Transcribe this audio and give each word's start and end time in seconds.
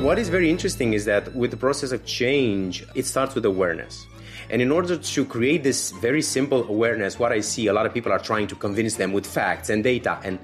What 0.00 0.18
is 0.18 0.30
very 0.30 0.48
interesting 0.48 0.94
is 0.94 1.04
that 1.04 1.34
with 1.34 1.50
the 1.50 1.58
process 1.58 1.92
of 1.92 2.06
change, 2.06 2.86
it 2.94 3.04
starts 3.04 3.34
with 3.34 3.44
awareness. 3.44 4.06
And 4.48 4.62
in 4.62 4.70
order 4.70 4.96
to 4.96 5.24
create 5.26 5.62
this 5.62 5.90
very 5.90 6.22
simple 6.22 6.66
awareness, 6.68 7.18
what 7.18 7.32
I 7.32 7.40
see 7.40 7.66
a 7.66 7.74
lot 7.74 7.84
of 7.84 7.92
people 7.92 8.10
are 8.10 8.18
trying 8.18 8.46
to 8.46 8.54
convince 8.54 8.94
them 8.94 9.12
with 9.12 9.26
facts 9.26 9.68
and 9.68 9.84
data. 9.84 10.18
And 10.24 10.38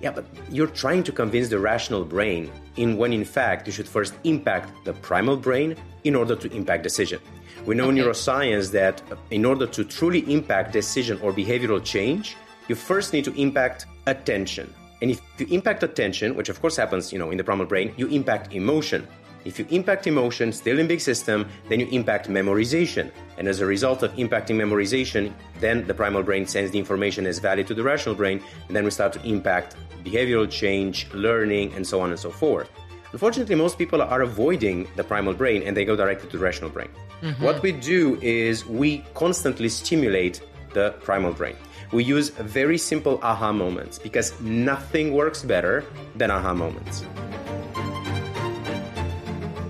yeah, 0.00 0.12
but 0.12 0.24
you're 0.48 0.68
trying 0.68 1.02
to 1.02 1.10
convince 1.10 1.48
the 1.48 1.58
rational 1.58 2.04
brain 2.04 2.48
in 2.76 2.96
when 2.96 3.12
in 3.12 3.24
fact 3.24 3.66
you 3.66 3.72
should 3.72 3.88
first 3.88 4.14
impact 4.22 4.72
the 4.84 4.92
primal 4.92 5.36
brain 5.36 5.74
in 6.04 6.14
order 6.14 6.36
to 6.36 6.48
impact 6.52 6.84
decision. 6.84 7.20
We 7.66 7.74
know 7.74 7.88
okay. 7.88 7.98
in 7.98 8.04
neuroscience 8.04 8.70
that 8.70 9.02
in 9.32 9.44
order 9.44 9.66
to 9.66 9.82
truly 9.82 10.20
impact 10.32 10.72
decision 10.72 11.18
or 11.22 11.32
behavioral 11.32 11.84
change, 11.84 12.36
you 12.68 12.76
first 12.76 13.12
need 13.12 13.24
to 13.24 13.34
impact 13.34 13.86
attention. 14.06 14.72
And 15.02 15.10
if 15.10 15.20
you 15.36 15.46
impact 15.50 15.82
attention, 15.82 16.36
which 16.36 16.48
of 16.48 16.60
course 16.60 16.76
happens, 16.76 17.12
you 17.12 17.18
know, 17.18 17.32
in 17.32 17.36
the 17.36 17.42
primal 17.42 17.66
brain, 17.66 17.92
you 17.96 18.06
impact 18.06 18.54
emotion. 18.54 19.06
If 19.44 19.58
you 19.58 19.66
impact 19.70 20.06
emotion, 20.06 20.52
still 20.52 20.78
in 20.78 20.86
limbic 20.86 21.00
system, 21.00 21.48
then 21.68 21.80
you 21.80 21.88
impact 21.88 22.28
memorization. 22.28 23.10
And 23.36 23.48
as 23.48 23.58
a 23.58 23.66
result 23.66 24.04
of 24.04 24.12
impacting 24.12 24.54
memorization, 24.54 25.32
then 25.58 25.84
the 25.88 25.94
primal 25.94 26.22
brain 26.22 26.46
sends 26.46 26.70
the 26.70 26.78
information 26.78 27.26
as 27.26 27.40
value 27.40 27.64
to 27.64 27.74
the 27.74 27.82
rational 27.82 28.14
brain, 28.14 28.40
and 28.68 28.76
then 28.76 28.84
we 28.84 28.92
start 28.92 29.12
to 29.14 29.22
impact 29.26 29.74
behavioral 30.04 30.48
change, 30.48 31.12
learning, 31.12 31.74
and 31.74 31.84
so 31.84 32.00
on 32.00 32.10
and 32.10 32.20
so 32.20 32.30
forth. 32.30 32.70
Unfortunately, 33.10 33.56
most 33.56 33.78
people 33.78 34.00
are 34.00 34.22
avoiding 34.22 34.88
the 34.94 35.02
primal 35.02 35.34
brain 35.34 35.64
and 35.64 35.76
they 35.76 35.84
go 35.84 35.96
directly 35.96 36.30
to 36.30 36.36
the 36.36 36.42
rational 36.42 36.70
brain. 36.70 36.88
Mm-hmm. 37.22 37.44
What 37.44 37.60
we 37.60 37.72
do 37.72 38.18
is 38.22 38.64
we 38.64 39.04
constantly 39.14 39.68
stimulate 39.68 40.40
the 40.72 40.94
primal 41.02 41.32
brain 41.32 41.56
we 41.92 42.04
use 42.04 42.30
very 42.30 42.78
simple 42.78 43.20
aha 43.22 43.52
moments 43.52 43.98
because 43.98 44.38
nothing 44.40 45.12
works 45.12 45.42
better 45.42 45.84
than 46.16 46.30
aha 46.30 46.54
moments. 46.54 47.04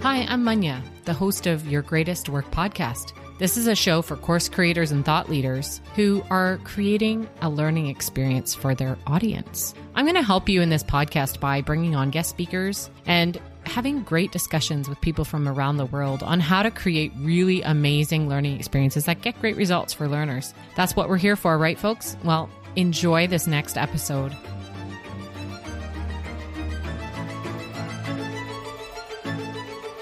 Hi, 0.02 0.26
I'm 0.28 0.42
Manya, 0.42 0.82
the 1.04 1.12
host 1.12 1.46
of 1.46 1.66
Your 1.66 1.82
Greatest 1.82 2.28
Work 2.28 2.50
podcast. 2.50 3.12
This 3.38 3.56
is 3.56 3.66
a 3.66 3.74
show 3.74 4.02
for 4.02 4.16
course 4.16 4.48
creators 4.48 4.92
and 4.92 5.04
thought 5.04 5.28
leaders 5.28 5.80
who 5.96 6.22
are 6.30 6.58
creating 6.64 7.28
a 7.40 7.50
learning 7.50 7.88
experience 7.88 8.54
for 8.54 8.74
their 8.74 8.96
audience. 9.06 9.74
I'm 9.94 10.04
going 10.04 10.14
to 10.14 10.22
help 10.22 10.48
you 10.48 10.62
in 10.62 10.68
this 10.68 10.84
podcast 10.84 11.40
by 11.40 11.60
bringing 11.60 11.96
on 11.96 12.10
guest 12.10 12.30
speakers 12.30 12.88
and 13.06 13.40
having 13.72 14.02
great 14.02 14.30
discussions 14.30 14.86
with 14.86 15.00
people 15.00 15.24
from 15.24 15.48
around 15.48 15.78
the 15.78 15.86
world 15.86 16.22
on 16.22 16.40
how 16.40 16.62
to 16.62 16.70
create 16.70 17.10
really 17.16 17.62
amazing 17.62 18.28
learning 18.28 18.54
experiences 18.58 19.06
that 19.06 19.22
get 19.22 19.40
great 19.40 19.56
results 19.56 19.94
for 19.94 20.06
learners. 20.06 20.52
That's 20.76 20.94
what 20.94 21.08
we're 21.08 21.16
here 21.16 21.36
for, 21.36 21.56
right, 21.56 21.78
folks? 21.78 22.14
Well, 22.22 22.50
enjoy 22.76 23.28
this 23.28 23.46
next 23.46 23.78
episode. 23.78 24.36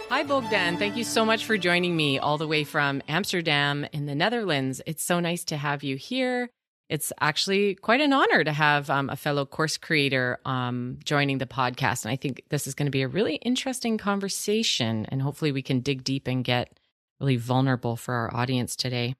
Hi, 0.09 0.25
Bogdan. 0.25 0.77
Thank 0.77 0.97
you 0.97 1.05
so 1.05 1.25
much 1.25 1.45
for 1.45 1.57
joining 1.57 1.97
me 1.97 2.19
all 2.19 2.39
the 2.39 2.49
way 2.49 2.65
from 2.65 3.03
Amsterdam 3.07 3.87
in 3.93 4.07
the 4.07 4.17
Netherlands. 4.17 4.83
It's 4.85 5.05
so 5.05 5.21
nice 5.21 5.45
to 5.45 5.57
have 5.57 5.85
you 5.85 5.95
here 5.95 6.51
it's 6.91 7.13
actually 7.21 7.77
quite 7.77 8.01
an 8.01 8.13
honor 8.13 8.43
to 8.43 8.53
have 8.53 8.91
um, 8.91 9.09
a 9.11 9.17
fellow 9.17 9.47
course 9.47 9.79
creator 9.79 10.41
um, 10.45 10.99
joining 11.05 11.39
the 11.39 11.47
podcast. 11.47 12.05
And 12.05 12.11
I 12.11 12.17
think 12.17 12.43
this 12.49 12.67
is 12.67 12.75
going 12.75 12.87
to 12.87 12.91
be 12.91 13.03
a 13.03 13.09
really 13.09 13.37
interesting 13.37 13.97
conversation. 13.97 15.07
And 15.09 15.23
hopefully, 15.23 15.53
we 15.53 15.63
can 15.63 15.81
dig 15.81 16.03
deep 16.03 16.27
and 16.27 16.45
get 16.45 16.79
really 17.21 17.37
vulnerable 17.37 17.97
for 17.97 18.15
our 18.15 18.35
audience 18.35 18.75
today. 18.75 19.15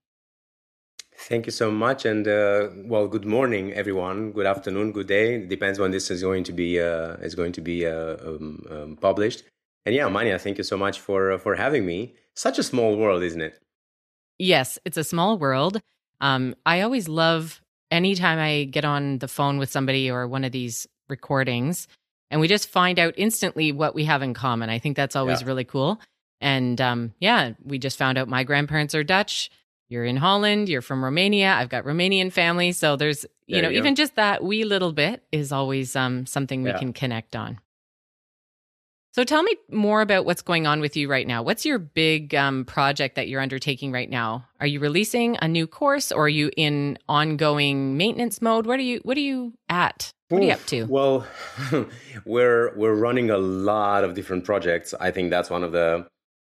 Thank 1.17 1.47
you 1.47 1.53
so 1.53 1.71
much. 1.71 2.05
And 2.05 2.27
uh, 2.27 2.71
well, 2.87 3.07
good 3.07 3.25
morning, 3.25 3.73
everyone. 3.73 4.33
Good 4.33 4.47
afternoon, 4.47 4.91
good 4.91 5.07
day. 5.07 5.37
It 5.37 5.49
depends 5.49 5.79
when 5.79 5.93
this 5.93 6.11
is 6.11 6.23
going 6.23 6.45
to 6.45 6.53
be 6.53 6.81
uh, 6.81 7.17
is 7.23 7.37
going 7.37 7.53
to 7.53 7.61
be 7.61 7.87
uh, 7.87 8.17
um, 8.27 8.65
um, 8.69 8.97
published. 9.01 9.45
And 9.87 9.95
yeah, 9.95 10.09
Manya, 10.09 10.39
thank 10.39 10.59
you 10.59 10.65
so 10.65 10.77
much 10.77 10.99
for 10.99 11.33
uh, 11.33 11.39
for 11.39 11.55
having 11.55 11.87
me. 11.87 12.15
Such 12.35 12.59
a 12.59 12.65
small 12.65 12.97
world, 12.97 13.23
isn't 13.23 13.41
it? 13.41 13.61
Yes, 14.39 14.79
it's 14.85 14.97
a 14.97 15.05
small 15.05 15.39
world. 15.39 15.83
Um, 16.21 16.55
I 16.67 16.83
always 16.83 17.09
love 17.09 17.61
anytime 17.91 18.39
I 18.39 18.65
get 18.65 18.85
on 18.85 19.19
the 19.19 19.29
phone 19.29 19.59
with 19.59 19.71
somebody 19.71 20.11
or 20.11 20.29
one 20.29 20.45
of 20.45 20.53
these 20.53 20.87
recordings 21.09 21.89
and 22.31 22.41
we 22.41 22.49
just 22.49 22.69
find 22.69 22.99
out 22.99 23.15
instantly 23.17 23.73
what 23.73 23.95
we 23.95 24.05
have 24.05 24.23
in 24.23 24.35
common. 24.35 24.71
I 24.71 24.79
think 24.79 24.97
that's 24.97 25.17
always 25.17 25.43
yeah. 25.43 25.49
really 25.49 25.65
cool. 25.65 26.01
And 26.41 26.81
um, 26.81 27.13
yeah, 27.19 27.53
we 27.65 27.79
just 27.79 27.99
found 27.99 28.17
out 28.17 28.29
my 28.29 28.45
grandparents 28.45 28.95
are 28.95 29.03
Dutch. 29.05 29.51
You're 29.89 30.05
in 30.05 30.17
Holland. 30.17 30.69
You're 30.69 30.83
from 30.83 31.03
Romania. 31.03 31.53
I've 31.53 31.69
got 31.69 31.85
Romanian 31.85 32.33
family. 32.33 32.71
So 32.73 32.95
there's, 32.95 33.27
you 33.47 33.57
there 33.57 33.65
know, 33.65 33.69
you 33.71 33.79
even 33.79 33.97
just 33.97 34.15
that 34.15 34.43
wee 34.45 34.65
little 34.65 34.93
bit 34.93 35.25
is 35.33 35.51
always 35.51 35.97
um, 35.97 36.27
something 36.27 36.63
we 36.63 36.71
yeah. 36.71 36.79
can 36.79 36.93
connect 36.93 37.35
on. 37.35 37.59
So 39.13 39.25
tell 39.25 39.43
me 39.43 39.57
more 39.71 40.03
about 40.03 40.25
what's 40.25 40.43
going 40.43 40.69
on 40.69 40.81
with 40.81 40.97
you 40.97 41.11
right 41.11 41.27
now. 41.27 41.43
What's 41.43 41.67
your 41.67 41.79
big 41.79 42.33
um, 42.35 42.65
project 42.65 43.17
that 43.17 43.27
you're 43.27 43.41
undertaking 43.41 43.91
right 43.91 44.09
now? 44.09 44.47
Are 44.61 44.69
you 44.69 44.79
releasing 44.79 45.37
a 45.43 45.49
new 45.49 45.67
course, 45.67 46.13
or 46.13 46.27
are 46.27 46.29
you 46.29 46.51
in 46.57 46.97
ongoing 47.09 47.97
maintenance 47.97 48.41
mode? 48.41 48.67
What 48.67 48.79
are 48.79 48.83
you 48.83 49.01
What 49.03 49.17
are 49.17 49.21
you 49.21 49.55
at? 49.69 50.13
What 50.29 50.43
are 50.43 50.45
you 50.45 50.53
up 50.53 50.65
to? 50.67 50.85
Well, 50.85 51.27
we're 52.25 52.73
we're 52.77 52.95
running 52.95 53.31
a 53.31 53.39
lot 53.39 54.05
of 54.05 54.15
different 54.15 54.45
projects. 54.45 54.95
I 55.01 55.11
think 55.11 55.31
that's 55.31 55.51
one 55.51 55.65
of 55.65 55.73
the 55.73 56.07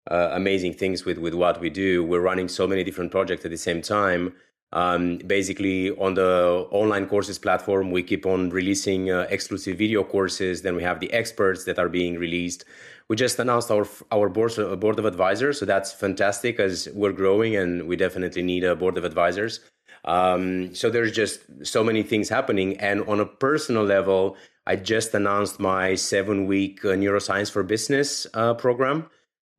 uh, 0.09 0.29
amazing 0.31 0.73
things 0.73 1.06
with 1.06 1.19
with 1.19 1.35
what 1.35 1.59
we 1.59 1.69
do. 1.69 2.03
We're 2.03 2.22
running 2.22 2.47
so 2.47 2.66
many 2.66 2.84
different 2.84 3.12
projects 3.12 3.46
at 3.46 3.51
the 3.51 3.57
same 3.57 3.84
time. 3.84 4.34
Um, 4.73 5.19
basically, 5.19 5.91
on 5.91 6.16
the 6.16 6.67
online 6.72 7.07
courses 7.07 7.39
platform, 7.39 7.91
we 7.91 8.03
keep 8.03 8.25
on 8.25 8.50
releasing 8.50 9.09
uh, 9.09 9.25
exclusive 9.29 9.78
video 9.78 10.03
courses. 10.03 10.61
Then 10.61 10.75
we 10.75 10.83
have 10.83 11.00
the 11.00 11.11
experts 11.13 11.63
that 11.66 11.79
are 11.79 11.88
being 11.88 12.17
released. 12.17 12.66
We 13.07 13.16
just 13.16 13.39
announced 13.39 13.72
our 13.72 13.88
our 14.11 14.28
board, 14.28 14.59
uh, 14.59 14.75
board 14.75 15.00
of 15.00 15.05
advisors, 15.05 15.59
so 15.59 15.66
that's 15.66 15.94
fantastic 15.94 16.59
as 16.59 16.89
we're 16.94 17.13
growing 17.13 17.55
and 17.55 17.88
we 17.88 17.95
definitely 17.95 18.44
need 18.44 18.66
a 18.66 18.75
board 18.75 18.97
of 18.97 19.05
advisors. 19.05 19.61
Um, 20.03 20.75
so 20.75 20.89
there's 20.89 21.11
just 21.11 21.39
so 21.63 21.84
many 21.84 22.03
things 22.03 22.28
happening. 22.29 22.78
And 22.79 23.01
on 23.07 23.19
a 23.19 23.25
personal 23.25 23.84
level, 23.84 24.35
I 24.66 24.75
just 24.75 25.13
announced 25.13 25.59
my 25.59 25.95
seven 25.95 26.45
week 26.45 26.84
uh, 26.84 26.89
neuroscience 26.89 27.49
for 27.49 27.63
business 27.63 28.28
uh, 28.34 28.53
program 28.53 29.09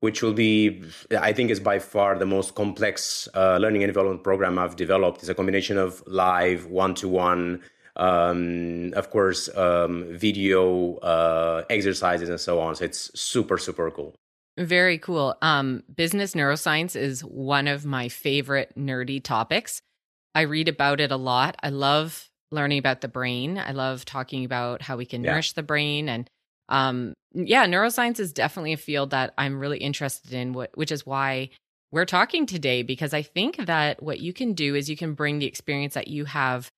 which 0.01 0.23
will 0.23 0.33
be, 0.33 0.83
I 1.19 1.33
think, 1.33 1.51
is 1.51 1.61
by 1.61 1.79
far 1.79 2.19
the 2.19 2.27
most 2.27 2.55
complex 2.55 3.29
uh, 3.35 3.59
learning 3.59 3.83
and 3.83 3.91
development 3.91 4.23
program 4.23 4.59
I've 4.59 4.77
developed. 4.77 5.21
It's 5.21 5.29
a 5.29 5.35
combination 5.35 5.77
of 5.77 6.03
live, 6.07 6.67
one 6.67 6.95
to 6.97 7.09
one, 7.09 7.63
of 7.97 9.11
course, 9.11 9.49
um, 9.57 10.07
video 10.11 10.97
uh, 10.97 11.65
exercises, 11.69 12.29
and 12.29 12.41
so 12.41 12.61
on. 12.61 12.77
So 12.77 12.85
it's 12.85 13.11
super, 13.19 13.59
super 13.59 13.91
cool. 13.91 14.15
Very 14.57 14.99
cool. 14.99 15.37
Um, 15.41 15.85
business 15.95 16.35
neuroscience 16.35 16.97
is 16.97 17.25
one 17.25 17.69
of 17.69 17.85
my 17.85 18.09
favorite 18.09 18.73
nerdy 18.77 19.23
topics. 19.23 19.81
I 20.35 20.43
read 20.43 20.69
about 20.69 21.01
it 21.01 21.13
a 21.13 21.17
lot. 21.17 21.57
I 21.63 21.71
love 21.71 22.29
learning 22.51 22.79
about 22.79 23.01
the 23.01 23.09
brain. 23.09 23.59
I 23.59 23.73
love 23.73 24.05
talking 24.05 24.45
about 24.45 24.83
how 24.83 24.97
we 24.97 25.07
can 25.07 25.23
yeah. 25.23 25.33
nourish 25.33 25.53
the 25.53 25.63
brain 25.63 26.09
and 26.09 26.29
um, 26.69 27.15
yeah, 27.33 27.67
neuroscience 27.67 28.21
is 28.21 28.33
definitely 28.33 28.73
a 28.73 28.79
field 28.79 29.11
that 29.11 29.35
I'm 29.39 29.59
really 29.59 29.79
interested 29.79 30.33
in, 30.33 30.53
which 30.53 30.93
is 30.93 31.07
why 31.07 31.51
we're 31.91 32.05
talking 32.05 32.47
today, 32.47 32.83
because 32.83 33.15
I 33.15 33.23
think 33.23 33.57
that 33.67 34.03
what 34.03 34.21
you 34.21 34.33
can 34.33 34.53
do 34.53 34.75
is 34.75 34.91
you 34.91 34.97
can 34.97 35.15
bring 35.15 35.39
the 35.39 35.47
experience 35.47 35.95
that 35.95 36.09
you 36.09 36.27
have 36.27 36.71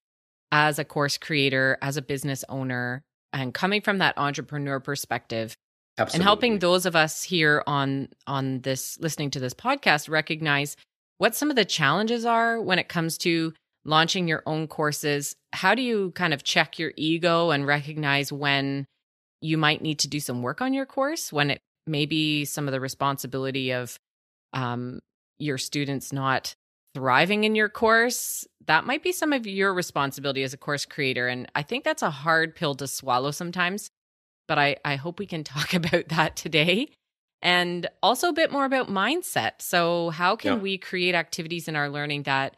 as 0.53 0.79
a 0.79 0.85
course 0.85 1.19
creator, 1.19 1.79
as 1.83 1.97
a 1.97 2.03
business 2.03 2.45
owner, 2.49 3.03
and 3.33 3.55
coming 3.55 3.81
from 3.81 3.99
that 3.99 4.19
entrepreneur 4.19 4.81
perspective. 4.81 5.55
Absolutely. 5.99 6.17
And 6.17 6.23
helping 6.25 6.59
those 6.59 6.87
of 6.87 6.97
us 6.97 7.23
here 7.23 7.63
on 7.67 8.09
on 8.27 8.61
this 8.61 8.99
listening 9.01 9.31
to 9.33 9.41
this 9.41 9.55
podcast 9.55 10.09
recognize 10.09 10.77
what 11.19 11.35
some 11.35 11.51
of 11.51 11.57
the 11.57 11.65
challenges 11.65 12.25
are 12.25 12.61
when 12.61 12.79
it 12.79 12.89
comes 12.89 13.19
to 13.19 13.53
launching 13.85 14.29
your 14.29 14.43
own 14.47 14.67
courses. 14.67 15.35
How 15.53 15.75
do 15.75 15.83
you 15.83 16.13
kind 16.13 16.33
of 16.33 16.45
check 16.45 16.79
your 16.79 16.93
ego 16.97 17.51
and 17.51 17.67
recognize 17.67 18.33
when 18.33 18.87
you 19.41 19.57
might 19.59 19.83
need 19.83 19.99
to 20.01 20.09
do 20.09 20.21
some 20.21 20.43
work 20.43 20.61
on 20.61 20.75
your 20.75 20.87
course 20.87 21.33
when 21.33 21.51
it 21.51 21.61
may 21.87 22.07
be 22.07 22.45
some 22.45 22.69
of 22.69 22.73
the 22.73 22.81
responsibility 22.81 23.73
of 23.73 23.99
um, 24.53 25.01
your 25.39 25.59
students 25.59 26.13
not 26.13 26.55
thriving 26.95 27.45
in 27.45 27.55
your 27.55 27.69
course 27.69 28.47
that 28.67 28.85
might 28.85 29.03
be 29.03 29.13
some 29.13 29.33
of 29.33 29.47
your 29.47 29.73
responsibility 29.73 30.43
as 30.43 30.53
a 30.53 30.57
course 30.57 30.85
creator 30.85 31.29
and 31.29 31.51
i 31.55 31.63
think 31.63 31.85
that's 31.85 32.03
a 32.03 32.11
hard 32.11 32.57
pill 32.57 32.75
to 32.75 32.89
swallow 32.89 33.31
sometimes 33.31 33.91
but 34.49 34.59
i, 34.59 34.77
I 34.85 34.97
hope 34.97 35.19
we 35.19 35.27
can 35.27 35.45
talk 35.45 35.73
about 35.73 36.09
that 36.09 36.37
today 36.37 36.89
and 37.43 37.89
also 38.03 38.29
a 38.29 38.35
bit 38.35 38.51
more 38.51 38.65
about 38.65 38.89
mindset 38.89 39.63
so 39.63 40.11
how 40.11 40.35
can 40.35 40.55
yeah. 40.55 40.59
we 40.59 40.79
create 40.79 41.15
activities 41.15 41.69
in 41.69 41.77
our 41.77 41.89
learning 41.89 42.25
that 42.25 42.57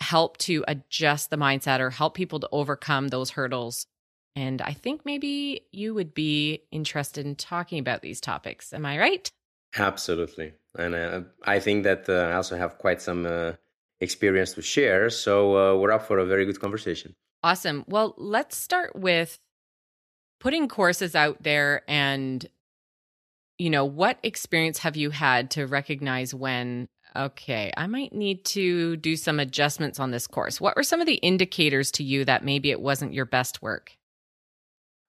help 0.00 0.36
to 0.38 0.64
adjust 0.66 1.30
the 1.30 1.36
mindset 1.36 1.78
or 1.78 1.90
help 1.90 2.14
people 2.14 2.40
to 2.40 2.48
overcome 2.50 3.08
those 3.08 3.30
hurdles 3.30 3.86
and 4.36 4.60
I 4.62 4.72
think 4.72 5.04
maybe 5.04 5.62
you 5.72 5.94
would 5.94 6.14
be 6.14 6.62
interested 6.70 7.24
in 7.24 7.36
talking 7.36 7.78
about 7.78 8.02
these 8.02 8.20
topics. 8.20 8.72
Am 8.72 8.84
I 8.84 8.98
right? 8.98 9.30
Absolutely. 9.76 10.52
And 10.76 10.94
uh, 10.94 11.20
I 11.44 11.60
think 11.60 11.84
that 11.84 12.08
uh, 12.08 12.30
I 12.30 12.32
also 12.34 12.56
have 12.56 12.78
quite 12.78 13.00
some 13.00 13.26
uh, 13.26 13.52
experience 14.00 14.54
to 14.54 14.62
share. 14.62 15.10
So 15.10 15.56
uh, 15.56 15.78
we're 15.78 15.92
up 15.92 16.06
for 16.06 16.18
a 16.18 16.26
very 16.26 16.44
good 16.44 16.60
conversation. 16.60 17.14
Awesome. 17.42 17.84
Well, 17.88 18.14
let's 18.16 18.56
start 18.56 18.96
with 18.96 19.38
putting 20.40 20.68
courses 20.68 21.14
out 21.14 21.42
there 21.42 21.82
and 21.88 22.46
you 23.58 23.70
know, 23.70 23.84
what 23.84 24.18
experience 24.22 24.78
have 24.78 24.96
you 24.96 25.10
had 25.10 25.52
to 25.52 25.66
recognize 25.66 26.34
when, 26.34 26.88
okay, 27.14 27.72
I 27.76 27.86
might 27.86 28.12
need 28.12 28.44
to 28.46 28.96
do 28.96 29.16
some 29.16 29.38
adjustments 29.38 30.00
on 30.00 30.10
this 30.10 30.26
course? 30.26 30.60
What 30.60 30.76
were 30.76 30.82
some 30.82 31.00
of 31.00 31.06
the 31.06 31.14
indicators 31.14 31.92
to 31.92 32.02
you 32.02 32.24
that 32.24 32.44
maybe 32.44 32.72
it 32.72 32.80
wasn't 32.80 33.14
your 33.14 33.26
best 33.26 33.62
work? 33.62 33.96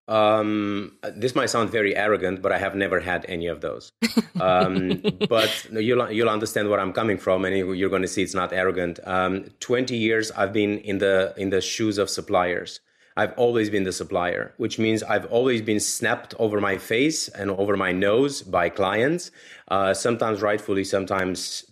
Um, 0.08 0.98
this 1.16 1.34
might 1.34 1.50
sound 1.50 1.72
very 1.72 1.96
arrogant, 1.96 2.42
but 2.42 2.52
I 2.52 2.58
have 2.58 2.76
never 2.76 3.00
had 3.00 3.26
any 3.28 3.48
of 3.48 3.62
those. 3.62 3.92
Um, 4.40 5.02
but 5.30 5.68
you'll 5.72 6.12
you'll 6.12 6.30
understand 6.30 6.70
where 6.70 6.80
I'm 6.80 6.94
coming 6.94 7.18
from, 7.18 7.46
and 7.46 7.56
you're 7.56 7.90
going 7.90 8.04
to 8.04 8.08
see 8.08 8.24
it's 8.24 8.36
not 8.36 8.54
arrogant. 8.54 9.00
Um, 9.06 9.46
Twenty 9.60 9.98
years 9.98 10.32
I've 10.32 10.54
been 10.54 10.78
in 10.80 11.00
the 11.00 11.34
in 11.38 11.50
the 11.50 11.62
shoes 11.62 11.98
of 11.98 12.10
suppliers. 12.10 12.80
I've 13.18 13.34
always 13.38 13.70
been 13.70 13.84
the 13.84 13.94
supplier, 13.94 14.54
which 14.58 14.78
means 14.78 15.02
I've 15.02 15.26
always 15.28 15.62
been 15.62 15.80
snapped 15.80 16.34
over 16.38 16.60
my 16.60 16.78
face 16.78 17.30
and 17.30 17.50
over 17.50 17.78
my 17.78 17.94
nose 17.94 18.42
by 18.42 18.68
clients, 18.68 19.32
uh, 19.70 19.94
sometimes 19.94 20.42
rightfully, 20.42 20.84
sometimes 20.84 21.64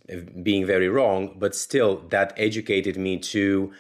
being 0.42 0.66
very 0.66 0.88
wrong, 0.88 1.36
but 1.38 1.54
still 1.54 1.98
that 2.12 2.34
educated 2.38 2.96
me 2.96 3.18
to 3.20 3.74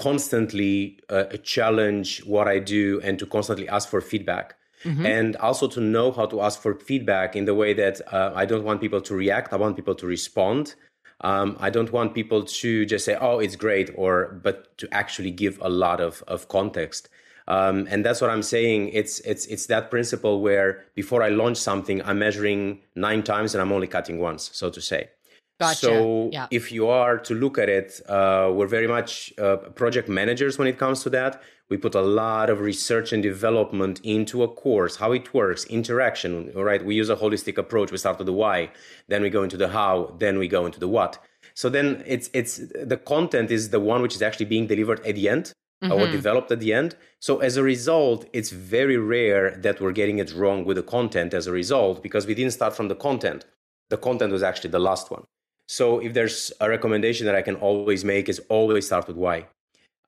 constantly 0.00 0.98
uh, 1.10 1.24
challenge 1.42 2.24
what 2.24 2.48
I 2.48 2.58
do 2.58 3.00
and 3.04 3.18
to 3.18 3.26
constantly 3.26 3.68
ask 3.68 3.88
for 3.88 4.00
feedback. 4.00 4.56
Mm-hmm. 4.84 5.04
And 5.04 5.36
also 5.36 5.68
to 5.68 5.80
know 5.80 6.10
how 6.10 6.24
to 6.26 6.40
ask 6.40 6.60
for 6.62 6.74
feedback 6.74 7.36
in 7.36 7.44
the 7.44 7.54
way 7.54 7.74
that 7.74 8.00
uh, 8.12 8.32
I 8.34 8.46
don't 8.46 8.64
want 8.64 8.80
people 8.80 9.02
to 9.02 9.14
react, 9.14 9.52
I 9.52 9.56
want 9.56 9.76
people 9.76 9.94
to 9.94 10.06
respond. 10.06 10.74
Um, 11.20 11.58
I 11.60 11.68
don't 11.68 11.92
want 11.92 12.14
people 12.14 12.44
to 12.44 12.86
just 12.86 13.04
say, 13.04 13.14
"Oh, 13.20 13.40
it's 13.40 13.54
great," 13.54 13.90
or 13.94 14.40
but 14.42 14.78
to 14.78 14.88
actually 14.90 15.30
give 15.30 15.58
a 15.60 15.68
lot 15.68 16.00
of 16.00 16.24
of 16.26 16.48
context. 16.48 17.10
Um, 17.46 17.86
and 17.90 18.02
that's 18.04 18.22
what 18.22 18.30
I'm 18.30 18.42
saying. 18.42 18.88
It's 18.94 19.20
it's 19.20 19.44
it's 19.46 19.66
that 19.66 19.90
principle 19.90 20.40
where 20.40 20.84
before 20.94 21.22
I 21.22 21.28
launch 21.28 21.58
something, 21.58 22.02
I'm 22.04 22.18
measuring 22.18 22.80
nine 22.94 23.22
times 23.22 23.54
and 23.54 23.60
I'm 23.60 23.72
only 23.72 23.86
cutting 23.86 24.18
once, 24.18 24.50
so 24.54 24.70
to 24.70 24.80
say. 24.80 25.10
Gotcha. 25.60 25.86
So 25.86 26.30
yeah. 26.32 26.46
if 26.50 26.72
you 26.72 26.88
are 26.88 27.18
to 27.18 27.34
look 27.34 27.58
at 27.58 27.68
it, 27.68 28.00
uh, 28.08 28.50
we're 28.52 28.66
very 28.66 28.88
much 28.88 29.32
uh, 29.38 29.58
project 29.80 30.08
managers 30.08 30.58
when 30.58 30.66
it 30.66 30.78
comes 30.78 31.02
to 31.02 31.10
that. 31.10 31.42
We 31.68 31.76
put 31.76 31.94
a 31.94 32.00
lot 32.00 32.50
of 32.50 32.60
research 32.60 33.12
and 33.12 33.22
development 33.22 34.00
into 34.02 34.42
a 34.42 34.48
course, 34.48 34.96
how 34.96 35.12
it 35.12 35.32
works, 35.34 35.64
interaction. 35.66 36.50
All 36.56 36.64
right, 36.64 36.84
we 36.84 36.94
use 36.94 37.10
a 37.10 37.16
holistic 37.16 37.58
approach. 37.58 37.92
We 37.92 37.98
start 37.98 38.18
with 38.18 38.26
the 38.26 38.32
why, 38.32 38.70
then 39.08 39.22
we 39.22 39.28
go 39.28 39.42
into 39.42 39.58
the 39.58 39.68
how, 39.68 40.16
then 40.18 40.38
we 40.38 40.48
go 40.48 40.64
into 40.64 40.80
the 40.80 40.88
what. 40.88 41.18
So 41.54 41.68
then 41.68 42.02
it's 42.06 42.30
it's 42.32 42.58
the 42.92 42.96
content 42.96 43.50
is 43.50 43.68
the 43.68 43.80
one 43.80 44.00
which 44.02 44.14
is 44.14 44.22
actually 44.22 44.46
being 44.46 44.66
delivered 44.66 45.04
at 45.06 45.14
the 45.14 45.28
end 45.28 45.52
mm-hmm. 45.82 45.92
or 45.92 46.10
developed 46.10 46.50
at 46.50 46.60
the 46.60 46.72
end. 46.72 46.96
So 47.20 47.38
as 47.38 47.58
a 47.58 47.62
result, 47.62 48.26
it's 48.32 48.50
very 48.50 48.96
rare 48.96 49.56
that 49.58 49.80
we're 49.80 49.92
getting 49.92 50.18
it 50.18 50.32
wrong 50.34 50.64
with 50.64 50.76
the 50.76 50.82
content 50.82 51.34
as 51.34 51.46
a 51.46 51.52
result 51.52 52.02
because 52.02 52.26
we 52.26 52.34
didn't 52.34 52.52
start 52.52 52.74
from 52.74 52.88
the 52.88 52.94
content. 52.94 53.44
The 53.90 53.98
content 53.98 54.32
was 54.32 54.42
actually 54.42 54.70
the 54.70 54.78
last 54.78 55.10
one. 55.10 55.24
So 55.70 56.00
if 56.00 56.14
there's 56.14 56.52
a 56.60 56.68
recommendation 56.68 57.26
that 57.26 57.36
I 57.36 57.42
can 57.42 57.54
always 57.54 58.04
make 58.04 58.28
is 58.28 58.40
always 58.48 58.86
start 58.86 59.06
with 59.06 59.16
why. 59.16 59.46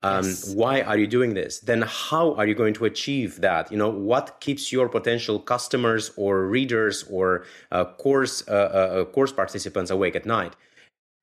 Um, 0.01 0.25
yes. 0.25 0.53
Why 0.53 0.81
are 0.81 0.97
you 0.97 1.07
doing 1.07 1.35
this? 1.35 1.59
Then 1.59 1.83
how 1.83 2.33
are 2.33 2.45
you 2.45 2.53
going 2.53 2.73
to 2.73 2.83
achieve 2.83 3.39
that? 3.39 3.71
You 3.71 3.77
know, 3.77 3.89
what 3.89 4.41
keeps 4.41 4.73
your 4.73 4.89
potential 4.89 5.39
customers 5.39 6.11
or 6.17 6.45
readers 6.47 7.05
or 7.09 7.45
uh, 7.71 7.85
course 7.85 8.43
uh, 8.49 8.51
uh, 8.51 8.55
uh, 8.55 9.05
course 9.05 9.31
participants 9.31 9.89
awake 9.89 10.17
at 10.17 10.25
night? 10.25 10.53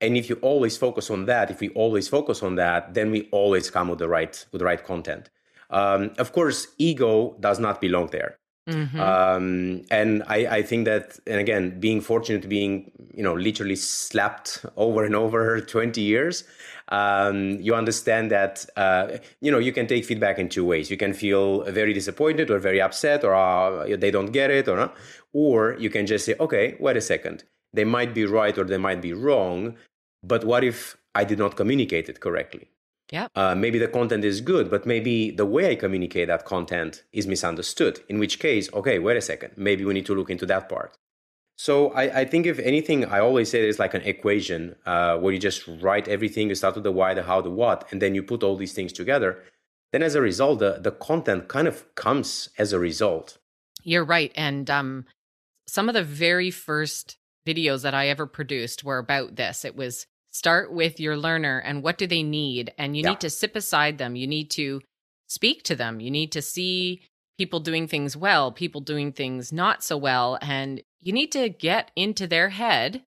And 0.01 0.17
if 0.17 0.31
you 0.31 0.37
always 0.37 0.75
focus 0.79 1.11
on 1.11 1.27
that, 1.27 1.51
if 1.51 1.61
we 1.61 1.69
always 1.71 2.09
focus 2.09 2.43
on 2.43 2.55
that, 2.55 2.95
then 2.95 3.11
we 3.11 3.29
always 3.33 3.69
come 3.69 3.89
with 3.89 3.99
the 3.99 4.09
right 4.09 4.35
with 4.53 4.61
the 4.61 4.65
right 4.65 4.83
content. 4.83 5.29
Um, 5.69 6.13
of 6.17 6.33
course, 6.33 6.69
ego 6.79 7.37
does 7.41 7.59
not 7.59 7.79
belong 7.79 8.07
there. 8.07 8.40
Mm-hmm. 8.71 9.01
Um, 9.01 9.83
and 9.91 10.23
I, 10.27 10.59
I, 10.59 10.63
think 10.63 10.85
that, 10.85 11.19
and 11.27 11.41
again, 11.41 11.81
being 11.81 12.01
fortunate, 12.01 12.49
being 12.49 12.91
you 13.15 13.23
know 13.23 13.35
literally 13.35 13.77
slapped 13.77 14.65
over 14.77 15.05
and 15.05 15.15
over 15.15 15.61
20 15.75 16.01
years, 16.01 16.45
um, 16.89 17.61
you 17.61 17.75
understand 17.75 18.31
that 18.31 18.67
uh, 18.77 19.19
you 19.41 19.51
know 19.51 19.59
you 19.59 19.73
can 19.73 19.87
take 19.87 20.05
feedback 20.05 20.39
in 20.39 20.49
two 20.49 20.65
ways. 20.65 20.91
You 20.91 20.97
can 20.97 21.13
feel 21.13 21.63
very 21.65 21.93
disappointed 21.93 22.51
or 22.51 22.59
very 22.59 22.81
upset, 22.81 23.25
or 23.25 23.35
uh, 23.35 23.97
they 23.97 24.11
don't 24.11 24.33
get 24.33 24.51
it, 24.51 24.69
or 24.69 24.77
not. 24.77 24.97
or 25.33 25.77
you 25.79 25.91
can 25.91 26.07
just 26.07 26.25
say, 26.25 26.35
okay, 26.41 26.77
wait 26.81 26.97
a 26.97 27.01
second, 27.01 27.45
they 27.73 27.85
might 27.85 28.15
be 28.15 28.25
right 28.25 28.57
or 28.59 28.65
they 28.65 28.79
might 28.79 29.01
be 29.01 29.13
wrong, 29.13 29.77
but 30.23 30.45
what 30.45 30.65
if 30.65 30.97
I 31.15 31.25
did 31.25 31.39
not 31.39 31.57
communicate 31.57 32.09
it 32.09 32.21
correctly? 32.21 32.69
Yeah. 33.11 33.29
Uh, 33.35 33.55
maybe 33.55 33.79
the 33.79 33.89
content 33.89 34.25
is 34.25 34.41
good, 34.41 34.71
but 34.71 34.87
maybe 34.87 35.31
the 35.31 35.47
way 35.47 35.71
I 35.71 35.75
communicate 35.75 36.29
that 36.29 36.45
content 36.45 37.03
is 37.13 37.27
misunderstood. 37.27 38.01
In 38.09 38.19
which 38.19 38.39
case, 38.39 38.73
okay, 38.73 38.99
wait 38.99 39.17
a 39.17 39.21
second. 39.21 39.53
Maybe 39.57 39.85
we 39.85 39.95
need 39.95 40.07
to 40.07 40.15
look 40.15 40.31
into 40.31 40.47
that 40.47 40.69
part. 40.69 40.97
So 41.57 41.91
I, 41.93 42.21
I 42.21 42.25
think 42.25 42.47
if 42.47 42.59
anything, 42.61 43.05
I 43.05 43.21
always 43.21 43.51
say 43.51 43.69
it's 43.69 43.79
like 43.79 43.95
an 43.95 44.03
equation 44.03 44.77
uh, 44.87 45.19
where 45.19 45.33
you 45.33 45.39
just 45.39 45.69
write 45.83 46.09
everything. 46.09 46.49
You 46.49 46.55
start 46.55 46.77
with 46.77 46.85
the 46.85 46.93
why, 46.93 47.13
the 47.13 47.25
how, 47.25 47.41
the 47.43 47.51
what, 47.51 47.87
and 47.91 48.01
then 48.01 48.15
you 48.15 48.23
put 48.23 48.43
all 48.43 48.57
these 48.57 48.73
things 48.73 48.93
together. 48.93 49.43
Then 49.93 50.03
as 50.03 50.15
a 50.15 50.21
result, 50.21 50.61
the, 50.61 50.79
the 50.81 50.93
content 50.93 51.49
kind 51.49 51.69
of 51.69 51.95
comes 51.97 52.49
as 52.57 52.73
a 52.73 52.79
result. 52.79 53.39
You're 53.83 54.05
right. 54.05 54.33
And 54.37 54.71
um, 54.71 55.05
some 55.67 55.89
of 55.89 55.95
the 55.95 56.05
very 56.05 56.51
first 56.51 57.19
videos 57.47 57.83
that 57.83 57.95
I 57.95 58.09
ever 58.09 58.27
produced 58.27 58.85
were 58.85 58.99
about 58.99 59.37
this. 59.37 59.65
It 59.65 59.77
was 59.77 60.07
start 60.31 60.73
with 60.73 61.01
your 61.01 61.17
learner 61.17 61.59
and 61.59 61.83
what 61.83 61.99
do 61.99 62.07
they 62.07 62.23
need? 62.23 62.73
And 62.79 62.97
you 62.97 63.03
yeah. 63.03 63.11
need 63.11 63.21
to 63.21 63.31
sit 63.31 63.53
beside 63.53 63.99
them. 63.99 64.17
You 64.17 64.27
need 64.27 64.51
to 64.53 64.81
speak 65.29 65.63
to 65.65 65.77
them. 65.77 66.01
You 66.01 66.11
need 66.11 66.33
to 66.33 66.43
see 66.43 67.03
people 67.39 67.61
doing 67.61 67.89
things 67.89 68.15
well 68.19 68.53
people 68.53 68.83
doing 68.83 69.13
things 69.13 69.51
not 69.51 69.83
so 69.83 69.97
well. 69.97 70.39
And 70.43 70.83
you 71.01 71.13
need 71.13 71.33
to 71.33 71.49
get 71.49 71.91
into 71.97 72.27
their 72.27 72.51
head 72.51 73.03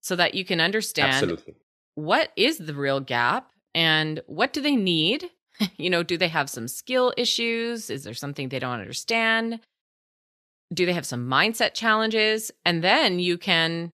so 0.00 0.16
that 0.16 0.34
you 0.34 0.46
can 0.46 0.62
understand 0.62 1.12
Absolutely. 1.12 1.56
what 1.94 2.30
is 2.36 2.56
the 2.56 2.72
real 2.72 3.00
gap 3.00 3.50
and 3.74 4.22
what 4.26 4.52
do 4.52 4.60
they 4.60 4.76
need? 4.76 5.30
You 5.78 5.88
know 5.88 6.02
do 6.02 6.18
they 6.18 6.28
have 6.28 6.50
some 6.50 6.68
skill 6.68 7.14
issues? 7.16 7.88
Is 7.88 8.04
there 8.04 8.12
something 8.12 8.50
they 8.50 8.58
don't 8.58 8.78
understand? 8.78 9.60
Do 10.72 10.84
they 10.84 10.92
have 10.92 11.06
some 11.06 11.26
mindset 11.26 11.72
challenges? 11.72 12.50
And 12.66 12.84
then 12.84 13.18
you 13.18 13.38
can 13.38 13.90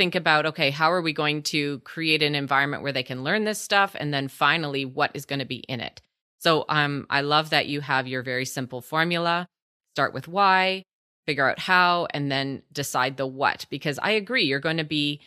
think 0.00 0.14
about 0.14 0.46
okay 0.46 0.70
how 0.70 0.90
are 0.90 1.02
we 1.02 1.12
going 1.12 1.42
to 1.42 1.78
create 1.80 2.22
an 2.22 2.34
environment 2.34 2.82
where 2.82 2.90
they 2.90 3.02
can 3.02 3.22
learn 3.22 3.44
this 3.44 3.60
stuff 3.60 3.94
and 4.00 4.14
then 4.14 4.28
finally 4.28 4.86
what 4.86 5.10
is 5.12 5.26
going 5.26 5.40
to 5.40 5.44
be 5.44 5.58
in 5.68 5.78
it 5.78 6.00
so 6.38 6.64
um 6.70 7.06
i 7.10 7.20
love 7.20 7.50
that 7.50 7.66
you 7.66 7.82
have 7.82 8.08
your 8.08 8.22
very 8.22 8.46
simple 8.46 8.80
formula 8.80 9.46
start 9.94 10.14
with 10.14 10.26
why 10.26 10.82
figure 11.26 11.46
out 11.46 11.58
how 11.58 12.06
and 12.14 12.32
then 12.32 12.62
decide 12.72 13.18
the 13.18 13.26
what 13.26 13.66
because 13.68 13.98
i 14.02 14.12
agree 14.12 14.44
you're 14.44 14.58
going 14.58 14.78
to 14.78 14.84
be 14.84 15.20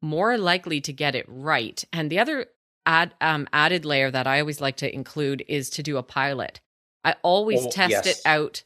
more 0.00 0.38
likely 0.38 0.80
to 0.80 0.92
get 0.92 1.16
it 1.16 1.26
right 1.26 1.84
and 1.92 2.08
the 2.08 2.20
other 2.20 2.46
add, 2.86 3.12
um, 3.20 3.48
added 3.52 3.84
layer 3.84 4.08
that 4.08 4.28
i 4.28 4.38
always 4.38 4.60
like 4.60 4.76
to 4.76 4.94
include 4.94 5.44
is 5.48 5.68
to 5.68 5.82
do 5.82 5.96
a 5.96 6.02
pilot 6.04 6.60
i 7.04 7.16
always 7.24 7.66
oh, 7.66 7.70
test 7.70 7.90
yes. 7.90 8.06
it 8.06 8.22
out 8.24 8.62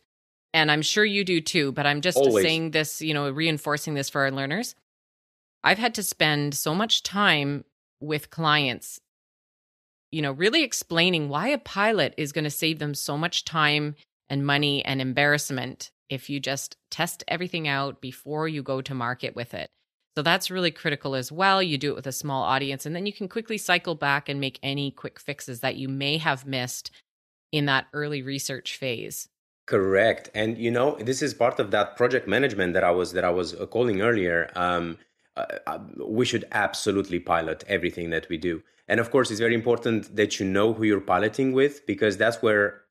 and 0.52 0.70
i'm 0.70 0.82
sure 0.82 1.02
you 1.02 1.24
do 1.24 1.40
too 1.40 1.72
but 1.72 1.86
i'm 1.86 2.02
just 2.02 2.18
always. 2.18 2.44
saying 2.44 2.72
this 2.72 3.00
you 3.00 3.14
know 3.14 3.30
reinforcing 3.30 3.94
this 3.94 4.10
for 4.10 4.20
our 4.20 4.30
learners 4.30 4.74
I've 5.66 5.78
had 5.78 5.94
to 5.94 6.04
spend 6.04 6.54
so 6.54 6.76
much 6.76 7.02
time 7.02 7.64
with 8.00 8.30
clients, 8.30 9.00
you 10.12 10.22
know, 10.22 10.30
really 10.30 10.62
explaining 10.62 11.28
why 11.28 11.48
a 11.48 11.58
pilot 11.58 12.14
is 12.16 12.30
going 12.30 12.44
to 12.44 12.50
save 12.50 12.78
them 12.78 12.94
so 12.94 13.18
much 13.18 13.44
time 13.44 13.96
and 14.30 14.46
money 14.46 14.84
and 14.84 15.00
embarrassment 15.00 15.90
if 16.08 16.30
you 16.30 16.38
just 16.38 16.76
test 16.92 17.24
everything 17.26 17.66
out 17.66 18.00
before 18.00 18.46
you 18.46 18.62
go 18.62 18.80
to 18.80 18.94
market 18.94 19.34
with 19.34 19.54
it. 19.54 19.68
So 20.16 20.22
that's 20.22 20.52
really 20.52 20.70
critical 20.70 21.16
as 21.16 21.32
well. 21.32 21.60
You 21.60 21.78
do 21.78 21.90
it 21.90 21.96
with 21.96 22.06
a 22.06 22.12
small 22.12 22.44
audience, 22.44 22.86
and 22.86 22.94
then 22.94 23.04
you 23.04 23.12
can 23.12 23.28
quickly 23.28 23.58
cycle 23.58 23.96
back 23.96 24.28
and 24.28 24.38
make 24.38 24.60
any 24.62 24.92
quick 24.92 25.18
fixes 25.18 25.60
that 25.60 25.74
you 25.74 25.88
may 25.88 26.18
have 26.18 26.46
missed 26.46 26.92
in 27.50 27.66
that 27.66 27.86
early 27.92 28.22
research 28.22 28.76
phase. 28.76 29.28
Correct, 29.66 30.30
and 30.32 30.56
you 30.56 30.70
know 30.70 30.96
this 31.00 31.22
is 31.22 31.34
part 31.34 31.58
of 31.58 31.72
that 31.72 31.96
project 31.96 32.28
management 32.28 32.72
that 32.74 32.84
I 32.84 32.92
was 32.92 33.10
that 33.14 33.24
I 33.24 33.30
was 33.30 33.52
uh, 33.52 33.66
calling 33.66 34.00
earlier. 34.00 34.48
Um, 34.54 34.98
uh, 35.36 35.44
uh, 35.66 35.78
we 36.06 36.24
should 36.24 36.44
absolutely 36.52 37.18
pilot 37.18 37.64
everything 37.68 38.10
that 38.10 38.28
we 38.28 38.38
do. 38.38 38.62
And 38.88 39.00
of 39.00 39.10
course, 39.10 39.30
it's 39.30 39.40
very 39.40 39.54
important 39.54 40.16
that 40.16 40.38
you 40.38 40.46
know 40.46 40.72
who 40.72 40.84
you're 40.84 41.00
piloting 41.00 41.52
with 41.52 41.86
because 41.86 42.16
that's 42.16 42.40
where 42.42 42.82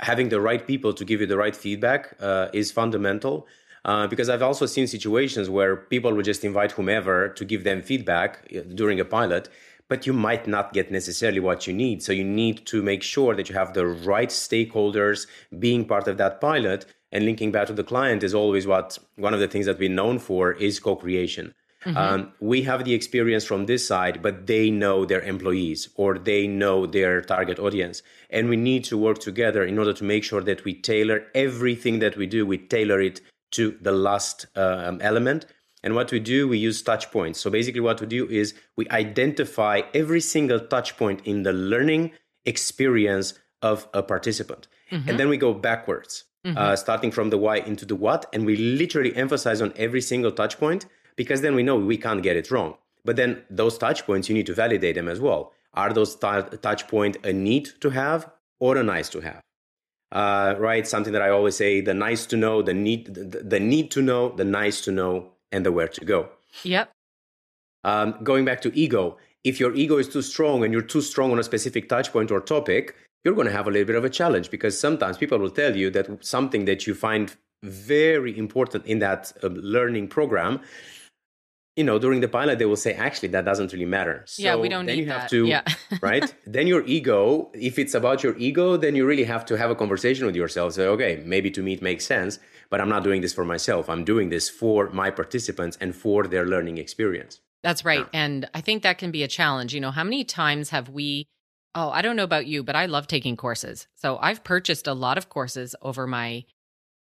having 0.00 0.28
the 0.28 0.40
right 0.40 0.66
people 0.66 0.92
to 0.92 1.04
give 1.04 1.20
you 1.20 1.26
the 1.26 1.36
right 1.36 1.56
feedback 1.56 2.16
uh, 2.20 2.48
is 2.52 2.70
fundamental. 2.70 3.46
Uh, 3.84 4.06
because 4.06 4.28
I've 4.28 4.42
also 4.42 4.66
seen 4.66 4.86
situations 4.86 5.50
where 5.50 5.74
people 5.74 6.14
would 6.14 6.24
just 6.24 6.44
invite 6.44 6.72
whomever 6.72 7.28
to 7.30 7.44
give 7.44 7.64
them 7.64 7.82
feedback 7.82 8.48
uh, 8.54 8.60
during 8.74 9.00
a 9.00 9.04
pilot, 9.04 9.48
but 9.88 10.06
you 10.06 10.12
might 10.12 10.46
not 10.46 10.72
get 10.72 10.92
necessarily 10.92 11.40
what 11.40 11.66
you 11.66 11.72
need. 11.72 12.00
So 12.02 12.12
you 12.12 12.22
need 12.22 12.64
to 12.66 12.80
make 12.80 13.02
sure 13.02 13.34
that 13.34 13.48
you 13.48 13.56
have 13.56 13.74
the 13.74 13.86
right 13.86 14.28
stakeholders 14.28 15.26
being 15.58 15.84
part 15.84 16.06
of 16.06 16.16
that 16.18 16.40
pilot. 16.40 16.86
And 17.10 17.24
linking 17.24 17.50
back 17.50 17.66
to 17.66 17.72
the 17.72 17.84
client 17.84 18.22
is 18.22 18.34
always 18.34 18.66
what 18.66 18.98
one 19.16 19.34
of 19.34 19.40
the 19.40 19.48
things 19.48 19.66
that 19.66 19.78
we're 19.78 19.90
known 19.90 20.18
for 20.18 20.52
is 20.52 20.78
co-creation. 20.78 21.52
Mm-hmm. 21.84 21.96
Um, 21.96 22.32
we 22.40 22.62
have 22.62 22.84
the 22.84 22.94
experience 22.94 23.44
from 23.44 23.66
this 23.66 23.86
side, 23.86 24.22
but 24.22 24.46
they 24.46 24.70
know 24.70 25.04
their 25.04 25.20
employees 25.20 25.88
or 25.96 26.18
they 26.18 26.46
know 26.46 26.86
their 26.86 27.22
target 27.22 27.58
audience. 27.58 28.02
And 28.30 28.48
we 28.48 28.56
need 28.56 28.84
to 28.84 28.96
work 28.96 29.18
together 29.18 29.64
in 29.64 29.78
order 29.78 29.92
to 29.92 30.04
make 30.04 30.24
sure 30.24 30.42
that 30.42 30.64
we 30.64 30.74
tailor 30.74 31.24
everything 31.34 31.98
that 31.98 32.16
we 32.16 32.26
do, 32.26 32.46
we 32.46 32.58
tailor 32.58 33.00
it 33.00 33.20
to 33.52 33.76
the 33.80 33.92
last 33.92 34.46
um, 34.56 35.00
element. 35.02 35.46
And 35.82 35.94
what 35.96 36.12
we 36.12 36.20
do, 36.20 36.46
we 36.46 36.58
use 36.58 36.80
touch 36.82 37.10
points. 37.10 37.40
So 37.40 37.50
basically, 37.50 37.80
what 37.80 38.00
we 38.00 38.06
do 38.06 38.28
is 38.28 38.54
we 38.76 38.88
identify 38.90 39.82
every 39.92 40.20
single 40.20 40.60
touch 40.60 40.96
point 40.96 41.22
in 41.24 41.42
the 41.42 41.52
learning 41.52 42.12
experience 42.44 43.34
of 43.62 43.88
a 43.92 44.02
participant. 44.02 44.68
Mm-hmm. 44.92 45.08
And 45.08 45.18
then 45.18 45.28
we 45.28 45.36
go 45.36 45.52
backwards, 45.52 46.24
mm-hmm. 46.46 46.56
uh, 46.56 46.76
starting 46.76 47.10
from 47.10 47.30
the 47.30 47.38
why 47.38 47.56
into 47.56 47.84
the 47.84 47.96
what. 47.96 48.26
And 48.32 48.46
we 48.46 48.56
literally 48.56 49.14
emphasize 49.16 49.60
on 49.60 49.72
every 49.76 50.00
single 50.00 50.30
touch 50.30 50.58
point 50.58 50.86
because 51.16 51.40
then 51.40 51.54
we 51.54 51.62
know 51.62 51.76
we 51.76 51.96
can't 51.96 52.22
get 52.22 52.36
it 52.36 52.50
wrong. 52.50 52.76
But 53.04 53.16
then 53.16 53.42
those 53.50 53.78
touch 53.78 54.06
points, 54.06 54.28
you 54.28 54.34
need 54.34 54.46
to 54.46 54.54
validate 54.54 54.94
them 54.94 55.08
as 55.08 55.20
well. 55.20 55.52
Are 55.74 55.92
those 55.92 56.14
t- 56.14 56.56
touch 56.60 56.86
point 56.88 57.16
a 57.24 57.32
need 57.32 57.70
to 57.80 57.90
have 57.90 58.30
or 58.60 58.76
a 58.76 58.82
nice 58.82 59.08
to 59.10 59.20
have? 59.20 59.40
Uh, 60.12 60.54
right? 60.58 60.86
Something 60.86 61.12
that 61.14 61.22
I 61.22 61.30
always 61.30 61.56
say: 61.56 61.80
the 61.80 61.94
nice 61.94 62.26
to 62.26 62.36
know, 62.36 62.62
the 62.62 62.74
need, 62.74 63.14
the, 63.14 63.42
the 63.42 63.60
need 63.60 63.90
to 63.92 64.02
know, 64.02 64.30
the 64.36 64.44
nice 64.44 64.82
to 64.82 64.92
know, 64.92 65.32
and 65.50 65.64
the 65.64 65.72
where 65.72 65.88
to 65.88 66.04
go. 66.04 66.28
Yep. 66.62 66.92
Um, 67.84 68.14
going 68.22 68.44
back 68.44 68.60
to 68.62 68.78
ego, 68.78 69.16
if 69.42 69.58
your 69.58 69.74
ego 69.74 69.96
is 69.98 70.08
too 70.08 70.22
strong 70.22 70.62
and 70.62 70.72
you're 70.72 70.82
too 70.82 71.00
strong 71.00 71.32
on 71.32 71.38
a 71.38 71.42
specific 71.42 71.88
touch 71.88 72.12
point 72.12 72.30
or 72.30 72.40
topic, 72.40 72.94
you're 73.24 73.34
going 73.34 73.46
to 73.46 73.52
have 73.52 73.66
a 73.66 73.70
little 73.70 73.86
bit 73.86 73.96
of 73.96 74.04
a 74.04 74.10
challenge 74.10 74.50
because 74.50 74.78
sometimes 74.78 75.16
people 75.16 75.38
will 75.38 75.50
tell 75.50 75.74
you 75.76 75.90
that 75.90 76.24
something 76.24 76.64
that 76.66 76.86
you 76.86 76.94
find 76.94 77.36
very 77.62 78.36
important 78.36 78.84
in 78.86 78.98
that 78.98 79.32
uh, 79.42 79.48
learning 79.48 80.08
program 80.08 80.60
you 81.76 81.84
know 81.84 81.98
during 81.98 82.20
the 82.20 82.28
pilot 82.28 82.58
they 82.58 82.64
will 82.66 82.76
say 82.76 82.92
actually 82.94 83.28
that 83.28 83.44
doesn't 83.44 83.72
really 83.72 83.84
matter. 83.86 84.22
So 84.26 84.42
yeah 84.42 84.56
we 84.56 84.68
don't 84.68 84.86
then 84.86 84.96
need 84.96 85.04
you 85.04 85.10
have 85.10 85.22
that. 85.22 85.30
to 85.30 85.46
yeah. 85.46 85.62
right? 86.02 86.32
Then 86.46 86.66
your 86.66 86.84
ego 86.86 87.50
if 87.54 87.78
it's 87.78 87.94
about 87.94 88.22
your 88.22 88.36
ego 88.38 88.76
then 88.76 88.94
you 88.94 89.06
really 89.06 89.24
have 89.24 89.44
to 89.46 89.56
have 89.56 89.70
a 89.70 89.74
conversation 89.74 90.26
with 90.26 90.36
yourself. 90.36 90.74
Say 90.74 90.86
okay 90.86 91.22
maybe 91.24 91.50
to 91.52 91.62
me 91.62 91.74
it 91.74 91.82
makes 91.82 92.04
sense 92.06 92.38
but 92.70 92.80
i'm 92.80 92.88
not 92.88 93.04
doing 93.04 93.20
this 93.20 93.34
for 93.34 93.44
myself. 93.44 93.88
I'm 93.88 94.04
doing 94.04 94.28
this 94.30 94.48
for 94.48 94.88
my 94.90 95.10
participants 95.10 95.76
and 95.80 95.94
for 95.94 96.26
their 96.26 96.46
learning 96.46 96.78
experience. 96.78 97.40
That's 97.62 97.84
right. 97.84 98.00
Yeah. 98.12 98.22
and 98.24 98.48
i 98.54 98.60
think 98.60 98.82
that 98.82 98.98
can 98.98 99.10
be 99.10 99.22
a 99.22 99.28
challenge. 99.28 99.74
You 99.74 99.80
know 99.80 99.90
how 99.90 100.04
many 100.04 100.24
times 100.24 100.70
have 100.70 100.88
we 100.88 101.26
oh 101.74 101.90
i 101.90 102.02
don't 102.02 102.16
know 102.16 102.24
about 102.24 102.46
you 102.46 102.62
but 102.62 102.76
i 102.76 102.86
love 102.86 103.06
taking 103.06 103.36
courses. 103.36 103.86
So 103.94 104.18
i've 104.18 104.44
purchased 104.44 104.86
a 104.86 104.94
lot 104.94 105.16
of 105.16 105.28
courses 105.28 105.74
over 105.80 106.06
my 106.06 106.44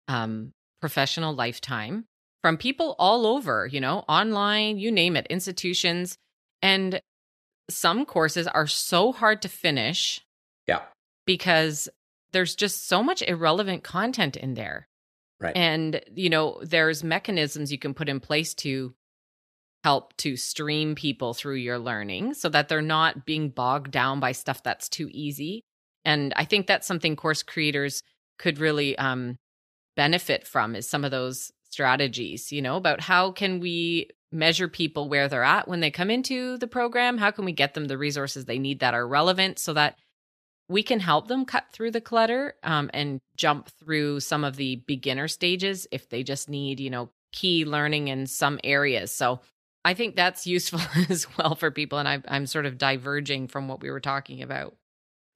um, 0.09 0.53
professional 0.81 1.35
lifetime 1.35 2.07
from 2.43 2.57
people 2.57 2.97
all 2.99 3.27
over, 3.27 3.67
you 3.67 3.81
know, 3.81 4.05
online, 4.09 4.79
you 4.79 4.91
name 4.91 5.17
it, 5.17 5.27
institutions. 5.29 6.17
And 6.63 7.01
some 7.69 8.05
courses 8.05 8.47
are 8.47 8.67
so 8.67 9.13
hard 9.13 9.43
to 9.43 9.49
finish. 9.49 10.21
Yeah. 10.67 10.83
Because 11.27 11.89
there's 12.33 12.55
just 12.55 12.87
so 12.89 13.03
much 13.03 13.23
irrelevant 13.23 13.83
content 13.83 14.37
in 14.37 14.55
there. 14.55 14.89
Right. 15.41 15.57
And, 15.57 16.03
you 16.15 16.31
know, 16.31 16.61
there's 16.63 17.03
mechanisms 17.03 17.73
you 17.73 17.79
can 17.79 17.95
put 17.95 18.09
in 18.09 18.21
place 18.21 18.55
to 18.55 18.95
help 19.83 20.15
to 20.19 20.37
stream 20.37 20.95
people 20.95 21.33
through 21.33 21.55
your 21.55 21.79
learning 21.79 22.35
so 22.35 22.51
that 22.51 22.69
they're 22.69 22.83
not 22.83 23.25
being 23.25 23.49
bogged 23.49 23.91
down 23.91 24.21
by 24.21 24.33
stuff 24.33 24.63
that's 24.63 24.89
too 24.89 25.09
easy. 25.13 25.63
And 26.05 26.35
I 26.37 26.45
think 26.45 26.67
that's 26.67 26.87
something 26.87 27.17
course 27.17 27.43
creators 27.43 28.03
could 28.39 28.59
really 28.59 28.97
um, 28.99 29.39
benefit 29.97 30.47
from 30.47 30.75
is 30.75 30.89
some 30.89 31.05
of 31.05 31.11
those 31.11 31.51
strategies, 31.71 32.53
you 32.53 32.63
know, 32.63 32.77
about 32.77 33.01
how 33.01 33.31
can 33.33 33.61
we 33.61 34.11
measure 34.33 34.69
people 34.69 35.09
where 35.09 35.29
they're 35.29 35.43
at 35.43 35.69
when 35.69 35.81
they 35.81 35.91
come 35.91 36.11
into 36.11 36.59
the 36.59 36.67
program? 36.67 37.19
How 37.19 37.31
can 37.31 37.45
we 37.45 37.53
get 37.53 37.75
them 37.75 37.87
the 37.87 37.99
resources 37.99 38.45
they 38.45 38.59
need 38.59 38.81
that 38.81 38.95
are 38.95 39.07
relevant 39.07 39.59
so 39.59 39.73
that 39.75 39.97
we 40.69 40.83
can 40.83 41.01
help 41.01 41.27
them 41.27 41.45
cut 41.45 41.65
through 41.73 41.91
the 41.91 42.01
clutter 42.01 42.55
um, 42.63 42.91
and 42.95 43.21
jump 43.37 43.69
through 43.71 44.21
some 44.21 44.45
of 44.45 44.57
the 44.57 44.77
beginner 44.87 45.27
stages 45.27 45.87
if 45.91 46.09
they 46.09 46.23
just 46.23 46.49
need, 46.49 46.79
you 46.79 46.91
know, 46.91 47.11
key 47.33 47.65
learning 47.65 48.09
in 48.09 48.27
some 48.27 48.61
areas. 48.63 49.11
So 49.11 49.41
I 49.85 49.95
think 49.95 50.15
that's 50.15 50.47
useful 50.47 50.81
as 51.09 51.27
well 51.37 51.57
for 51.57 51.71
people. 51.71 51.99
And 51.99 52.09
I, 52.09 52.23
I'm 52.29 52.47
sort 52.47 52.67
of 52.67 52.79
diverging 52.79 53.49
from 53.49 53.67
what 53.67 53.81
we 53.81 53.91
were 53.91 54.01
talking 54.01 54.43
about. 54.43 54.77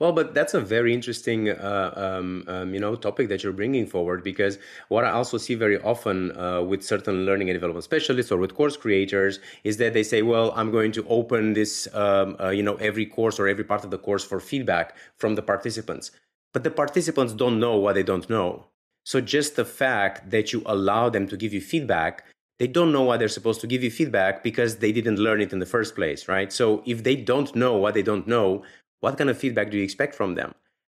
Well, 0.00 0.12
but 0.12 0.34
that's 0.34 0.54
a 0.54 0.60
very 0.60 0.92
interesting, 0.92 1.50
uh, 1.50 1.92
um, 1.94 2.44
um, 2.48 2.74
you 2.74 2.80
know, 2.80 2.96
topic 2.96 3.28
that 3.28 3.44
you're 3.44 3.52
bringing 3.52 3.86
forward 3.86 4.24
because 4.24 4.58
what 4.88 5.04
I 5.04 5.10
also 5.10 5.38
see 5.38 5.54
very 5.54 5.80
often 5.80 6.36
uh, 6.36 6.62
with 6.62 6.82
certain 6.82 7.24
learning 7.24 7.48
and 7.48 7.54
development 7.54 7.84
specialists 7.84 8.32
or 8.32 8.38
with 8.38 8.54
course 8.54 8.76
creators 8.76 9.38
is 9.62 9.76
that 9.76 9.94
they 9.94 10.02
say, 10.02 10.22
"Well, 10.22 10.52
I'm 10.56 10.72
going 10.72 10.90
to 10.92 11.06
open 11.08 11.52
this, 11.54 11.86
um, 11.94 12.36
uh, 12.40 12.50
you 12.50 12.62
know, 12.62 12.74
every 12.76 13.06
course 13.06 13.38
or 13.38 13.46
every 13.46 13.62
part 13.64 13.84
of 13.84 13.90
the 13.90 13.98
course 13.98 14.24
for 14.24 14.40
feedback 14.40 14.96
from 15.16 15.36
the 15.36 15.42
participants," 15.42 16.10
but 16.52 16.64
the 16.64 16.72
participants 16.72 17.32
don't 17.32 17.60
know 17.60 17.76
what 17.76 17.94
they 17.94 18.02
don't 18.02 18.28
know. 18.28 18.66
So 19.04 19.20
just 19.20 19.54
the 19.54 19.64
fact 19.64 20.30
that 20.30 20.52
you 20.52 20.62
allow 20.66 21.08
them 21.08 21.28
to 21.28 21.36
give 21.36 21.52
you 21.52 21.60
feedback 21.60 22.24
they 22.60 22.68
don't 22.68 22.92
know 22.92 23.02
what 23.02 23.18
they're 23.18 23.28
supposed 23.28 23.60
to 23.60 23.66
give 23.66 23.82
you 23.82 23.90
feedback 23.90 24.44
because 24.44 24.76
they 24.76 24.92
didn't 24.92 25.16
learn 25.18 25.40
it 25.40 25.52
in 25.52 25.58
the 25.58 25.66
first 25.66 25.96
place, 25.96 26.28
right? 26.28 26.52
So 26.52 26.82
if 26.86 27.02
they 27.02 27.16
don't 27.16 27.54
know 27.56 27.76
what 27.76 27.94
they 27.94 28.02
don't 28.02 28.28
know, 28.28 28.62
what 29.04 29.18
kind 29.18 29.28
of 29.28 29.36
feedback 29.36 29.70
do 29.70 29.76
you 29.76 29.84
expect 29.84 30.14
from 30.14 30.34
them? 30.34 30.54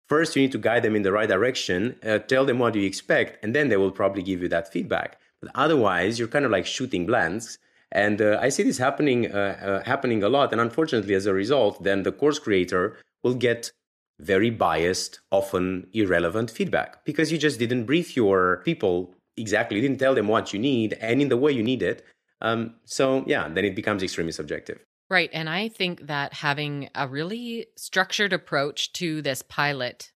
First, 0.08 0.36
you 0.36 0.42
need 0.42 0.52
to 0.52 0.58
guide 0.58 0.84
them 0.84 0.94
in 0.94 1.02
the 1.02 1.10
right 1.10 1.28
direction, 1.28 1.96
uh, 2.06 2.18
tell 2.18 2.44
them 2.44 2.60
what 2.60 2.76
you 2.76 2.84
expect, 2.84 3.42
and 3.42 3.52
then 3.52 3.68
they 3.68 3.76
will 3.76 3.90
probably 3.90 4.22
give 4.22 4.40
you 4.40 4.48
that 4.50 4.72
feedback. 4.72 5.18
But 5.40 5.50
otherwise, 5.56 6.16
you're 6.16 6.28
kind 6.28 6.44
of 6.44 6.52
like 6.52 6.66
shooting 6.66 7.04
blanks. 7.04 7.58
And 7.90 8.22
uh, 8.22 8.38
I 8.40 8.48
see 8.50 8.62
this 8.62 8.78
happening 8.78 9.20
uh, 9.32 9.58
uh, 9.68 9.84
happening 9.84 10.22
a 10.22 10.28
lot. 10.28 10.52
And 10.52 10.60
unfortunately, 10.60 11.14
as 11.14 11.26
a 11.26 11.34
result, 11.34 11.82
then 11.82 12.04
the 12.04 12.12
course 12.12 12.38
creator 12.38 12.96
will 13.24 13.34
get 13.34 13.72
very 14.20 14.50
biased, 14.50 15.20
often 15.32 15.88
irrelevant 15.92 16.50
feedback 16.50 17.04
because 17.04 17.32
you 17.32 17.38
just 17.38 17.58
didn't 17.58 17.84
brief 17.84 18.16
your 18.16 18.62
people 18.64 19.14
exactly, 19.36 19.76
you 19.76 19.82
didn't 19.82 19.98
tell 19.98 20.14
them 20.14 20.28
what 20.28 20.52
you 20.52 20.58
need 20.58 20.96
and 21.00 21.20
in 21.20 21.28
the 21.28 21.36
way 21.36 21.52
you 21.52 21.62
need 21.62 21.82
it. 21.82 22.04
Um, 22.40 22.76
so 22.84 23.24
yeah, 23.26 23.48
then 23.48 23.64
it 23.64 23.74
becomes 23.74 24.02
extremely 24.02 24.32
subjective. 24.32 24.78
Right. 25.08 25.30
And 25.32 25.48
I 25.48 25.68
think 25.68 26.06
that 26.08 26.32
having 26.32 26.90
a 26.94 27.06
really 27.06 27.66
structured 27.76 28.32
approach 28.32 28.92
to 28.94 29.22
this 29.22 29.42
pilot 29.42 30.12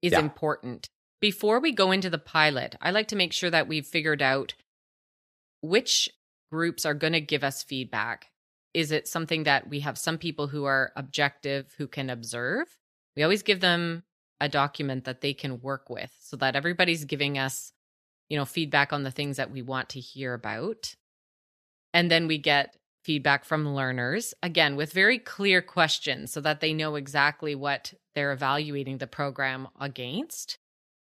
is 0.00 0.12
yeah. 0.12 0.18
important. 0.18 0.88
Before 1.20 1.60
we 1.60 1.70
go 1.70 1.92
into 1.92 2.10
the 2.10 2.18
pilot, 2.18 2.74
I 2.80 2.90
like 2.90 3.08
to 3.08 3.16
make 3.16 3.32
sure 3.32 3.50
that 3.50 3.68
we've 3.68 3.86
figured 3.86 4.20
out 4.20 4.54
which 5.60 6.10
groups 6.50 6.84
are 6.84 6.94
going 6.94 7.12
to 7.12 7.20
give 7.20 7.44
us 7.44 7.62
feedback. 7.62 8.32
Is 8.74 8.90
it 8.90 9.06
something 9.06 9.44
that 9.44 9.68
we 9.68 9.80
have 9.80 9.96
some 9.96 10.18
people 10.18 10.48
who 10.48 10.64
are 10.64 10.92
objective 10.96 11.72
who 11.78 11.86
can 11.86 12.10
observe? 12.10 12.66
We 13.16 13.22
always 13.22 13.42
give 13.42 13.60
them 13.60 14.02
a 14.40 14.48
document 14.48 15.04
that 15.04 15.20
they 15.20 15.34
can 15.34 15.60
work 15.60 15.88
with 15.88 16.10
so 16.20 16.36
that 16.38 16.56
everybody's 16.56 17.04
giving 17.04 17.38
us, 17.38 17.72
you 18.28 18.36
know, 18.36 18.44
feedback 18.44 18.92
on 18.92 19.04
the 19.04 19.10
things 19.12 19.36
that 19.36 19.52
we 19.52 19.62
want 19.62 19.90
to 19.90 20.00
hear 20.00 20.34
about. 20.34 20.96
And 21.94 22.10
then 22.10 22.26
we 22.26 22.38
get 22.38 22.74
feedback 23.04 23.44
from 23.44 23.74
learners, 23.74 24.34
again, 24.42 24.76
with 24.76 24.92
very 24.92 25.18
clear 25.18 25.60
questions 25.62 26.32
so 26.32 26.40
that 26.40 26.60
they 26.60 26.72
know 26.72 26.94
exactly 26.94 27.54
what 27.54 27.94
they're 28.14 28.32
evaluating 28.32 28.98
the 28.98 29.06
program 29.06 29.68
against. 29.80 30.58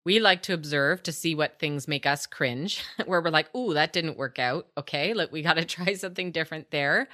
We 0.04 0.20
like 0.20 0.42
to 0.42 0.54
observe 0.54 1.02
to 1.04 1.12
see 1.12 1.34
what 1.34 1.58
things 1.58 1.88
make 1.88 2.04
us 2.04 2.26
cringe, 2.26 2.84
where 3.06 3.20
we're 3.20 3.30
like, 3.30 3.54
"Ooh, 3.54 3.74
that 3.74 3.92
didn't 3.92 4.18
work 4.18 4.38
out. 4.38 4.66
Okay, 4.76 5.14
look, 5.14 5.32
we 5.32 5.42
got 5.42 5.54
to 5.54 5.64
try 5.64 5.94
something 5.94 6.32
different 6.32 6.70
there." 6.70 7.08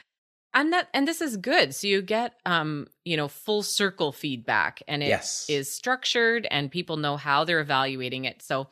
And 0.52 0.72
that 0.72 0.88
and 0.92 1.06
this 1.06 1.20
is 1.20 1.37
good. 1.37 1.75
So 1.75 1.87
you 1.87 2.02
get 2.02 2.34
um, 2.44 2.88
you 3.04 3.16
know, 3.16 3.28
full 3.28 3.62
circle 3.62 4.10
feedback 4.10 4.82
and 4.88 5.02
it 5.02 5.08
yes. 5.08 5.46
is 5.49 5.70
structured 5.70 6.46
and 6.50 6.70
people 6.70 6.96
know 6.96 7.16
how 7.16 7.44
they're 7.44 7.60
evaluating 7.60 8.25
it. 8.25 8.42
So 8.42 8.68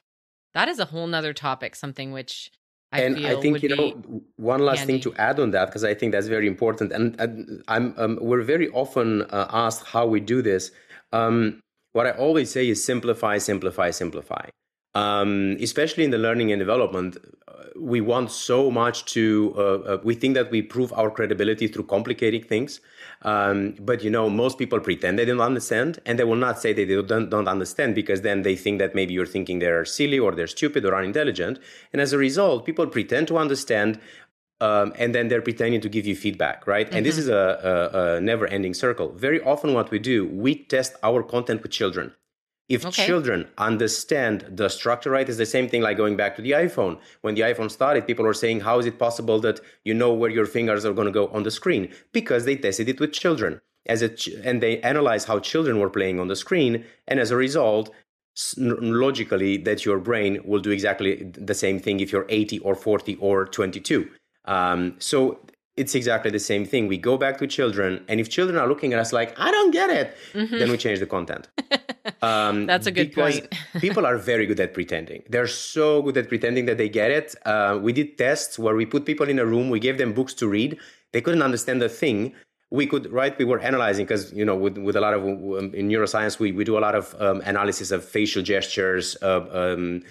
that 0.54 0.68
is 0.68 0.80
a 0.80 0.86
whole 0.86 1.06
nother 1.06 1.32
topic, 1.32 1.76
something 1.76 2.10
which 2.10 2.50
I 2.90 3.02
and 3.02 3.26
I 3.26 3.40
think 3.40 3.62
you 3.62 3.68
know 3.68 4.22
one 4.36 4.60
last 4.60 4.80
handy. 4.80 4.94
thing 4.94 5.02
to 5.02 5.14
add 5.20 5.38
on 5.38 5.50
that 5.50 5.66
because 5.66 5.84
I 5.84 5.94
think 5.94 6.12
that's 6.12 6.26
very 6.26 6.46
important. 6.46 6.92
And, 6.92 7.20
and 7.20 7.62
I'm 7.68 7.94
um, 7.98 8.18
we're 8.20 8.42
very 8.42 8.68
often 8.70 9.22
uh, 9.22 9.46
asked 9.50 9.86
how 9.86 10.06
we 10.06 10.20
do 10.20 10.40
this. 10.40 10.70
Um, 11.12 11.60
what 11.92 12.06
I 12.06 12.12
always 12.12 12.50
say 12.50 12.68
is 12.68 12.82
simplify, 12.82 13.38
simplify, 13.38 13.90
simplify. 13.90 14.48
Um, 14.98 15.56
especially 15.68 16.04
in 16.08 16.10
the 16.10 16.22
learning 16.26 16.48
and 16.52 16.58
development, 16.58 17.12
uh, 17.18 17.52
we 17.92 18.00
want 18.00 18.30
so 18.30 18.58
much 18.70 19.04
to. 19.16 19.24
Uh, 19.56 19.62
uh, 19.62 19.98
we 20.08 20.14
think 20.20 20.32
that 20.38 20.50
we 20.54 20.60
prove 20.74 20.90
our 21.00 21.10
credibility 21.10 21.66
through 21.68 21.86
complicating 21.96 22.42
things. 22.42 22.80
Um, 23.22 23.74
but 23.80 24.02
you 24.04 24.10
know, 24.16 24.26
most 24.30 24.58
people 24.58 24.80
pretend 24.80 25.18
they 25.18 25.24
don't 25.30 25.46
understand, 25.52 25.90
and 26.06 26.18
they 26.18 26.24
will 26.24 26.42
not 26.48 26.60
say 26.62 26.72
they 26.72 26.84
don't, 26.84 27.28
don't 27.30 27.48
understand 27.48 27.94
because 27.94 28.20
then 28.22 28.42
they 28.42 28.56
think 28.64 28.78
that 28.78 28.94
maybe 28.94 29.12
you're 29.12 29.32
thinking 29.36 29.58
they're 29.58 29.84
silly 29.84 30.18
or 30.18 30.30
they're 30.32 30.54
stupid 30.58 30.84
or 30.84 30.94
unintelligent. 30.94 31.58
And 31.92 32.00
as 32.00 32.12
a 32.12 32.18
result, 32.18 32.64
people 32.64 32.86
pretend 32.86 33.28
to 33.28 33.38
understand, 33.38 34.00
um, 34.60 34.92
and 34.98 35.14
then 35.14 35.28
they're 35.28 35.42
pretending 35.42 35.80
to 35.80 35.88
give 35.88 36.06
you 36.06 36.16
feedback, 36.16 36.66
right? 36.66 36.86
Mm-hmm. 36.86 36.96
And 36.96 37.06
this 37.06 37.16
mm-hmm. 37.16 37.22
is 37.22 37.28
a, 37.28 37.90
a, 37.94 38.16
a 38.16 38.20
never 38.20 38.46
ending 38.46 38.74
circle. 38.74 39.08
Very 39.12 39.40
often, 39.42 39.74
what 39.74 39.90
we 39.90 39.98
do, 39.98 40.26
we 40.26 40.64
test 40.74 40.94
our 41.02 41.22
content 41.22 41.62
with 41.62 41.72
children. 41.72 42.14
If 42.68 42.84
okay. 42.84 43.06
children 43.06 43.48
understand 43.56 44.44
the 44.50 44.68
structure 44.68 45.10
right, 45.10 45.26
it's 45.26 45.38
the 45.38 45.46
same 45.46 45.68
thing 45.68 45.80
like 45.80 45.96
going 45.96 46.16
back 46.16 46.36
to 46.36 46.42
the 46.42 46.50
iPhone. 46.50 46.98
When 47.22 47.34
the 47.34 47.40
iPhone 47.40 47.70
started, 47.70 48.06
people 48.06 48.26
were 48.26 48.34
saying, 48.34 48.60
How 48.60 48.78
is 48.78 48.84
it 48.84 48.98
possible 48.98 49.40
that 49.40 49.60
you 49.84 49.94
know 49.94 50.12
where 50.12 50.30
your 50.30 50.44
fingers 50.44 50.84
are 50.84 50.92
going 50.92 51.06
to 51.06 51.12
go 51.12 51.28
on 51.28 51.44
the 51.44 51.50
screen? 51.50 51.90
Because 52.12 52.44
they 52.44 52.56
tested 52.56 52.88
it 52.88 53.00
with 53.00 53.12
children. 53.12 53.60
As 53.86 54.02
a 54.02 54.10
ch- 54.10 54.34
and 54.44 54.62
they 54.62 54.80
analyzed 54.82 55.28
how 55.28 55.38
children 55.38 55.80
were 55.80 55.88
playing 55.88 56.20
on 56.20 56.28
the 56.28 56.36
screen. 56.36 56.84
And 57.06 57.18
as 57.18 57.30
a 57.30 57.36
result, 57.36 57.90
logically 58.58 59.56
that 59.56 59.84
your 59.84 59.98
brain 59.98 60.40
will 60.44 60.60
do 60.60 60.70
exactly 60.70 61.24
the 61.24 61.54
same 61.54 61.80
thing 61.80 62.00
if 62.00 62.12
you're 62.12 62.26
80 62.28 62.58
or 62.60 62.74
40 62.74 63.16
or 63.16 63.46
22. 63.46 64.08
Um, 64.44 64.94
so 64.98 65.40
it's 65.78 65.94
exactly 65.94 66.30
the 66.30 66.40
same 66.40 66.64
thing. 66.64 66.88
We 66.88 66.98
go 66.98 67.16
back 67.16 67.38
to 67.38 67.46
children, 67.46 68.04
and 68.08 68.20
if 68.20 68.28
children 68.28 68.58
are 68.58 68.66
looking 68.66 68.92
at 68.92 68.98
us 68.98 69.12
like, 69.12 69.38
I 69.38 69.50
don't 69.50 69.70
get 69.70 69.90
it, 69.90 70.16
mm-hmm. 70.32 70.58
then 70.58 70.70
we 70.70 70.76
change 70.76 70.98
the 70.98 71.06
content. 71.06 71.48
Um, 72.20 72.66
That's 72.72 72.86
a 72.86 72.90
good 72.90 73.12
point. 73.12 73.54
people 73.80 74.04
are 74.04 74.18
very 74.18 74.46
good 74.46 74.60
at 74.60 74.74
pretending. 74.74 75.22
They're 75.28 75.46
so 75.46 76.02
good 76.02 76.16
at 76.16 76.28
pretending 76.28 76.66
that 76.66 76.78
they 76.78 76.88
get 76.88 77.10
it. 77.10 77.34
Uh, 77.46 77.78
we 77.80 77.92
did 77.92 78.18
tests 78.18 78.58
where 78.58 78.74
we 78.74 78.84
put 78.84 79.06
people 79.06 79.28
in 79.28 79.38
a 79.38 79.46
room, 79.46 79.70
we 79.70 79.80
gave 79.80 79.98
them 79.98 80.12
books 80.12 80.34
to 80.34 80.48
read. 80.48 80.78
They 81.12 81.20
couldn't 81.20 81.42
understand 81.42 81.80
the 81.80 81.88
thing. 81.88 82.34
We 82.70 82.86
could, 82.86 83.10
right? 83.10 83.36
We 83.38 83.46
were 83.46 83.60
analyzing 83.60 84.04
because, 84.04 84.32
you 84.32 84.44
know, 84.44 84.56
with, 84.56 84.76
with 84.76 84.96
a 84.96 85.00
lot 85.00 85.14
of, 85.14 85.22
um, 85.24 85.72
in 85.72 85.88
neuroscience, 85.88 86.38
we, 86.38 86.52
we 86.52 86.64
do 86.64 86.76
a 86.76 86.80
lot 86.80 86.94
of 86.94 87.14
um, 87.18 87.40
analysis 87.46 87.90
of 87.90 88.04
facial 88.04 88.42
gestures, 88.42 89.16
uh, 89.22 89.40
um, 89.52 90.02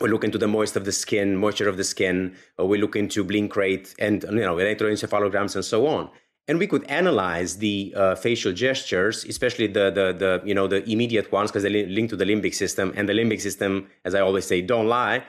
we 0.00 0.08
look 0.08 0.24
into 0.24 0.38
the 0.38 0.48
moist 0.48 0.76
of 0.76 0.84
the 0.84 0.92
skin, 0.92 1.36
moisture 1.36 1.68
of 1.68 1.76
the 1.76 1.84
skin. 1.84 2.36
Uh, 2.58 2.64
we 2.64 2.78
look 2.78 2.96
into 2.96 3.24
blink 3.24 3.54
rate 3.56 3.94
and 3.98 4.22
you 4.24 4.40
know 4.40 4.56
electroencephalograms 4.56 5.54
and 5.54 5.64
so 5.64 5.86
on. 5.86 6.10
And 6.46 6.58
we 6.58 6.66
could 6.66 6.84
analyze 6.84 7.56
the 7.56 7.94
uh, 7.96 8.14
facial 8.16 8.52
gestures, 8.52 9.24
especially 9.24 9.66
the 9.66 9.90
the 9.90 10.12
the 10.12 10.42
you 10.44 10.54
know 10.54 10.66
the 10.66 10.88
immediate 10.88 11.32
ones 11.32 11.50
because 11.50 11.62
they 11.62 11.86
link 11.86 12.10
to 12.10 12.16
the 12.16 12.24
limbic 12.26 12.54
system. 12.54 12.92
And 12.96 13.08
the 13.08 13.14
limbic 13.14 13.40
system, 13.40 13.88
as 14.04 14.14
I 14.14 14.20
always 14.20 14.46
say, 14.46 14.60
don't 14.60 14.86
lie. 14.86 15.24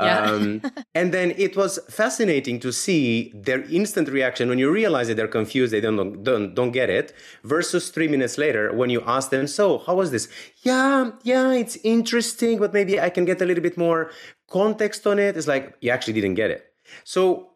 Yeah. 0.00 0.30
um, 0.30 0.62
and 0.94 1.12
then 1.12 1.32
it 1.36 1.56
was 1.56 1.78
fascinating 1.90 2.60
to 2.60 2.72
see 2.72 3.32
their 3.34 3.62
instant 3.64 4.08
reaction 4.08 4.48
when 4.48 4.58
you 4.58 4.70
realize 4.70 5.08
that 5.08 5.16
they're 5.16 5.28
confused, 5.28 5.72
they 5.72 5.80
don't, 5.80 6.22
don't, 6.22 6.54
don't 6.54 6.70
get 6.70 6.88
it, 6.90 7.12
versus 7.44 7.90
three 7.90 8.08
minutes 8.08 8.38
later 8.38 8.72
when 8.72 8.90
you 8.90 9.02
ask 9.06 9.30
them, 9.30 9.46
So, 9.46 9.78
how 9.78 9.96
was 9.96 10.10
this? 10.10 10.28
Yeah, 10.62 11.10
yeah, 11.22 11.52
it's 11.52 11.76
interesting, 11.82 12.58
but 12.58 12.72
maybe 12.72 13.00
I 13.00 13.10
can 13.10 13.24
get 13.24 13.40
a 13.42 13.44
little 13.44 13.62
bit 13.62 13.76
more 13.76 14.10
context 14.48 15.06
on 15.06 15.18
it. 15.18 15.36
It's 15.36 15.48
like, 15.48 15.76
you 15.80 15.90
actually 15.90 16.14
didn't 16.14 16.34
get 16.34 16.50
it. 16.50 16.64
So, 17.04 17.47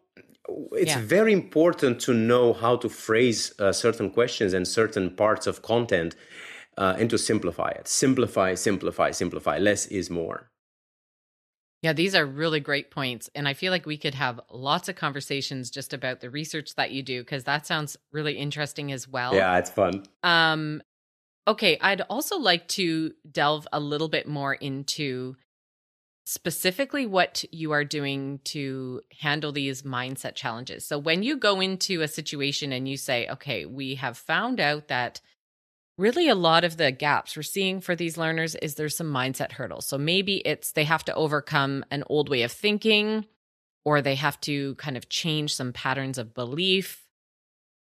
it's 0.73 0.91
yeah. 0.91 1.01
very 1.01 1.33
important 1.33 1.99
to 2.01 2.13
know 2.13 2.53
how 2.53 2.75
to 2.77 2.89
phrase 2.89 3.53
uh, 3.59 3.71
certain 3.71 4.09
questions 4.09 4.53
and 4.53 4.67
certain 4.67 5.09
parts 5.15 5.47
of 5.47 5.61
content 5.61 6.15
uh, 6.77 6.95
and 6.97 7.09
to 7.09 7.17
simplify 7.17 7.69
it. 7.69 7.87
Simplify, 7.87 8.55
simplify, 8.55 9.11
simplify. 9.11 9.57
Less 9.57 9.85
is 9.87 10.09
more. 10.09 10.49
Yeah, 11.81 11.91
these 11.91 12.15
are 12.15 12.25
really 12.25 12.61
great 12.61 12.91
points. 12.91 13.29
And 13.35 13.45
I 13.45 13.53
feel 13.53 13.71
like 13.71 13.85
we 13.85 13.97
could 13.97 14.15
have 14.15 14.39
lots 14.49 14.87
of 14.87 14.95
conversations 14.95 15.69
just 15.69 15.93
about 15.93 16.21
the 16.21 16.29
research 16.29 16.75
that 16.75 16.91
you 16.91 17.03
do, 17.03 17.21
because 17.21 17.43
that 17.43 17.67
sounds 17.67 17.97
really 18.11 18.37
interesting 18.37 18.91
as 18.91 19.07
well. 19.07 19.35
Yeah, 19.35 19.57
it's 19.57 19.69
fun. 19.69 20.03
Um, 20.23 20.81
okay, 21.45 21.77
I'd 21.81 22.01
also 22.01 22.37
like 22.37 22.69
to 22.69 23.11
delve 23.29 23.67
a 23.73 23.81
little 23.81 24.07
bit 24.07 24.27
more 24.27 24.53
into 24.53 25.35
specifically 26.25 27.05
what 27.05 27.43
you 27.51 27.71
are 27.71 27.83
doing 27.83 28.39
to 28.45 29.01
handle 29.19 29.51
these 29.51 29.81
mindset 29.81 30.35
challenges. 30.35 30.85
So 30.85 30.97
when 30.97 31.21
you 31.21 31.37
go 31.37 31.59
into 31.59 32.01
a 32.01 32.07
situation 32.07 32.71
and 32.71 32.87
you 32.87 32.95
say, 32.95 33.27
okay, 33.27 33.65
we 33.65 33.95
have 33.95 34.17
found 34.17 34.59
out 34.59 34.87
that 34.87 35.19
really 35.97 36.29
a 36.29 36.35
lot 36.35 36.63
of 36.63 36.77
the 36.77 36.91
gaps 36.91 37.35
we're 37.35 37.43
seeing 37.43 37.81
for 37.81 37.95
these 37.95 38.17
learners 38.17 38.55
is 38.55 38.75
there's 38.75 38.95
some 38.95 39.11
mindset 39.11 39.53
hurdles. 39.53 39.85
So 39.85 39.97
maybe 39.97 40.37
it's 40.37 40.71
they 40.71 40.85
have 40.85 41.03
to 41.05 41.15
overcome 41.15 41.85
an 41.91 42.03
old 42.07 42.29
way 42.29 42.43
of 42.43 42.51
thinking 42.51 43.25
or 43.85 44.01
they 44.01 44.15
have 44.15 44.39
to 44.41 44.75
kind 44.75 44.95
of 44.95 45.09
change 45.09 45.53
some 45.53 45.73
patterns 45.73 46.17
of 46.17 46.33
belief. 46.33 47.05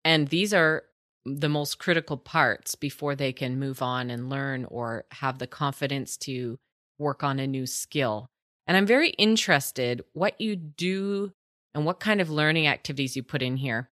And 0.03 0.27
these 0.29 0.53
are 0.53 0.83
the 1.25 1.49
most 1.49 1.77
critical 1.77 2.17
parts 2.17 2.75
before 2.75 3.15
they 3.15 3.31
can 3.31 3.59
move 3.59 3.81
on 3.81 4.09
and 4.09 4.29
learn 4.29 4.65
or 4.65 5.05
have 5.11 5.39
the 5.39 5.47
confidence 5.47 6.17
to 6.17 6.57
work 6.97 7.23
on 7.23 7.39
a 7.39 7.47
new 7.47 7.65
skill. 7.65 8.29
And 8.67 8.77
I'm 8.77 8.85
very 8.85 9.09
interested 9.11 10.03
what 10.13 10.39
you 10.39 10.55
do 10.55 11.31
and 11.73 11.85
what 11.85 11.99
kind 11.99 12.21
of 12.21 12.29
learning 12.29 12.67
activities 12.67 13.15
you 13.15 13.23
put 13.23 13.41
in 13.41 13.57
here. 13.57 13.89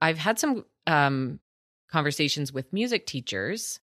I've 0.00 0.18
had 0.18 0.38
some 0.38 0.64
um, 0.86 1.40
conversations 1.90 2.52
with 2.52 2.72
music 2.72 3.06
teachers 3.06 3.80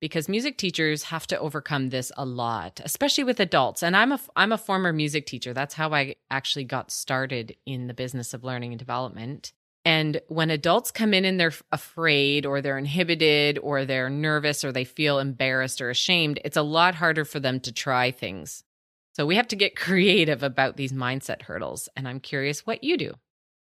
because 0.00 0.28
music 0.28 0.58
teachers 0.58 1.04
have 1.04 1.26
to 1.26 1.38
overcome 1.38 1.88
this 1.88 2.12
a 2.16 2.24
lot, 2.24 2.80
especially 2.84 3.24
with 3.24 3.40
adults. 3.40 3.82
And 3.82 3.96
I'm 3.96 4.12
a 4.12 4.20
I'm 4.36 4.52
a 4.52 4.58
former 4.58 4.92
music 4.92 5.26
teacher. 5.26 5.54
That's 5.54 5.74
how 5.74 5.92
I 5.92 6.16
actually 6.30 6.64
got 6.64 6.90
started 6.90 7.56
in 7.66 7.86
the 7.86 7.94
business 7.94 8.34
of 8.34 8.44
learning 8.44 8.72
and 8.72 8.78
development. 8.78 9.52
And 9.84 10.20
when 10.28 10.50
adults 10.50 10.90
come 10.90 11.12
in 11.12 11.24
and 11.24 11.38
they're 11.38 11.52
afraid 11.70 12.46
or 12.46 12.60
they're 12.60 12.78
inhibited 12.78 13.58
or 13.58 13.84
they're 13.84 14.08
nervous 14.08 14.64
or 14.64 14.72
they 14.72 14.84
feel 14.84 15.18
embarrassed 15.18 15.80
or 15.80 15.90
ashamed, 15.90 16.40
it's 16.44 16.56
a 16.56 16.62
lot 16.62 16.94
harder 16.94 17.24
for 17.24 17.38
them 17.38 17.60
to 17.60 17.72
try 17.72 18.10
things. 18.10 18.64
So 19.12 19.26
we 19.26 19.36
have 19.36 19.48
to 19.48 19.56
get 19.56 19.76
creative 19.86 20.42
about 20.42 20.76
these 20.76 20.92
mindset 20.92 21.42
hurdles. 21.42 21.88
And 21.96 22.08
I'm 22.08 22.20
curious 22.20 22.66
what 22.66 22.82
you 22.82 22.96
do. 22.96 23.14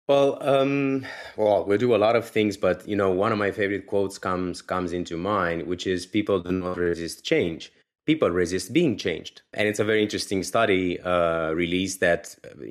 Well, 0.09 0.39
um, 0.41 1.07
well, 1.37 1.65
we 1.65 1.79
do 1.79 1.95
a 1.95 1.97
lot 1.97 2.17
of 2.17 2.29
things, 2.29 2.57
but 2.57 2.87
you 2.89 2.97
know, 2.97 3.11
one 3.11 3.31
of 3.31 3.39
my 3.39 3.53
favorite 3.53 3.87
quotes 3.87 4.19
comes 4.19 4.61
comes 4.61 4.93
into 4.93 5.17
mind, 5.17 5.69
which 5.69 5.87
is 5.87 6.05
"People 6.05 6.41
do 6.41 6.51
not 6.51 6.79
resist 6.79 7.23
change; 7.23 7.73
people 8.11 8.31
resist 8.43 8.67
being 8.81 8.95
changed." 9.07 9.35
And 9.59 9.65
it's 9.69 9.83
a 9.85 9.89
very 9.91 10.03
interesting 10.07 10.41
study 10.53 10.85
uh, 11.13 11.51
released 11.65 11.99
that 12.07 12.23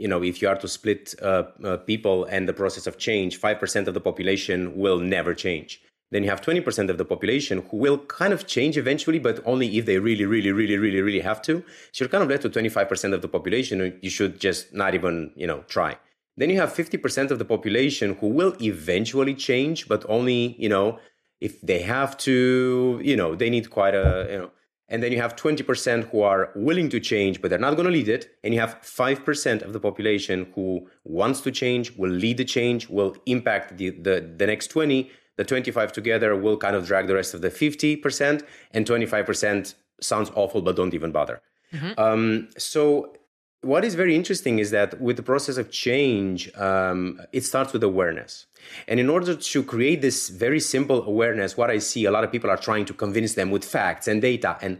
you 0.03 0.07
know, 0.11 0.21
if 0.31 0.35
you 0.41 0.47
are 0.51 0.59
to 0.63 0.69
split 0.77 1.03
uh, 1.21 1.43
uh, 1.63 1.77
people 1.91 2.17
and 2.33 2.41
the 2.49 2.57
process 2.61 2.85
of 2.87 2.93
change, 3.07 3.31
five 3.45 3.57
percent 3.63 3.85
of 3.89 3.93
the 3.97 4.05
population 4.09 4.59
will 4.83 4.99
never 5.15 5.33
change. 5.45 5.71
Then 6.11 6.23
you 6.23 6.29
have 6.33 6.41
twenty 6.47 6.61
percent 6.67 6.89
of 6.93 6.97
the 7.01 7.09
population 7.13 7.55
who 7.67 7.77
will 7.85 7.99
kind 8.19 8.33
of 8.37 8.41
change 8.55 8.75
eventually, 8.83 9.19
but 9.27 9.35
only 9.51 9.67
if 9.77 9.83
they 9.89 9.97
really, 10.09 10.27
really, 10.35 10.51
really, 10.59 10.77
really, 10.85 11.01
really 11.07 11.23
have 11.31 11.41
to. 11.49 11.53
So 11.93 11.97
you're 12.03 12.13
kind 12.15 12.25
of 12.25 12.29
left 12.29 12.43
with 12.43 12.53
twenty 12.57 12.71
five 12.77 12.87
percent 12.91 13.13
of 13.13 13.21
the 13.25 13.31
population. 13.37 13.75
You 14.05 14.11
should 14.17 14.33
just 14.47 14.73
not 14.73 14.91
even, 14.99 15.15
you 15.35 15.47
know, 15.51 15.61
try. 15.75 15.91
Then 16.39 16.49
you 16.49 16.57
have 16.63 16.73
50% 16.73 17.31
of 17.31 17.37
the 17.37 17.43
population 17.43 18.15
who 18.21 18.27
will 18.27 18.55
eventually 18.61 19.35
change, 19.35 19.89
but 19.89 20.05
only, 20.07 20.55
you 20.57 20.69
know, 20.69 20.97
if 21.41 21.59
they 21.59 21.81
have 21.81 22.15
to, 22.19 23.01
you 23.03 23.17
know, 23.17 23.35
they 23.35 23.49
need 23.49 23.69
quite 23.69 23.93
a, 23.93 24.27
you 24.31 24.37
know, 24.37 24.51
and 24.89 25.03
then 25.03 25.11
you 25.11 25.21
have 25.21 25.35
20% 25.35 26.09
who 26.09 26.21
are 26.21 26.51
willing 26.55 26.89
to 26.89 26.99
change, 26.99 27.41
but 27.41 27.49
they're 27.49 27.59
not 27.59 27.75
going 27.75 27.85
to 27.85 27.91
lead 27.91 28.09
it. 28.09 28.35
And 28.43 28.53
you 28.53 28.59
have 28.59 28.81
5% 28.81 29.61
of 29.61 29.73
the 29.73 29.79
population 29.79 30.51
who 30.55 30.87
wants 31.03 31.41
to 31.41 31.51
change, 31.51 31.95
will 31.95 32.09
lead 32.11 32.37
the 32.37 32.45
change, 32.45 32.89
will 32.89 33.15
impact 33.25 33.77
the, 33.77 33.91
the, 33.91 34.33
the 34.35 34.47
next 34.47 34.67
20. 34.67 35.09
The 35.37 35.45
25 35.45 35.91
together 35.93 36.35
will 36.35 36.57
kind 36.57 36.75
of 36.75 36.85
drag 36.85 37.07
the 37.07 37.15
rest 37.15 37.33
of 37.33 37.41
the 37.41 37.49
50%, 37.49 38.43
and 38.71 38.85
25% 38.85 39.75
sounds 40.01 40.31
awful, 40.35 40.61
but 40.61 40.75
don't 40.75 40.93
even 40.93 41.11
bother. 41.11 41.41
Mm-hmm. 41.73 41.99
Um, 41.99 42.49
so 42.57 43.13
what 43.61 43.83
is 43.83 43.95
very 43.95 44.15
interesting 44.15 44.59
is 44.59 44.71
that 44.71 45.01
with 45.01 45.17
the 45.17 45.23
process 45.23 45.57
of 45.57 45.69
change, 45.69 46.53
um, 46.55 47.19
it 47.33 47.43
starts 47.43 47.73
with 47.73 47.83
awareness. 47.83 48.45
And 48.87 48.99
in 48.99 49.09
order 49.09 49.35
to 49.35 49.63
create 49.63 50.01
this 50.01 50.29
very 50.29 50.59
simple 50.59 51.03
awareness, 51.03 51.57
what 51.57 51.69
I 51.69 51.79
see 51.79 52.05
a 52.05 52.11
lot 52.11 52.23
of 52.23 52.31
people 52.31 52.49
are 52.49 52.57
trying 52.57 52.85
to 52.85 52.93
convince 52.93 53.33
them 53.33 53.51
with 53.51 53.65
facts 53.65 54.07
and 54.07 54.21
data. 54.21 54.57
And 54.61 54.79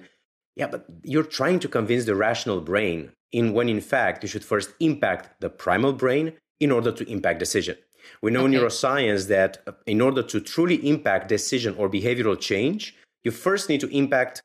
yeah, 0.56 0.68
but 0.68 0.86
you're 1.04 1.24
trying 1.24 1.60
to 1.60 1.68
convince 1.68 2.06
the 2.06 2.16
rational 2.16 2.62
brain 2.62 3.12
in 3.32 3.54
when 3.54 3.70
in 3.70 3.82
fact 3.82 4.24
you 4.24 4.30
should 4.30 4.46
first 4.46 4.72
impact 4.80 5.42
the 5.42 5.50
primal 5.50 5.94
brain 5.94 6.34
in 6.60 6.72
order 6.72 6.92
to 6.92 7.10
impact 7.10 7.40
decision. 7.40 7.76
We 8.22 8.32
know 8.32 8.46
okay. 8.46 8.56
in 8.56 8.62
neuroscience 8.62 9.28
that 9.28 9.62
uh, 9.68 9.74
in 9.86 10.00
order 10.00 10.24
to 10.24 10.40
truly 10.40 10.88
impact 10.88 11.28
decision 11.28 11.76
or 11.76 11.90
behavioral 11.90 12.40
change, 12.40 12.96
you 13.24 13.32
first 13.32 13.68
need 13.68 13.82
to 13.82 13.90
impact 13.90 14.42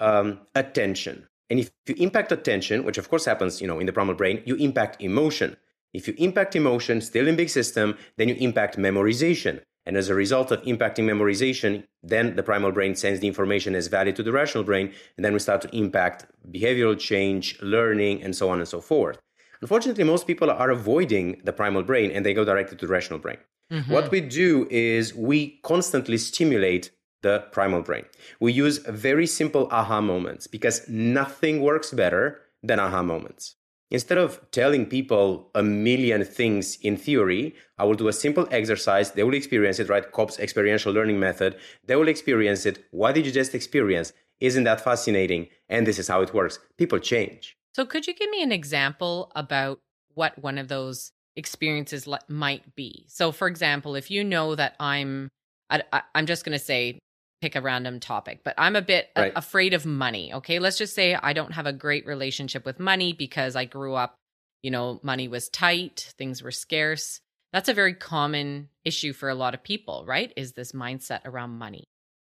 um, 0.00 0.40
attention. 0.54 1.27
And 1.50 1.58
if 1.60 1.70
you 1.86 1.94
impact 1.98 2.32
attention, 2.32 2.84
which 2.84 2.98
of 2.98 3.08
course 3.08 3.24
happens, 3.24 3.60
you 3.60 3.66
know, 3.66 3.78
in 3.80 3.86
the 3.86 3.92
primal 3.92 4.14
brain, 4.14 4.42
you 4.44 4.54
impact 4.56 5.02
emotion. 5.02 5.56
If 5.94 6.06
you 6.06 6.14
impact 6.18 6.54
emotion, 6.54 7.00
still 7.00 7.26
in 7.26 7.36
limbic 7.36 7.50
system, 7.50 7.96
then 8.16 8.28
you 8.28 8.34
impact 8.34 8.76
memorization. 8.76 9.62
And 9.86 9.96
as 9.96 10.10
a 10.10 10.14
result 10.14 10.50
of 10.50 10.60
impacting 10.64 11.04
memorization, 11.04 11.84
then 12.02 12.36
the 12.36 12.42
primal 12.42 12.72
brain 12.72 12.94
sends 12.94 13.20
the 13.20 13.26
information 13.26 13.74
as 13.74 13.86
value 13.86 14.12
to 14.12 14.22
the 14.22 14.32
rational 14.32 14.62
brain, 14.62 14.92
and 15.16 15.24
then 15.24 15.32
we 15.32 15.38
start 15.38 15.62
to 15.62 15.74
impact 15.74 16.26
behavioral 16.50 16.98
change, 16.98 17.58
learning, 17.62 18.22
and 18.22 18.36
so 18.36 18.50
on 18.50 18.58
and 18.58 18.68
so 18.68 18.82
forth. 18.82 19.18
Unfortunately, 19.62 20.04
most 20.04 20.26
people 20.26 20.50
are 20.50 20.70
avoiding 20.70 21.40
the 21.44 21.54
primal 21.54 21.82
brain 21.82 22.10
and 22.10 22.24
they 22.24 22.34
go 22.34 22.44
directly 22.44 22.76
to 22.76 22.86
the 22.86 22.92
rational 22.92 23.18
brain. 23.18 23.38
Mm-hmm. 23.72 23.92
What 23.92 24.10
we 24.10 24.20
do 24.20 24.68
is 24.70 25.14
we 25.14 25.58
constantly 25.62 26.18
stimulate 26.18 26.90
the 27.22 27.44
primal 27.52 27.82
brain. 27.82 28.04
We 28.40 28.52
use 28.52 28.78
very 28.78 29.26
simple 29.26 29.68
aha 29.70 30.00
moments 30.00 30.46
because 30.46 30.88
nothing 30.88 31.62
works 31.62 31.92
better 31.92 32.40
than 32.62 32.78
aha 32.78 33.02
moments. 33.02 33.56
Instead 33.90 34.18
of 34.18 34.40
telling 34.50 34.84
people 34.84 35.50
a 35.54 35.62
million 35.62 36.22
things 36.22 36.76
in 36.82 36.96
theory, 36.96 37.54
I 37.78 37.84
will 37.84 37.94
do 37.94 38.08
a 38.08 38.12
simple 38.12 38.46
exercise. 38.50 39.12
They 39.12 39.22
will 39.22 39.34
experience 39.34 39.78
it, 39.78 39.88
right? 39.88 40.10
Kolb's 40.12 40.38
experiential 40.38 40.92
learning 40.92 41.18
method. 41.18 41.56
They 41.86 41.96
will 41.96 42.08
experience 42.08 42.66
it. 42.66 42.84
What 42.90 43.14
did 43.14 43.24
you 43.24 43.32
just 43.32 43.54
experience? 43.54 44.12
Isn't 44.40 44.64
that 44.64 44.82
fascinating? 44.82 45.48
And 45.70 45.86
this 45.86 45.98
is 45.98 46.08
how 46.08 46.20
it 46.20 46.34
works. 46.34 46.58
People 46.76 46.98
change. 46.98 47.56
So, 47.74 47.86
could 47.86 48.06
you 48.06 48.14
give 48.14 48.30
me 48.30 48.42
an 48.42 48.52
example 48.52 49.32
about 49.34 49.80
what 50.14 50.38
one 50.42 50.58
of 50.58 50.68
those 50.68 51.12
experiences 51.36 52.06
might 52.28 52.74
be? 52.74 53.06
So, 53.08 53.32
for 53.32 53.48
example, 53.48 53.94
if 53.94 54.10
you 54.10 54.22
know 54.22 54.54
that 54.54 54.76
I'm, 54.78 55.30
I, 55.70 56.02
am 56.14 56.26
just 56.26 56.44
going 56.44 56.58
to 56.58 56.64
say 56.64 56.98
pick 57.40 57.54
a 57.56 57.60
random 57.60 58.00
topic, 58.00 58.40
but 58.44 58.54
I'm 58.58 58.74
a 58.76 58.82
bit 58.82 59.10
Right. 59.16 59.32
a- 59.32 59.38
afraid 59.38 59.74
of 59.74 59.86
money. 59.86 60.32
Okay. 60.34 60.58
Let's 60.58 60.78
just 60.78 60.94
say 60.94 61.14
I 61.14 61.32
don't 61.32 61.52
have 61.52 61.66
a 61.66 61.72
great 61.72 62.06
relationship 62.06 62.64
with 62.64 62.80
money 62.80 63.12
because 63.12 63.54
I 63.56 63.64
grew 63.64 63.94
up, 63.94 64.16
you 64.62 64.70
know, 64.70 64.98
money 65.02 65.28
was 65.28 65.48
tight, 65.48 66.12
things 66.18 66.42
were 66.42 66.50
scarce. 66.50 67.20
That's 67.52 67.68
a 67.68 67.74
very 67.74 67.94
common 67.94 68.68
issue 68.84 69.12
for 69.12 69.28
a 69.28 69.34
lot 69.34 69.54
of 69.54 69.62
people, 69.62 70.04
right? 70.06 70.32
Is 70.36 70.52
this 70.52 70.72
mindset 70.72 71.20
around 71.24 71.58
money. 71.58 71.84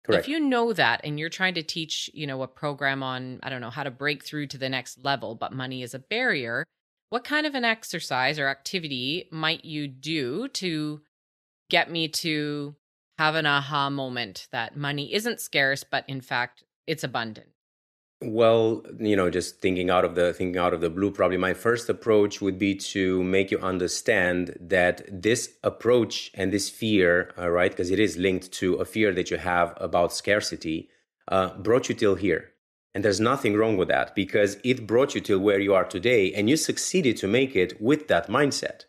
Correct. 0.03 0.25
If 0.25 0.29
you 0.29 0.39
know 0.39 0.73
that 0.73 1.01
and 1.03 1.19
you're 1.19 1.29
trying 1.29 1.53
to 1.55 1.63
teach, 1.63 2.09
you 2.13 2.25
know, 2.25 2.41
a 2.41 2.47
program 2.47 3.03
on, 3.03 3.39
I 3.43 3.49
don't 3.49 3.61
know, 3.61 3.69
how 3.69 3.83
to 3.83 3.91
break 3.91 4.23
through 4.23 4.47
to 4.47 4.57
the 4.57 4.69
next 4.69 5.03
level, 5.03 5.35
but 5.35 5.51
money 5.53 5.83
is 5.83 5.93
a 5.93 5.99
barrier, 5.99 6.63
what 7.09 7.23
kind 7.23 7.45
of 7.45 7.53
an 7.55 7.65
exercise 7.65 8.39
or 8.39 8.47
activity 8.47 9.27
might 9.31 9.65
you 9.65 9.87
do 9.87 10.47
to 10.49 11.01
get 11.69 11.91
me 11.91 12.07
to 12.07 12.75
have 13.21 13.36
an 13.36 13.45
aha 13.45 13.88
moment 13.88 14.47
that 14.51 14.75
money 14.75 15.13
isn't 15.13 15.39
scarce, 15.39 15.84
but 15.84 16.03
in 16.07 16.21
fact, 16.21 16.63
it's 16.88 17.03
abundant? 17.03 17.49
Well, 18.23 18.84
you 18.99 19.15
know, 19.15 19.29
just 19.29 19.62
thinking 19.62 19.91
out 19.91 20.05
of 20.05 20.15
the 20.15 20.34
thinking 20.34 20.60
out 20.60 20.73
of 20.73 20.81
the 20.81 20.89
blue, 20.89 21.12
probably 21.12 21.38
my 21.38 21.53
first 21.53 21.88
approach 21.88 22.41
would 22.41 22.57
be 22.57 22.73
to 22.93 23.23
make 23.23 23.51
you 23.51 23.60
understand 23.60 24.57
that 24.60 24.95
this 25.07 25.53
approach 25.63 26.31
and 26.34 26.51
this 26.51 26.67
fear, 26.67 27.31
uh, 27.38 27.49
right, 27.49 27.69
because 27.69 27.91
it 27.91 27.99
is 27.99 28.17
linked 28.17 28.51
to 28.53 28.75
a 28.75 28.86
fear 28.86 29.13
that 29.13 29.29
you 29.29 29.38
have 29.38 29.75
about 29.77 30.13
scarcity, 30.13 30.89
uh, 31.27 31.55
brought 31.60 31.89
you 31.89 31.95
till 31.95 32.15
here. 32.15 32.43
And 32.95 33.05
there's 33.05 33.19
nothing 33.19 33.55
wrong 33.55 33.77
with 33.77 33.89
that 33.89 34.15
because 34.15 34.57
it 34.63 34.88
brought 34.88 35.13
you 35.13 35.21
till 35.21 35.39
where 35.39 35.60
you 35.60 35.75
are 35.75 35.86
today, 35.86 36.34
and 36.34 36.49
you 36.49 36.57
succeeded 36.57 37.17
to 37.17 37.27
make 37.27 37.55
it 37.55 37.79
with 37.79 38.07
that 38.07 38.29
mindset. 38.29 38.86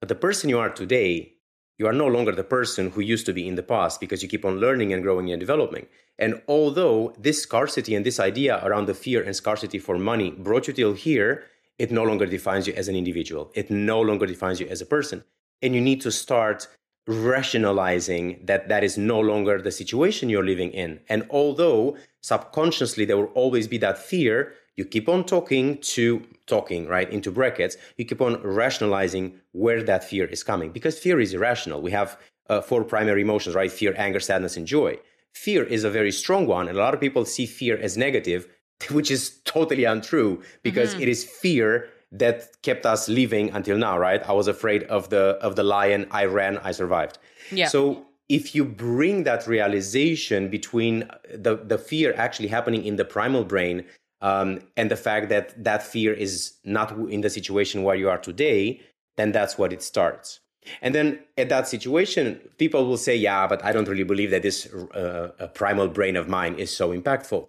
But 0.00 0.08
the 0.08 0.22
person 0.26 0.48
you 0.48 0.58
are 0.58 0.70
today, 0.70 1.33
you 1.78 1.86
are 1.86 1.92
no 1.92 2.06
longer 2.06 2.32
the 2.32 2.44
person 2.44 2.90
who 2.90 3.00
used 3.00 3.26
to 3.26 3.32
be 3.32 3.48
in 3.48 3.56
the 3.56 3.62
past 3.62 4.00
because 4.00 4.22
you 4.22 4.28
keep 4.28 4.44
on 4.44 4.60
learning 4.60 4.92
and 4.92 5.02
growing 5.02 5.30
and 5.30 5.40
developing. 5.40 5.86
And 6.18 6.40
although 6.46 7.14
this 7.18 7.42
scarcity 7.42 7.94
and 7.94 8.06
this 8.06 8.20
idea 8.20 8.64
around 8.64 8.86
the 8.86 8.94
fear 8.94 9.22
and 9.22 9.34
scarcity 9.34 9.78
for 9.78 9.98
money 9.98 10.30
brought 10.30 10.68
you 10.68 10.72
till 10.72 10.94
here, 10.94 11.44
it 11.78 11.90
no 11.90 12.04
longer 12.04 12.26
defines 12.26 12.68
you 12.68 12.74
as 12.74 12.86
an 12.86 12.94
individual. 12.94 13.50
It 13.54 13.70
no 13.70 14.00
longer 14.00 14.26
defines 14.26 14.60
you 14.60 14.68
as 14.68 14.80
a 14.80 14.86
person. 14.86 15.24
And 15.60 15.74
you 15.74 15.80
need 15.80 16.00
to 16.02 16.12
start 16.12 16.68
rationalizing 17.06 18.40
that 18.44 18.68
that 18.68 18.84
is 18.84 18.96
no 18.96 19.20
longer 19.20 19.60
the 19.60 19.72
situation 19.72 20.28
you're 20.28 20.44
living 20.44 20.70
in. 20.70 21.00
And 21.08 21.26
although 21.30 21.96
subconsciously 22.22 23.04
there 23.04 23.16
will 23.16 23.32
always 23.34 23.68
be 23.68 23.78
that 23.78 23.98
fear, 23.98 24.54
you 24.76 24.84
keep 24.84 25.08
on 25.08 25.24
talking 25.24 25.78
to 25.78 26.22
talking, 26.46 26.86
right, 26.88 27.10
into 27.10 27.30
brackets, 27.30 27.76
you 27.96 28.04
keep 28.04 28.20
on 28.20 28.42
rationalizing 28.42 29.40
where 29.52 29.82
that 29.82 30.04
fear 30.04 30.26
is 30.26 30.42
coming 30.42 30.70
because 30.70 30.98
fear 30.98 31.20
is 31.20 31.32
irrational. 31.32 31.80
We 31.80 31.92
have 31.92 32.18
uh, 32.50 32.60
four 32.60 32.84
primary 32.84 33.22
emotions, 33.22 33.54
right? 33.54 33.70
Fear, 33.72 33.94
anger, 33.96 34.20
sadness, 34.20 34.56
and 34.56 34.66
joy. 34.66 34.98
Fear 35.32 35.64
is 35.64 35.84
a 35.84 35.90
very 35.90 36.12
strong 36.12 36.46
one, 36.46 36.68
and 36.68 36.76
a 36.76 36.80
lot 36.80 36.94
of 36.94 37.00
people 37.00 37.24
see 37.24 37.46
fear 37.46 37.76
as 37.78 37.96
negative, 37.96 38.46
which 38.90 39.10
is 39.10 39.40
totally 39.44 39.84
untrue 39.84 40.42
because 40.62 40.94
Mhm. 40.94 41.02
it 41.02 41.08
is 41.08 41.24
fear 41.24 41.88
that 42.12 42.62
kept 42.62 42.86
us 42.86 43.08
living 43.08 43.50
until 43.50 43.76
now, 43.76 43.98
right? 43.98 44.22
I 44.28 44.32
was 44.32 44.46
afraid 44.46 44.84
of 44.84 45.08
the 45.10 45.38
of 45.40 45.56
the 45.56 45.64
lion, 45.64 46.06
I 46.10 46.26
ran, 46.26 46.58
I 46.58 46.70
survived. 46.72 47.18
Yeah. 47.50 47.66
So 47.68 48.06
if 48.28 48.54
you 48.54 48.64
bring 48.64 49.24
that 49.24 49.46
realization 49.46 50.48
between 50.48 51.10
the, 51.34 51.56
the 51.56 51.76
fear 51.76 52.14
actually 52.16 52.48
happening 52.48 52.84
in 52.84 52.96
the 52.96 53.04
primal 53.04 53.44
brain 53.44 53.84
um, 54.20 54.60
and 54.76 54.90
the 54.90 54.96
fact 54.96 55.28
that 55.28 55.62
that 55.62 55.82
fear 55.82 56.12
is 56.12 56.54
not 56.64 56.92
in 57.10 57.20
the 57.20 57.30
situation 57.30 57.82
where 57.82 57.96
you 57.96 58.08
are 58.08 58.18
today, 58.18 58.80
then 59.16 59.32
that's 59.32 59.58
what 59.58 59.72
it 59.72 59.82
starts. 59.82 60.40
And 60.80 60.94
then 60.94 61.20
at 61.36 61.50
that 61.50 61.68
situation, 61.68 62.40
people 62.58 62.86
will 62.86 62.96
say, 62.96 63.14
yeah, 63.14 63.46
but 63.46 63.62
I 63.64 63.72
don't 63.72 63.86
really 63.86 64.04
believe 64.04 64.30
that 64.30 64.42
this 64.42 64.66
uh, 64.72 65.48
primal 65.54 65.88
brain 65.88 66.16
of 66.16 66.28
mine 66.28 66.54
is 66.54 66.74
so 66.74 66.90
impactful. 66.90 67.46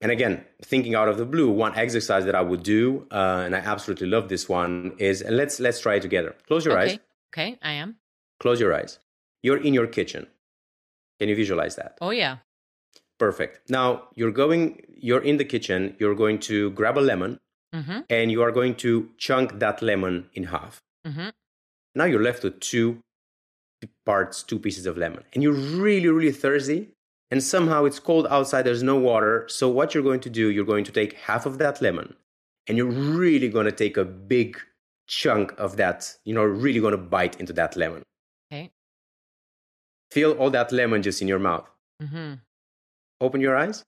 And 0.00 0.12
again, 0.12 0.44
thinking 0.62 0.94
out 0.94 1.08
of 1.08 1.18
the 1.18 1.26
blue, 1.26 1.50
one 1.50 1.74
exercise 1.76 2.24
that 2.24 2.34
I 2.34 2.40
would 2.40 2.62
do, 2.62 3.06
uh, 3.10 3.42
and 3.44 3.54
I 3.54 3.58
absolutely 3.58 4.06
love 4.06 4.28
this 4.28 4.48
one, 4.48 4.94
is 4.98 5.22
and 5.22 5.36
let's 5.36 5.58
let's 5.58 5.80
try 5.80 5.96
it 5.96 6.02
together. 6.02 6.36
Close 6.46 6.64
your 6.64 6.78
okay. 6.78 6.92
eyes. 6.92 6.98
Okay. 7.34 7.58
I 7.60 7.72
am. 7.72 7.96
Close 8.38 8.60
your 8.60 8.72
eyes. 8.72 9.00
You're 9.42 9.58
in 9.58 9.74
your 9.74 9.88
kitchen. 9.88 10.28
Can 11.18 11.28
you 11.28 11.36
visualize 11.36 11.76
that? 11.76 11.98
Oh, 12.00 12.10
yeah. 12.10 12.38
Perfect. 13.18 13.68
Now 13.70 14.08
you're 14.14 14.30
going. 14.30 14.82
You're 14.96 15.22
in 15.22 15.36
the 15.38 15.44
kitchen. 15.44 15.96
You're 15.98 16.14
going 16.14 16.38
to 16.40 16.70
grab 16.70 16.98
a 16.98 17.00
lemon, 17.00 17.38
Mm-hmm. 17.74 18.00
and 18.08 18.30
you 18.32 18.42
are 18.42 18.50
going 18.50 18.74
to 18.76 19.10
chunk 19.18 19.58
that 19.58 19.82
lemon 19.82 20.30
in 20.32 20.44
half. 20.44 20.80
Mm-hmm. 21.06 21.28
Now 21.94 22.04
you're 22.04 22.22
left 22.22 22.42
with 22.42 22.60
two 22.60 23.00
parts, 24.06 24.42
two 24.42 24.58
pieces 24.58 24.86
of 24.86 24.96
lemon, 24.96 25.22
and 25.34 25.42
you're 25.42 25.52
really, 25.52 26.08
really 26.08 26.32
thirsty. 26.32 26.88
And 27.30 27.42
somehow 27.44 27.84
it's 27.84 27.98
cold 27.98 28.26
outside. 28.30 28.62
There's 28.62 28.82
no 28.82 28.96
water. 28.96 29.44
So 29.48 29.68
what 29.68 29.92
you're 29.92 30.02
going 30.02 30.20
to 30.20 30.30
do? 30.30 30.48
You're 30.48 30.64
going 30.64 30.84
to 30.84 30.92
take 30.92 31.12
half 31.12 31.44
of 31.44 31.58
that 31.58 31.82
lemon, 31.82 32.14
and 32.66 32.78
you're 32.78 32.86
really 32.86 33.50
going 33.50 33.66
to 33.66 33.72
take 33.72 33.98
a 33.98 34.04
big 34.04 34.58
chunk 35.06 35.52
of 35.58 35.76
that. 35.76 36.16
You 36.24 36.34
know, 36.34 36.44
really 36.44 36.80
going 36.80 36.92
to 36.92 36.98
bite 36.98 37.38
into 37.38 37.52
that 37.52 37.76
lemon. 37.76 38.02
Okay. 38.50 38.70
Feel 40.10 40.32
all 40.32 40.48
that 40.50 40.72
lemon 40.72 41.02
juice 41.02 41.20
in 41.20 41.28
your 41.28 41.38
mouth. 41.38 41.68
Mm-hmm. 42.02 42.34
Open 43.20 43.40
your 43.40 43.56
eyes. 43.56 43.84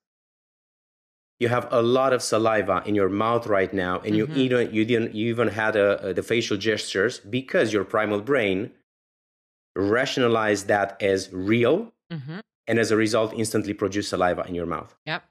You 1.39 1.49
have 1.49 1.69
a 1.71 1.81
lot 1.81 2.13
of 2.13 2.23
saliva 2.23 2.83
in 2.85 2.95
your 2.95 3.09
mouth 3.09 3.47
right 3.47 3.73
now, 3.73 4.01
and 4.01 4.15
Mhm. 4.15 4.19
you 4.19 4.27
even 4.35 4.75
you 4.75 4.85
didn't 4.85 5.15
you 5.15 5.29
even 5.31 5.49
had 5.49 5.75
a, 5.77 6.09
a- 6.09 6.15
the 6.15 6.23
facial 6.23 6.57
gestures 6.59 7.19
because 7.21 7.73
your 7.73 7.85
primal 7.85 8.21
brain 8.21 8.73
rationalized 9.77 10.67
that 10.69 11.01
as 11.03 11.33
real, 11.33 11.93
Mm-hmm. 12.13 12.41
and 12.67 12.79
as 12.79 12.91
a 12.91 12.97
result, 12.97 13.33
instantly 13.35 13.73
produced 13.73 14.11
saliva 14.11 14.45
in 14.49 14.55
your 14.55 14.67
mouth. 14.67 14.95
Yep. 15.07 15.23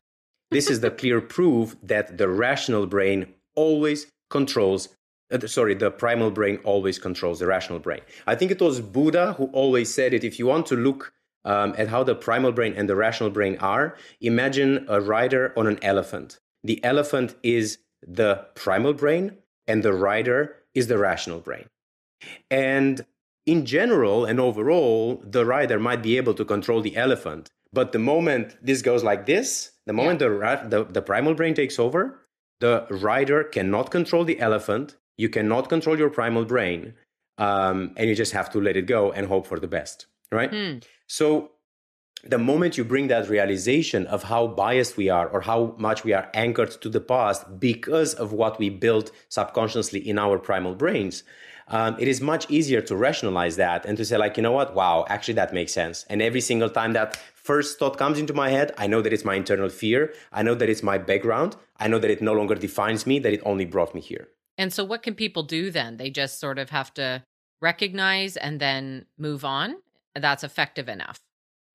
This 0.50 0.70
is 0.70 0.80
the 0.80 0.90
clear 0.90 1.20
proof 1.22 1.76
that 1.84 2.18
the 2.18 2.30
rational 2.30 2.88
brain 2.88 3.34
always 3.56 4.08
controls. 4.30 4.90
uh, 5.32 5.46
sorry, 5.46 5.76
the 5.76 5.92
primal 5.92 6.32
brain 6.32 6.58
always 6.64 6.98
controls 6.98 7.38
the 7.40 7.46
rational 7.46 7.78
brain. 7.78 8.02
I 8.26 8.34
think 8.34 8.50
it 8.50 8.60
was 8.62 8.82
Buddha 8.82 9.34
who 9.34 9.46
always 9.54 9.94
said 9.94 10.12
it. 10.12 10.24
If 10.24 10.40
you 10.40 10.48
want 10.48 10.66
to 10.68 10.76
look 10.76 11.14
um, 11.46 11.74
at 11.78 11.88
how 11.88 12.04
the 12.04 12.16
primal 12.16 12.52
brain 12.52 12.74
and 12.76 12.90
the 12.90 12.96
rational 12.96 13.30
brain 13.30 13.58
are, 13.60 13.96
imagine 14.22 14.86
a 14.88 15.02
rider 15.02 15.54
on 15.58 15.68
an 15.68 15.80
elephant. 15.82 16.40
The 16.64 16.84
elephant 16.84 17.36
is 17.44 17.80
the 18.06 18.46
primal 18.56 18.94
brain, 18.94 19.38
and 19.68 19.84
the 19.84 19.94
rider 19.94 20.56
is 20.74 20.88
the 20.88 20.98
rational 20.98 21.40
brain. 21.40 21.66
And 22.50 23.06
in 23.46 23.66
general 23.66 24.26
and 24.26 24.40
overall, 24.40 25.24
the 25.26 25.46
rider 25.46 25.80
might 25.80 26.04
be 26.04 26.18
able 26.18 26.34
to 26.36 26.46
control 26.46 26.82
the 26.82 26.96
elephant. 26.96 27.50
But 27.72 27.92
the 27.92 28.00
moment 28.00 28.58
this 28.62 28.82
goes 28.82 29.04
like 29.04 29.26
this, 29.26 29.72
the 29.86 29.94
moment 29.94 30.20
the, 30.20 30.32
ra- 30.32 30.68
the, 30.68 30.84
the 30.84 31.02
primal 31.02 31.34
brain 31.34 31.54
takes 31.54 31.80
over, 31.80 32.20
the 32.60 32.86
rider 32.90 33.44
cannot 33.44 33.92
control 33.92 34.24
the 34.24 34.40
elephant. 34.40 34.98
You 35.18 35.30
cannot 35.30 35.70
control 35.70 35.98
your 35.98 36.10
primal 36.10 36.46
brain. 36.46 36.94
Um, 37.38 37.94
and 37.96 38.10
you 38.10 38.16
just 38.16 38.34
have 38.34 38.50
to 38.52 38.60
let 38.60 38.76
it 38.76 38.86
go 38.86 39.12
and 39.12 39.28
hope 39.28 39.48
for 39.48 39.60
the 39.60 39.68
best, 39.68 40.08
right? 40.32 40.50
Hmm. 40.50 40.78
So 41.08 41.52
the 42.24 42.38
moment 42.38 42.78
you 42.78 42.84
bring 42.84 43.08
that 43.08 43.30
realization 43.30 44.06
of 44.08 44.24
how 44.24 44.48
biased 44.48 44.98
we 44.98 45.10
are 45.10 45.28
or 45.28 45.42
how 45.42 45.74
much 45.78 46.04
we 46.04 46.14
are 46.14 46.30
anchored 46.34 46.72
to 46.82 46.90
the 46.90 47.00
past 47.00 47.60
because 47.60 48.14
of 48.14 48.34
what 48.34 48.60
we 48.60 48.70
built 48.70 49.12
subconsciously 49.30 50.08
in 50.08 50.20
our 50.20 50.38
primal 50.38 50.76
brains, 50.76 51.24
um, 51.70 51.96
it 52.00 52.08
is 52.08 52.20
much 52.20 52.50
easier 52.50 52.82
to 52.82 52.96
rationalize 52.96 53.56
that 53.56 53.86
and 53.86 53.96
to 53.98 54.04
say, 54.04 54.18
like, 54.18 54.38
you 54.38 54.44
know 54.44 54.52
what? 54.52 54.74
Wow, 54.74 55.06
actually, 55.08 55.36
that 55.36 55.54
makes 55.54 55.72
sense. 55.72 56.04
And 56.10 56.22
every 56.22 56.42
single 56.42 56.70
time 56.70 56.94
that 56.94 57.18
first 57.36 57.80
thought 57.80 57.98
comes 57.98 58.20
into 58.20 58.34
my 58.34 58.50
head, 58.50 58.74
I 58.78 58.88
know 58.88 59.02
that 59.02 59.14
it's 59.14 59.24
my 59.24 59.36
internal 59.36 59.70
fear. 59.70 60.14
I 60.34 60.42
know 60.42 60.56
that 60.56 60.68
it's 60.68 60.84
my 60.84 60.98
background. 60.98 61.56
I 61.78 61.88
know 61.88 62.00
that 62.00 62.10
it 62.10 62.22
no 62.22 62.34
longer 62.34 62.56
defines 62.56 63.06
me, 63.06 63.20
that 63.20 63.34
it 63.34 63.42
only 63.46 63.66
brought 63.66 63.94
me 63.94 64.02
here. 64.02 64.28
And 64.58 64.74
so, 64.74 64.84
what 64.84 65.04
can 65.04 65.16
people 65.16 65.44
do 65.44 65.72
then? 65.72 65.98
They 65.98 66.10
just 66.10 66.40
sort 66.40 66.58
of 66.58 66.72
have 66.72 66.94
to 66.96 67.24
recognize 67.62 68.36
and 68.36 68.60
then 68.60 69.06
move 69.18 69.46
on. 69.46 69.78
That's 70.16 70.44
effective 70.44 70.90
enough. 70.90 71.20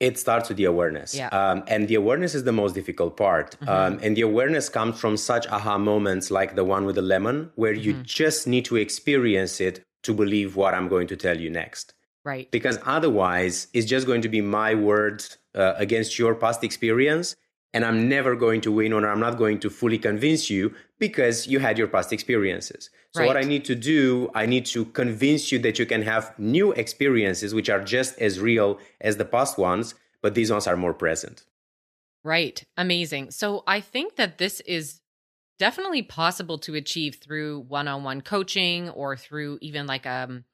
It 0.00 0.18
starts 0.18 0.48
with 0.48 0.58
the 0.58 0.64
awareness. 0.64 1.14
Yeah. 1.14 1.28
Um, 1.28 1.62
and 1.68 1.86
the 1.88 1.94
awareness 1.94 2.34
is 2.34 2.44
the 2.44 2.52
most 2.52 2.74
difficult 2.74 3.16
part. 3.16 3.56
Mhm. 3.60 3.68
Um, 3.68 4.00
and 4.02 4.16
the 4.16 4.22
awareness 4.22 4.68
comes 4.68 4.98
from 4.98 5.16
such 5.16 5.46
aha 5.46 5.78
moments 5.78 6.30
like 6.30 6.56
the 6.56 6.64
one 6.64 6.84
with 6.84 6.96
the 6.96 7.02
lemon, 7.02 7.50
where 7.54 7.72
you 7.72 7.94
Mhm. 7.94 8.02
just 8.02 8.46
need 8.46 8.64
to 8.66 8.76
experience 8.76 9.60
it 9.60 9.82
to 10.02 10.12
believe 10.12 10.56
what 10.56 10.74
I'm 10.74 10.88
going 10.88 11.06
to 11.08 11.16
tell 11.16 11.38
you 11.40 11.48
next. 11.48 11.94
Right. 12.24 12.50
Because 12.50 12.78
otherwise, 12.84 13.68
it's 13.72 13.86
just 13.86 14.06
going 14.06 14.22
to 14.22 14.28
be 14.28 14.40
my 14.40 14.74
word 14.74 15.24
uh, 15.56 15.74
against 15.76 16.18
your 16.18 16.34
past 16.34 16.64
experience. 16.64 17.36
And 17.74 17.84
I'm 17.84 18.08
never 18.08 18.34
going 18.36 18.62
to 18.62 18.72
win, 18.72 18.92
or 18.92 19.06
I'm 19.06 19.20
not 19.20 19.36
going 19.36 19.58
to 19.60 19.68
fully 19.68 19.98
convince 19.98 20.48
you 20.48 20.74
because 20.98 21.46
you 21.46 21.58
had 21.58 21.76
your 21.76 21.88
past 21.88 22.12
experiences. 22.12 22.88
So, 23.12 23.26
what 23.26 23.36
I 23.36 23.42
need 23.42 23.64
to 23.66 23.74
do, 23.74 24.30
I 24.34 24.46
need 24.46 24.64
to 24.66 24.86
convince 24.86 25.52
you 25.52 25.58
that 25.60 25.78
you 25.78 25.86
can 25.86 26.02
have 26.02 26.36
new 26.38 26.72
experiences 26.72 27.54
which 27.54 27.68
are 27.68 27.82
just 27.82 28.18
as 28.18 28.40
real 28.40 28.78
as 29.00 29.18
the 29.18 29.24
past 29.24 29.58
ones, 29.58 29.94
but 30.22 30.34
these 30.34 30.50
ones 30.50 30.66
are 30.66 30.76
more 30.76 30.94
present. 30.94 31.44
Right. 32.24 32.64
Amazing. 32.76 33.30
So 33.30 33.62
I 33.66 33.80
think 33.80 34.16
that 34.16 34.38
this 34.38 34.60
is 34.60 35.00
definitely 35.58 36.02
possible 36.02 36.58
to 36.58 36.74
achieve 36.74 37.16
through 37.22 37.60
one-on-one 37.68 38.22
coaching 38.22 38.88
or 38.90 39.16
through 39.16 39.58
even 39.60 39.86
like 39.86 40.06
um 40.06 40.44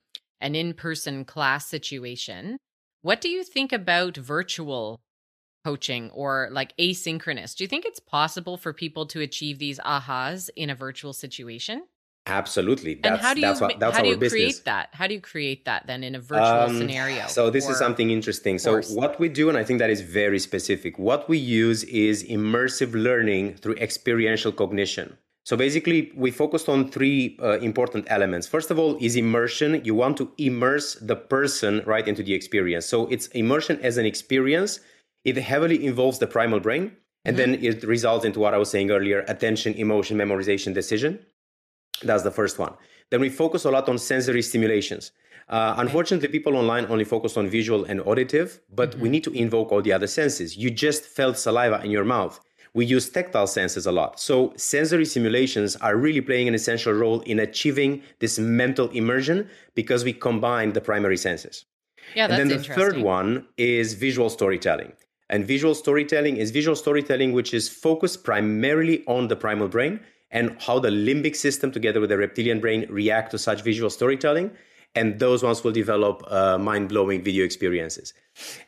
an 0.40 0.54
in-person 0.54 1.24
class 1.24 1.66
situation. 1.66 2.59
What 3.02 3.20
do 3.20 3.28
you 3.28 3.44
think 3.44 3.72
about 3.72 4.16
virtual 4.16 5.00
coaching 5.64 6.11
or 6.11 6.49
like 6.53 6.77
asynchronous. 6.79 7.55
Do 7.57 7.64
you 7.64 7.68
think 7.68 7.85
it's 7.85 8.01
possible 8.01 8.57
for 8.57 8.73
people 8.73 9.07
to 9.07 9.20
achieve 9.20 9.59
these 9.59 9.79
ahas 9.81 10.51
in 10.57 10.70
a 10.70 10.75
virtual 10.75 11.12
situation? 11.12 11.85
Absolutely. 12.27 12.94
That's, 12.94 13.12
and 13.12 13.20
how 13.20 13.35
do 13.35 13.40
you, 13.40 13.46
that's, 13.46 13.61
what, 13.61 13.79
that's 13.81 13.96
how 13.96 14.03
do 14.03 14.09
you 14.11 14.18
create 14.18 14.62
that? 14.64 14.90
How 14.92 15.07
do 15.07 15.14
you 15.14 15.20
create 15.20 15.64
that 15.64 15.87
then 15.87 16.05
in 16.05 16.14
a 16.14 16.20
virtual 16.20 16.46
um, 16.46 16.77
scenario? 16.77 17.27
So 17.29 17.51
this 17.51 17.68
is 17.68 17.79
something 17.79 18.11
interesting. 18.11 18.59
So 18.59 18.83
what 18.90 19.18
we 19.18 19.29
do, 19.29 19.49
and 19.49 19.57
I 19.57 19.64
think 19.64 19.79
that 19.79 19.90
is 19.90 20.03
very 20.03 20.38
specific, 20.38 20.99
what 20.99 21.29
we 21.29 21.38
use 21.38 21.83
is 21.85 22.23
immersive 22.25 22.92
learning 22.92 23.55
through 23.55 23.77
experiential 23.77 24.53
cognition. 24.53 25.16
So 25.44 25.57
basically, 25.57 26.12
we 26.14 26.31
focused 26.31 26.68
on 26.68 26.90
three 26.90 27.38
uh, 27.42 27.59
important 27.61 28.05
elements. 28.09 28.46
First 28.46 28.70
of 28.70 28.79
all, 28.79 28.96
is 29.01 29.16
immersion. 29.16 29.83
You 29.85 29.94
want 29.94 30.18
to 30.18 30.31
immerse 30.37 30.96
the 30.96 31.16
person 31.16 31.83
right 31.87 32.07
into 32.07 32.23
the 32.23 32.35
experience. 32.35 32.85
So 32.87 33.07
it's 33.07 33.29
immersion 33.29 33.81
as 33.83 33.96
an 33.96 34.05
experience. 34.05 34.81
It 35.24 35.37
heavily 35.37 35.85
involves 35.87 36.18
the 36.18 36.26
primal 36.26 36.61
brain. 36.61 36.96
And 37.24 37.37
mm-hmm. 37.37 37.52
then 37.52 37.64
it 37.64 37.85
results 37.85 38.24
into 38.24 38.40
what 38.40 38.54
I 38.54 38.59
was 38.59 38.70
saying 38.70 38.90
earlier 38.90 39.20
attention, 39.28 39.74
emotion, 39.74 40.16
memorization, 40.16 40.72
decision. 40.72 41.18
That's 42.02 42.22
the 42.22 42.30
first 42.30 42.59
one. 42.59 42.74
Then 43.11 43.20
we 43.20 43.28
focus 43.28 43.64
a 43.64 43.70
lot 43.70 43.88
on 43.88 43.98
sensory 43.98 44.42
stimulations. 44.42 45.12
Uh, 45.48 45.74
unfortunately, 45.76 46.28
people 46.28 46.56
online 46.56 46.87
only 46.88 47.04
focus 47.04 47.37
on 47.37 47.48
visual 47.48 47.85
and 47.85 48.00
auditive, 48.02 48.61
but 48.72 48.92
mm-hmm. 48.92 49.00
we 49.00 49.09
need 49.09 49.24
to 49.24 49.33
invoke 49.33 49.72
all 49.72 49.83
the 49.83 49.92
other 49.92 50.06
senses. 50.06 50.56
You 50.56 50.70
just 50.70 51.04
felt 51.04 51.37
saliva 51.37 51.83
in 51.85 51.90
your 51.90 52.04
mouth 52.04 52.40
we 52.72 52.85
use 52.85 53.09
tactile 53.09 53.46
senses 53.46 53.87
a 53.87 53.92
lot. 53.92 54.20
So 54.20 54.52
sensory 54.56 55.04
simulations 55.04 55.76
are 55.76 55.96
really 55.96 56.20
playing 56.20 56.48
an 56.48 56.54
essential 56.54 56.92
role 56.92 57.20
in 57.22 57.40
achieving 57.40 58.02
this 58.20 58.38
mental 58.38 58.88
immersion 58.90 59.48
because 59.74 60.04
we 60.04 60.12
combine 60.12 60.72
the 60.72 60.80
primary 60.80 61.16
senses. 61.16 61.64
Yeah, 62.14 62.26
that's 62.26 62.40
interesting. 62.40 62.70
and 62.70 62.78
then 62.78 62.87
the 62.87 62.92
third 62.92 63.02
one 63.02 63.46
is 63.56 63.94
visual 63.94 64.30
storytelling. 64.30 64.92
And 65.30 65.46
visual 65.46 65.74
storytelling 65.74 66.36
is 66.36 66.50
visual 66.50 66.76
storytelling 66.76 67.32
which 67.32 67.54
is 67.54 67.68
focused 67.68 68.24
primarily 68.24 69.04
on 69.06 69.28
the 69.28 69.36
primal 69.36 69.68
brain 69.68 70.00
and 70.30 70.60
how 70.60 70.78
the 70.80 70.90
limbic 70.90 71.36
system 71.36 71.70
together 71.72 72.00
with 72.00 72.10
the 72.10 72.18
reptilian 72.18 72.60
brain 72.60 72.86
react 72.90 73.30
to 73.30 73.38
such 73.38 73.62
visual 73.62 73.90
storytelling. 73.90 74.50
And 74.96 75.20
those 75.20 75.42
ones 75.44 75.62
will 75.62 75.72
develop 75.72 76.24
uh, 76.26 76.58
mind-blowing 76.58 77.22
video 77.22 77.44
experiences. 77.44 78.12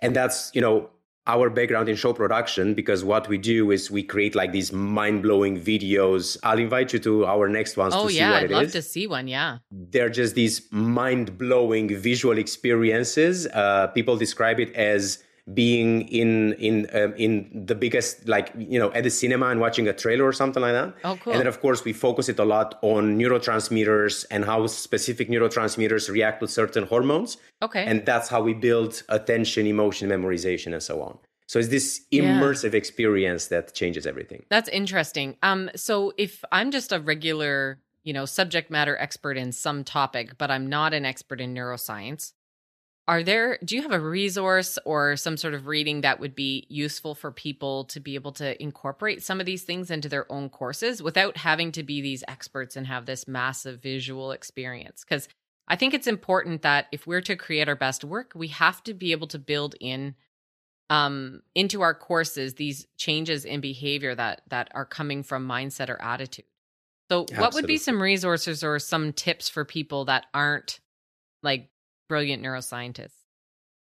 And 0.00 0.14
that's 0.14 0.52
you 0.54 0.60
know 0.60 0.88
our 1.26 1.50
background 1.50 1.88
in 1.88 1.94
show 1.94 2.12
production 2.12 2.74
because 2.74 3.04
what 3.04 3.28
we 3.28 3.38
do 3.38 3.70
is 3.70 3.90
we 3.90 4.02
create 4.02 4.34
like 4.34 4.52
these 4.52 4.72
mind-blowing 4.72 5.60
videos. 5.60 6.36
I'll 6.44 6.58
invite 6.58 6.92
you 6.92 7.00
to 7.00 7.26
our 7.26 7.48
next 7.48 7.76
ones 7.76 7.94
oh 7.96 8.08
to 8.08 8.14
yeah 8.14 8.28
see 8.28 8.32
what 8.32 8.42
i'd 8.44 8.50
love 8.50 8.72
to 8.72 8.82
see 8.82 9.06
one 9.06 9.28
yeah. 9.28 9.58
They're 9.70 10.10
just 10.10 10.36
these 10.36 10.62
mind-blowing 10.70 11.96
visual 11.96 12.38
experiences. 12.38 13.48
Uh, 13.48 13.88
people 13.88 14.16
describe 14.16 14.60
it 14.60 14.72
as 14.74 15.22
being 15.52 16.02
in 16.02 16.52
in 16.54 16.86
um, 16.94 17.14
in 17.16 17.64
the 17.66 17.74
biggest 17.74 18.28
like 18.28 18.52
you 18.56 18.78
know 18.78 18.92
at 18.92 19.02
the 19.02 19.10
cinema 19.10 19.48
and 19.48 19.60
watching 19.60 19.88
a 19.88 19.92
trailer 19.92 20.24
or 20.24 20.32
something 20.32 20.62
like 20.62 20.72
that. 20.72 20.94
Oh, 21.02 21.16
cool. 21.16 21.32
And 21.32 21.40
then 21.40 21.48
of 21.48 21.60
course 21.60 21.84
we 21.84 21.92
focus 21.92 22.28
it 22.28 22.38
a 22.38 22.44
lot 22.44 22.78
on 22.82 23.18
neurotransmitters 23.18 24.24
and 24.30 24.44
how 24.44 24.66
specific 24.68 25.28
neurotransmitters 25.28 26.08
react 26.08 26.40
with 26.40 26.50
certain 26.50 26.86
hormones. 26.86 27.38
Okay. 27.60 27.84
And 27.84 28.06
that's 28.06 28.28
how 28.28 28.40
we 28.40 28.54
build 28.54 29.02
attention, 29.08 29.66
emotion, 29.66 30.08
memorization, 30.08 30.72
and 30.72 30.82
so 30.82 31.02
on. 31.02 31.18
So 31.48 31.58
it's 31.58 31.68
this 31.68 32.06
immersive 32.12 32.72
yeah. 32.72 32.78
experience 32.78 33.48
that 33.48 33.74
changes 33.74 34.06
everything. 34.06 34.44
That's 34.48 34.68
interesting. 34.68 35.36
Um, 35.42 35.70
so 35.74 36.12
if 36.16 36.44
I'm 36.52 36.70
just 36.70 36.92
a 36.92 37.00
regular, 37.00 37.78
you 38.04 38.12
know, 38.12 38.26
subject 38.26 38.70
matter 38.70 38.96
expert 38.96 39.36
in 39.36 39.50
some 39.52 39.82
topic, 39.82 40.38
but 40.38 40.50
I'm 40.50 40.68
not 40.68 40.94
an 40.94 41.04
expert 41.04 41.40
in 41.40 41.52
neuroscience, 41.52 42.32
are 43.08 43.22
there 43.22 43.58
do 43.64 43.74
you 43.74 43.82
have 43.82 43.92
a 43.92 44.00
resource 44.00 44.78
or 44.84 45.16
some 45.16 45.36
sort 45.36 45.54
of 45.54 45.66
reading 45.66 46.02
that 46.02 46.20
would 46.20 46.34
be 46.34 46.66
useful 46.68 47.14
for 47.14 47.32
people 47.32 47.84
to 47.84 48.00
be 48.00 48.14
able 48.14 48.32
to 48.32 48.60
incorporate 48.62 49.22
some 49.22 49.40
of 49.40 49.46
these 49.46 49.64
things 49.64 49.90
into 49.90 50.08
their 50.08 50.30
own 50.30 50.48
courses 50.48 51.02
without 51.02 51.36
having 51.36 51.72
to 51.72 51.82
be 51.82 52.00
these 52.00 52.22
experts 52.28 52.76
and 52.76 52.86
have 52.86 53.06
this 53.06 53.26
massive 53.26 53.82
visual 53.82 54.32
experience 54.32 55.04
because 55.04 55.28
i 55.68 55.76
think 55.76 55.94
it's 55.94 56.06
important 56.06 56.62
that 56.62 56.86
if 56.92 57.06
we're 57.06 57.20
to 57.20 57.36
create 57.36 57.68
our 57.68 57.76
best 57.76 58.04
work 58.04 58.32
we 58.34 58.48
have 58.48 58.82
to 58.82 58.94
be 58.94 59.12
able 59.12 59.26
to 59.26 59.38
build 59.38 59.74
in 59.80 60.14
um, 60.90 61.40
into 61.54 61.80
our 61.80 61.94
courses 61.94 62.54
these 62.54 62.86
changes 62.98 63.44
in 63.44 63.60
behavior 63.60 64.14
that 64.14 64.42
that 64.48 64.70
are 64.74 64.84
coming 64.84 65.22
from 65.22 65.48
mindset 65.48 65.88
or 65.88 66.00
attitude 66.00 66.44
so 67.10 67.22
Absolutely. 67.22 67.42
what 67.42 67.54
would 67.54 67.66
be 67.66 67.78
some 67.78 68.00
resources 68.00 68.62
or 68.62 68.78
some 68.78 69.12
tips 69.12 69.48
for 69.48 69.64
people 69.64 70.04
that 70.04 70.26
aren't 70.32 70.80
like 71.42 71.68
brilliant 72.08 72.42
neuroscientists? 72.42 73.18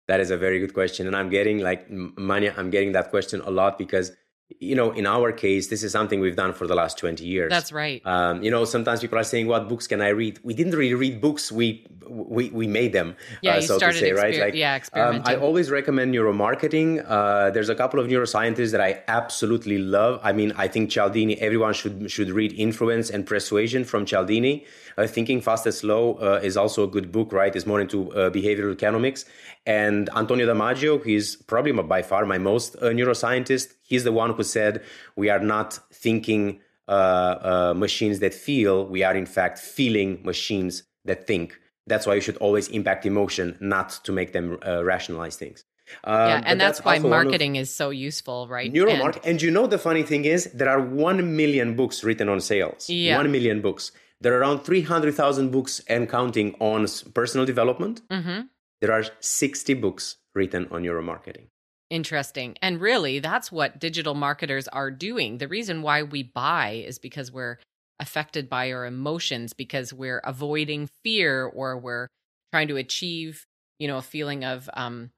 That 0.08 0.20
is 0.20 0.30
a 0.30 0.38
very 0.38 0.60
good 0.60 0.74
question. 0.74 1.08
And 1.08 1.16
I'm 1.16 1.30
getting 1.30 1.60
like, 1.60 1.90
Manya, 1.90 2.54
I'm 2.58 2.70
getting 2.70 2.92
that 2.92 3.10
question 3.10 3.42
a 3.42 3.50
lot 3.50 3.78
because 3.78 4.12
you 4.60 4.76
know, 4.76 4.92
in 4.92 5.06
our 5.08 5.32
case, 5.32 5.68
this 5.68 5.84
is 5.84 5.92
something 5.92 6.20
we've 6.20 6.36
done 6.36 6.54
for 6.54 6.68
the 6.68 6.76
last 6.76 6.98
20 6.98 7.26
years. 7.26 7.50
That's 7.50 7.72
right. 7.72 8.02
Um, 8.06 8.44
you 8.44 8.52
know, 8.52 8.64
sometimes 8.66 9.02
people 9.02 9.18
are 9.18 9.24
saying, 9.24 9.48
what 9.48 9.68
books 9.68 9.88
can 9.88 10.02
I 10.02 10.10
read? 10.10 10.40
We 10.44 10.54
didn't 10.54 10.76
really 10.76 10.94
read 10.94 11.20
books. 11.20 11.52
We, 11.52 11.86
we, 12.16 12.50
we 12.50 12.68
made 12.68 12.94
them, 12.94 13.16
yeah, 13.42 13.56
uh, 13.56 13.62
so 13.62 13.78
to 13.78 13.94
say, 13.94 14.12
exper- 14.12 14.18
right? 14.18 14.40
Like, 14.40 14.56
yeah. 14.56 14.80
Um, 14.94 15.22
I 15.26 15.36
always 15.36 15.70
recommend 15.70 16.14
neuromarketing. 16.14 17.04
Uh, 17.06 17.52
there's 17.52 17.70
a 17.70 17.76
couple 17.76 18.00
of 18.00 18.08
neuroscientists 18.08 18.72
that 18.72 18.82
I 18.82 19.04
absolutely 19.08 19.78
love. 19.78 20.20
I 20.24 20.32
mean, 20.32 20.54
I 20.56 20.68
think 20.68 20.90
Cialdini, 20.90 21.40
everyone 21.42 21.74
should, 21.74 22.10
should 22.10 22.30
read 22.30 22.54
Influence 22.54 23.10
and 23.10 23.26
Persuasion 23.26 23.84
from 23.84 24.06
Cialdini. 24.06 24.66
Uh, 24.98 25.08
Thinking 25.08 25.42
Fast 25.42 25.66
and 25.66 25.76
Slow 25.76 26.16
uh, 26.16 26.40
is 26.42 26.56
also 26.56 26.84
a 26.84 26.88
good 26.88 27.12
book, 27.12 27.34
right? 27.34 27.54
It's 27.54 27.66
more 27.66 27.82
into 27.82 28.12
uh, 28.14 28.30
behavioral 28.30 28.72
economics. 28.72 29.26
And 29.66 30.10
Antonio 30.16 30.48
Damasio, 30.48 31.04
he's 31.04 31.36
probably 31.36 31.74
by 31.74 32.02
far 32.02 32.26
my 32.26 32.38
most 32.38 32.76
uh, 32.78 32.86
neuroscientist. 32.86 33.74
He's 33.84 34.04
the 34.04 34.14
one 34.14 34.34
who 34.34 34.44
said, 34.44 34.84
We 35.16 35.30
are 35.30 35.40
not 35.40 35.80
thinking 35.92 36.62
uh, 36.88 36.92
uh, 36.92 37.74
machines 37.76 38.20
that 38.20 38.34
feel, 38.34 38.86
we 38.86 39.04
are 39.04 39.16
in 39.16 39.26
fact 39.26 39.58
feeling 39.58 40.22
machines 40.24 40.84
that 41.04 41.26
think. 41.26 41.60
That's 41.88 42.08
why 42.08 42.16
you 42.16 42.22
should 42.22 42.38
always 42.38 42.68
impact 42.70 43.06
emotion, 43.06 43.58
not 43.60 44.00
to 44.04 44.12
make 44.12 44.34
them 44.34 44.58
rationalize 44.64 45.36
things. 45.36 45.64
Um, 46.04 46.14
yeah, 46.30 46.42
and 46.46 46.60
that's, 46.60 46.80
that's 46.80 46.86
why 46.86 46.98
marketing 46.98 47.58
is 47.58 47.74
so 47.74 47.92
useful, 47.92 48.48
right? 48.48 48.74
Neuromarketing. 48.74 49.18
And, 49.18 49.26
and 49.26 49.42
you 49.42 49.52
know, 49.52 49.68
the 49.68 49.78
funny 49.78 50.04
thing 50.04 50.26
is, 50.26 50.46
there 50.52 50.70
are 50.70 50.82
1 50.82 51.36
million 51.36 51.76
books 51.76 52.04
written 52.04 52.28
on 52.28 52.42
sales. 52.42 52.90
Yeah. 52.90 53.18
1 53.18 53.32
million 53.32 53.62
books. 53.62 53.92
There 54.20 54.34
are 54.34 54.40
around 54.40 54.62
300,000 54.62 55.52
books 55.52 55.82
and 55.88 56.10
counting 56.10 56.56
on 56.60 56.88
personal 57.14 57.46
development. 57.46 58.02
Mm-hmm. 58.10 58.42
There 58.82 58.92
are 58.92 59.04
60 59.20 59.74
books 59.76 60.18
written 60.34 60.68
on 60.72 60.84
neuromarketing. 60.84 61.50
Interesting. 61.92 62.58
And 62.64 62.82
really, 62.82 63.20
that's 63.20 63.52
what 63.52 63.80
digital 63.80 64.16
marketers 64.16 64.68
are 64.70 64.90
doing. 64.90 65.38
The 65.38 65.48
reason 65.48 65.84
why 65.84 66.02
we 66.02 66.24
buy 66.24 66.84
is 66.86 66.98
because 66.98 67.32
we're 67.32 67.60
affected 68.00 68.50
by 68.50 68.72
our 68.72 68.86
emotions, 68.86 69.54
because 69.54 69.94
we're 69.94 70.20
avoiding 70.20 70.90
fear 71.04 71.46
or 71.46 71.78
we're 71.78 72.08
trying 72.52 72.68
to 72.68 72.78
achieve, 72.78 73.46
you 73.80 73.88
know, 73.88 73.98
a 73.98 74.02
feeling 74.02 74.44
of 74.44 74.70
um, 74.74 75.12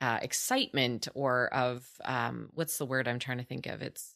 uh, 0.00 0.18
excitement 0.22 1.08
or 1.14 1.52
of 1.52 1.86
um, 2.04 2.50
what's 2.54 2.78
the 2.78 2.86
word 2.86 3.08
I'm 3.08 3.18
trying 3.18 3.38
to 3.38 3.44
think 3.44 3.66
of? 3.66 3.82
It's 3.82 4.14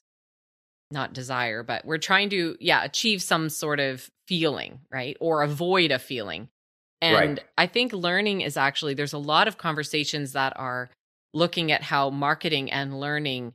not 0.91 1.13
desire, 1.13 1.63
but 1.63 1.85
we're 1.85 1.99
trying 1.99 2.31
to, 2.31 2.57
yeah, 2.61 2.85
achieve 2.85 3.23
some 3.23 3.49
sort 3.49 3.81
of 3.81 4.11
feeling, 4.29 4.81
right? 4.91 5.17
Or 5.21 5.43
avoid 5.43 5.91
a 5.91 5.99
feeling. 5.99 6.49
And 7.01 7.39
right. 7.39 7.45
I 7.59 7.67
think 7.67 7.93
learning 7.93 8.43
is 8.43 8.57
actually, 8.57 8.95
there's 8.95 9.13
a 9.13 9.19
lot 9.19 9.49
of 9.49 9.59
conversations 9.59 10.33
that 10.33 10.53
are 10.57 10.91
looking 11.33 11.73
at 11.73 11.83
how 11.83 12.11
marketing 12.11 12.71
and 12.71 13.01
learning 13.01 13.55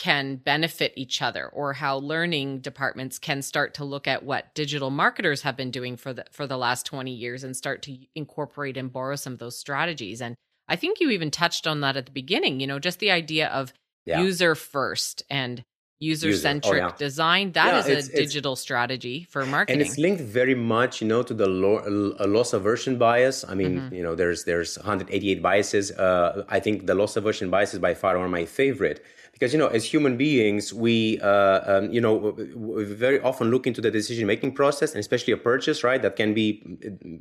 can 0.00 0.36
benefit 0.36 0.94
each 0.96 1.20
other 1.20 1.46
or 1.48 1.74
how 1.74 1.98
learning 1.98 2.58
departments 2.60 3.18
can 3.18 3.42
start 3.42 3.74
to 3.74 3.84
look 3.84 4.08
at 4.08 4.24
what 4.24 4.54
digital 4.54 4.88
marketers 4.88 5.42
have 5.42 5.58
been 5.58 5.70
doing 5.70 5.94
for 5.94 6.14
the 6.14 6.24
for 6.30 6.46
the 6.46 6.56
last 6.56 6.86
20 6.86 7.12
years 7.12 7.44
and 7.44 7.54
start 7.54 7.82
to 7.82 7.94
incorporate 8.14 8.78
and 8.78 8.90
borrow 8.90 9.14
some 9.14 9.34
of 9.34 9.38
those 9.38 9.58
strategies. 9.58 10.22
And 10.22 10.34
i 10.68 10.76
think 10.76 11.00
you 11.00 11.10
even 11.10 11.30
touched 11.30 11.66
on 11.66 11.82
that 11.82 11.98
at 11.98 12.06
the 12.06 12.12
beginning 12.12 12.60
you 12.60 12.66
know 12.66 12.78
just 12.78 12.98
the 12.98 13.10
idea 13.10 13.48
of 13.48 13.74
yeah. 14.06 14.22
user 14.22 14.54
first 14.54 15.22
and 15.28 15.62
user. 15.98 16.34
Centric 16.34 16.82
oh, 16.82 16.86
yeah. 16.86 16.92
design. 16.96 17.52
That 17.52 17.86
yeah, 17.86 17.92
is 17.92 18.08
a 18.08 18.16
digital 18.16 18.56
strategy 18.56 19.26
for 19.28 19.44
marketing 19.44 19.82
and 19.82 19.86
it's 19.86 19.98
linked 19.98 20.22
very 20.22 20.54
much 20.54 21.02
you 21.02 21.08
know 21.08 21.22
to 21.22 21.34
the 21.34 21.46
lo- 21.46 21.84
loss 22.26 22.54
aversion 22.54 22.96
bias. 22.96 23.44
I 23.46 23.54
mean 23.54 23.72
mm-hmm. 23.76 23.94
you 23.94 24.02
know 24.02 24.14
there's 24.14 24.44
there's 24.44 24.78
188 24.78 25.42
biases. 25.42 25.90
Uh, 25.92 26.44
i 26.48 26.58
think 26.58 26.86
the 26.86 26.94
loss 26.94 27.16
aversion 27.16 27.50
bias 27.50 27.74
is 27.74 27.80
by 27.80 27.92
far 27.92 28.16
one 28.16 28.24
of 28.24 28.32
my 28.40 28.46
favorite 28.46 29.04
because 29.40 29.54
you 29.54 29.58
know 29.58 29.68
as 29.68 29.84
human 29.84 30.16
beings 30.18 30.72
we 30.74 31.18
uh, 31.20 31.60
um, 31.64 31.90
you 31.90 32.00
know 32.00 32.14
we 32.54 32.84
very 32.84 33.20
often 33.22 33.50
look 33.50 33.66
into 33.66 33.80
the 33.80 33.90
decision 33.90 34.26
making 34.26 34.52
process 34.52 34.92
and 34.92 35.00
especially 35.00 35.32
a 35.32 35.36
purchase 35.36 35.82
right 35.82 36.02
that 36.02 36.14
can 36.14 36.34
be 36.34 36.62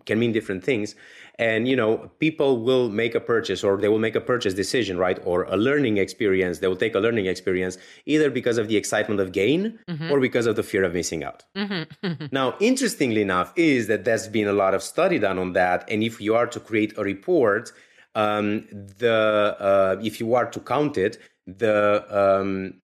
can 0.06 0.20
mean 0.20 0.34
different 0.34 0.64
things 0.64 0.96
and 1.36 1.68
you 1.68 1.76
know 1.76 2.12
people 2.20 2.62
will 2.62 2.90
make 2.90 3.16
a 3.16 3.20
purchase 3.22 3.64
or 3.64 3.78
they 3.78 3.88
will 3.88 4.00
make 4.00 4.16
a 4.16 4.22
purchase 4.22 4.54
decision 4.54 4.98
right 4.98 5.20
or 5.24 5.44
a 5.44 5.56
learning 5.56 5.98
experience 5.98 6.60
they 6.60 6.68
will 6.68 6.76
take 6.76 6.94
a 6.94 7.00
learning 7.00 7.26
experience 7.26 7.78
either 8.06 8.30
because 8.30 8.58
of 8.58 8.68
the 8.68 8.76
excitement 8.76 9.22
of 9.22 9.32
gain 9.32 9.80
mm-hmm. 9.88 10.12
or 10.12 10.20
because 10.20 10.46
of 10.46 10.58
the 10.58 10.64
fear 10.64 10.84
of 10.84 10.94
missing 10.94 11.24
out 11.24 11.46
mm-hmm. 11.56 12.26
now 12.32 12.54
interestingly 12.60 13.22
enough 13.22 13.54
is 13.56 13.88
that 13.88 14.04
there's 14.04 14.28
been 14.28 14.48
a 14.48 14.54
lot 14.54 14.74
of 14.74 14.84
study 14.84 15.18
done 15.18 15.40
on 15.40 15.54
that 15.54 15.90
and 15.90 16.04
if 16.04 16.20
you 16.20 16.36
are 16.36 16.48
to 16.48 16.60
create 16.60 16.94
a 16.98 17.04
report 17.04 17.72
um, 18.16 18.66
the 18.72 19.56
uh, 19.60 19.96
if 20.04 20.20
you 20.20 20.34
are 20.34 20.50
to 20.50 20.60
count 20.60 20.98
it 20.98 21.18
the 21.58 22.06
um, 22.10 22.82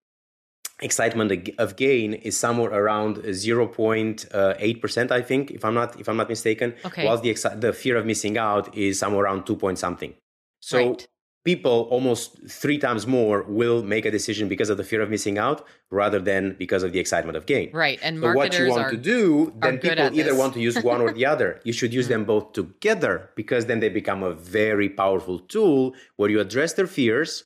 excitement 0.82 1.50
of 1.58 1.76
gain 1.78 2.14
is 2.14 2.38
somewhere 2.38 2.72
around 2.72 3.18
0.8% 3.18 5.12
i 5.12 5.22
think 5.22 5.52
if 5.52 5.64
i'm 5.64 5.74
not 5.74 5.98
if 6.00 6.10
i'm 6.10 6.18
not 6.18 6.28
mistaken 6.28 6.74
okay. 6.84 7.06
whilst 7.06 7.24
the 7.24 7.34
the 7.56 7.72
fear 7.72 7.96
of 7.96 8.06
missing 8.06 8.38
out 8.38 8.76
is 8.76 9.00
somewhere 9.00 9.24
around 9.24 9.46
2 9.46 9.56
point 9.56 9.80
something 9.80 10.14
so 10.60 10.78
right. 10.78 11.08
people 11.46 11.88
almost 11.90 12.38
three 12.50 12.78
times 12.78 13.08
more 13.08 13.44
will 13.44 13.84
make 13.84 14.06
a 14.06 14.12
decision 14.12 14.50
because 14.50 14.70
of 14.70 14.76
the 14.76 14.84
fear 14.84 15.02
of 15.02 15.10
missing 15.10 15.38
out 15.38 15.66
rather 15.92 16.20
than 16.20 16.58
because 16.60 16.84
of 16.84 16.92
the 16.92 17.00
excitement 17.00 17.38
of 17.38 17.46
gain 17.46 17.70
right 17.72 18.00
and 18.02 18.20
so 18.20 18.34
what 18.34 18.60
you 18.60 18.68
want 18.68 18.82
are, 18.82 18.92
to 18.92 18.98
do 18.98 19.54
then 19.62 19.78
people 19.78 20.14
either 20.14 20.32
this. 20.32 20.38
want 20.38 20.54
to 20.54 20.60
use 20.60 20.78
one 20.84 21.00
or 21.00 21.14
the 21.14 21.26
other 21.34 21.62
you 21.64 21.72
should 21.72 21.94
use 21.94 22.10
them 22.10 22.26
both 22.26 22.52
together 22.52 23.30
because 23.38 23.68
then 23.68 23.80
they 23.80 23.88
become 23.88 24.24
a 24.24 24.34
very 24.34 24.90
powerful 24.90 25.40
tool 25.40 25.96
where 26.18 26.30
you 26.30 26.42
address 26.42 26.74
their 26.74 26.88
fears 26.88 27.46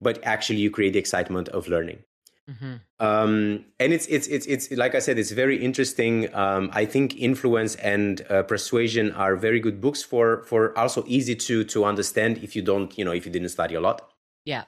but 0.00 0.18
actually 0.24 0.58
you 0.58 0.70
create 0.70 0.92
the 0.92 0.98
excitement 0.98 1.48
of 1.48 1.68
learning 1.68 2.02
Mm-hmm. 2.50 2.74
Um, 2.98 3.64
and 3.78 3.92
it's 3.92 4.06
it's 4.06 4.26
it's 4.26 4.46
it's 4.46 4.70
like 4.72 4.94
I 4.94 4.98
said, 4.98 5.18
it's 5.18 5.30
very 5.30 5.62
interesting. 5.62 6.34
Um, 6.34 6.70
I 6.72 6.84
think 6.84 7.16
influence 7.16 7.76
and 7.76 8.26
uh, 8.28 8.42
persuasion 8.42 9.12
are 9.12 9.36
very 9.36 9.60
good 9.60 9.80
books 9.80 10.02
for 10.02 10.42
for 10.44 10.76
also 10.76 11.04
easy 11.06 11.36
to 11.36 11.64
to 11.64 11.84
understand 11.84 12.38
if 12.38 12.56
you 12.56 12.62
don't 12.62 12.96
you 12.98 13.04
know 13.04 13.12
if 13.12 13.24
you 13.24 13.32
didn't 13.32 13.50
study 13.50 13.74
a 13.74 13.80
lot. 13.80 14.10
Yeah, 14.44 14.64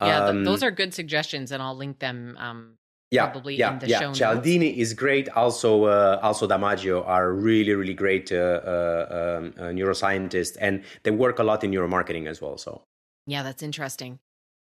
yeah, 0.00 0.26
Um, 0.26 0.36
th- 0.36 0.46
those 0.46 0.62
are 0.62 0.70
good 0.70 0.94
suggestions, 0.94 1.50
and 1.50 1.62
I'll 1.62 1.76
link 1.76 1.98
them. 1.98 2.36
Um, 2.38 2.74
yeah, 3.10 3.26
probably 3.26 3.56
yeah, 3.56 3.72
in 3.72 3.78
the 3.80 3.88
yeah. 3.88 3.98
show 3.98 4.06
notes. 4.08 4.18
Cialdini 4.18 4.78
is 4.78 4.92
great. 4.94 5.28
Also, 5.30 5.84
uh, 5.84 6.20
also 6.22 6.46
Damasio 6.46 7.04
are 7.06 7.32
really, 7.32 7.72
really 7.72 7.94
great 7.94 8.30
uh, 8.30 8.36
uh, 8.36 9.38
um, 9.40 9.54
uh, 9.56 9.62
neuroscientists, 9.72 10.56
and 10.60 10.84
they 11.02 11.10
work 11.10 11.38
a 11.38 11.42
lot 11.42 11.64
in 11.64 11.70
neuromarketing 11.70 12.28
as 12.28 12.42
well. 12.42 12.58
So, 12.58 12.82
yeah, 13.26 13.42
that's 13.42 13.62
interesting. 13.62 14.18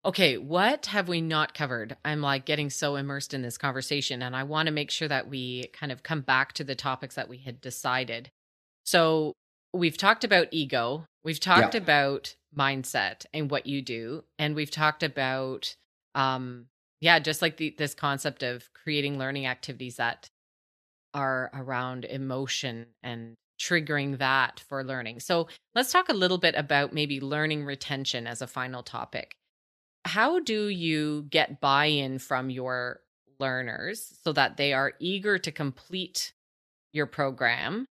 Okay, 0.03 0.39
what 0.39 0.87
have 0.87 1.09
we 1.09 1.21
not 1.21 1.53
covered? 1.53 1.97
I'm 2.05 2.23
like 2.23 2.47
getting 2.47 2.71
so 2.71 2.97
immersed 2.97 3.35
in 3.35 3.43
this 3.43 3.59
conversation, 3.59 4.23
and 4.23 4.35
I 4.35 4.45
want 4.45 4.67
to 4.67 4.73
make 4.73 4.91
sure 4.91 5.09
that 5.09 5.29
we 5.29 5.67
kind 5.75 5.93
of 5.93 6.03
come 6.03 6.23
back 6.23 6.55
to 6.55 6.65
the 6.65 6.75
topics 6.75 7.17
that 7.17 7.29
we 7.29 7.37
had 7.39 7.61
decided. 7.61 8.31
So, 8.85 9.35
we've 9.75 9.99
talked 9.99 10.25
about 10.25 10.49
ego, 10.53 11.05
we've 11.23 11.39
talked 11.39 11.75
Yeah. 11.75 11.83
about 11.83 12.35
mindset 12.57 13.27
and 13.35 13.51
what 13.51 13.67
you 13.67 13.83
do, 13.83 14.25
and 14.39 14.55
we've 14.55 14.71
talked 14.71 15.03
about, 15.03 15.77
um, 16.15 16.69
yeah, 17.01 17.19
just 17.19 17.43
like 17.43 17.59
the, 17.59 17.75
this 17.77 17.95
concept 17.95 18.43
of 18.43 18.73
creating 18.73 19.19
learning 19.19 19.47
activities 19.47 19.97
that 19.97 20.31
are 21.13 21.51
around 21.53 22.07
emotion 22.07 22.87
and 23.03 23.35
triggering 23.61 24.17
that 24.19 24.61
for 24.61 24.83
learning. 24.83 25.21
So, 25.21 25.49
let's 25.75 25.93
talk 25.93 26.09
a 26.09 26.15
little 26.15 26.39
bit 26.39 26.55
about 26.55 26.95
maybe 26.95 27.21
learning 27.21 27.67
retention 27.67 28.27
as 28.27 28.41
a 28.41 28.47
final 28.47 28.83
topic 28.83 29.37
how 30.05 30.41
do 30.41 30.69
you 30.69 31.27
get 31.31 31.61
buy 31.61 31.87
in 31.87 32.19
from 32.19 32.51
your 32.51 33.01
learners 33.39 34.19
so 34.23 34.33
that 34.33 34.57
they 34.57 34.73
are 34.73 34.93
eager 34.99 35.39
to 35.39 35.53
complete 35.53 36.33
your 36.93 37.07
program 37.07 37.87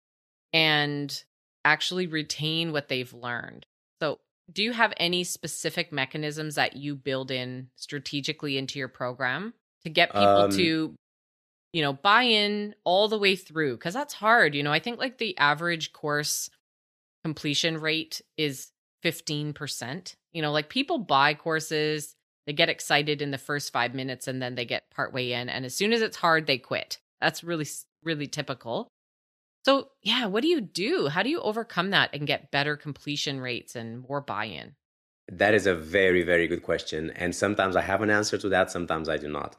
and 0.53 1.25
actually 1.65 2.07
retain 2.07 2.73
what 2.73 2.89
they've 2.89 3.13
learned? 3.13 3.67
So, 4.01 4.19
do 4.53 4.63
you 4.63 4.73
have 4.73 4.93
any 4.99 5.25
specific 5.25 5.93
mechanisms 5.93 6.57
that 6.57 6.77
you 6.77 6.95
build 6.95 7.31
in 7.31 7.69
strategically 7.77 8.59
into 8.59 8.79
your 8.79 8.89
program 8.89 9.55
to 9.85 9.91
get 9.91 10.11
people 10.11 10.27
Um, 10.27 10.51
to 10.53 10.95
you 11.73 11.83
know 11.83 11.93
buy 11.93 12.23
in 12.23 12.75
all 12.85 13.09
the 13.09 13.19
way 13.19 13.37
through 13.37 13.77
because 13.77 13.95
that's 13.95 14.15
hard 14.15 14.55
you 14.55 14.63
know 14.63 14.73
i 14.73 14.79
think 14.79 14.97
like 14.97 15.19
the 15.19 15.37
average 15.39 15.93
course 15.93 16.49
completion 17.25 17.81
rate 17.81 18.21
is 18.37 18.71
15%. 19.03 20.15
You 20.35 20.43
know, 20.43 20.53
like 20.53 20.69
people 20.69 20.99
buy 20.99 21.33
courses, 21.33 22.15
they 22.47 22.53
get 22.53 22.69
excited 22.69 23.23
in 23.23 23.31
the 23.31 23.39
first 23.39 23.73
five 23.73 23.95
minutes 23.95 24.29
and 24.29 24.43
then 24.43 24.55
they 24.55 24.67
get 24.67 24.91
partway 24.91 25.33
in. 25.33 25.49
And 25.49 25.65
as 25.65 25.75
soon 25.75 25.93
as 25.95 26.03
it's 26.03 26.17
hard, 26.17 26.47
they 26.47 26.59
quit. 26.59 26.99
That's 27.21 27.43
really, 27.43 27.67
really 28.03 28.27
typical. 28.27 28.89
So, 29.65 29.89
yeah, 30.03 30.27
what 30.27 30.43
do 30.43 30.49
you 30.49 30.61
do? 30.61 31.09
How 31.09 31.23
do 31.23 31.31
you 31.31 31.41
overcome 31.41 31.91
that 31.91 32.11
and 32.13 32.27
get 32.27 32.51
better 32.51 32.77
completion 32.77 33.41
rates 33.41 33.75
and 33.75 34.07
more 34.07 34.21
buy 34.21 34.45
in? 34.45 34.75
That 35.33 35.55
is 35.55 35.67
a 35.67 35.75
very, 35.75 36.23
very 36.23 36.47
good 36.47 36.63
question. 36.63 37.11
And 37.11 37.35
sometimes 37.35 37.77
I 37.77 37.81
have 37.81 38.03
an 38.03 38.11
answer 38.11 38.37
to 38.37 38.49
that, 38.51 38.71
sometimes 38.71 39.09
I 39.09 39.17
do 39.17 39.29
not. 39.29 39.57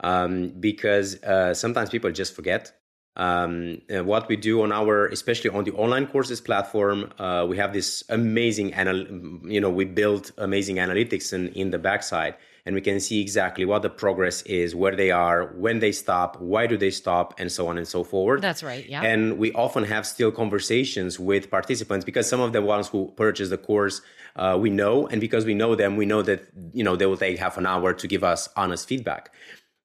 Um, 0.00 0.50
because 0.60 1.22
uh, 1.22 1.54
sometimes 1.54 1.88
people 1.88 2.12
just 2.12 2.34
forget. 2.34 2.72
Um, 3.16 3.80
what 3.88 4.28
we 4.28 4.36
do 4.36 4.62
on 4.62 4.72
our, 4.72 5.06
especially 5.06 5.50
on 5.50 5.64
the 5.64 5.72
online 5.72 6.06
courses 6.06 6.40
platform, 6.40 7.12
uh, 7.18 7.46
we 7.48 7.56
have 7.56 7.72
this 7.72 8.04
amazing, 8.10 8.74
anal- 8.74 9.06
you 9.50 9.60
know, 9.60 9.70
we 9.70 9.86
built 9.86 10.32
amazing 10.36 10.76
analytics 10.76 11.32
in, 11.32 11.48
in 11.48 11.70
the 11.70 11.78
backside, 11.78 12.34
and 12.66 12.74
we 12.74 12.82
can 12.82 13.00
see 13.00 13.20
exactly 13.22 13.64
what 13.64 13.80
the 13.80 13.88
progress 13.88 14.42
is, 14.42 14.74
where 14.74 14.94
they 14.94 15.10
are, 15.10 15.46
when 15.54 15.78
they 15.78 15.92
stop, 15.92 16.38
why 16.40 16.66
do 16.66 16.76
they 16.76 16.90
stop, 16.90 17.32
and 17.38 17.50
so 17.50 17.68
on 17.68 17.78
and 17.78 17.88
so 17.88 18.04
forth. 18.04 18.42
That's 18.42 18.62
right. 18.62 18.86
Yeah. 18.86 19.02
And 19.02 19.38
we 19.38 19.52
often 19.52 19.84
have 19.84 20.06
still 20.06 20.30
conversations 20.30 21.18
with 21.18 21.50
participants 21.50 22.04
because 22.04 22.28
some 22.28 22.40
of 22.40 22.52
the 22.52 22.60
ones 22.60 22.88
who 22.88 23.12
purchase 23.16 23.48
the 23.48 23.58
course 23.58 24.02
uh, 24.36 24.58
we 24.60 24.68
know, 24.68 25.06
and 25.06 25.20
because 25.20 25.46
we 25.46 25.54
know 25.54 25.74
them, 25.74 25.96
we 25.96 26.04
know 26.04 26.20
that 26.22 26.42
you 26.74 26.84
know 26.84 26.96
they 26.96 27.06
will 27.06 27.16
take 27.16 27.38
half 27.38 27.56
an 27.56 27.64
hour 27.64 27.94
to 27.94 28.06
give 28.06 28.22
us 28.22 28.48
honest 28.56 28.86
feedback. 28.86 29.32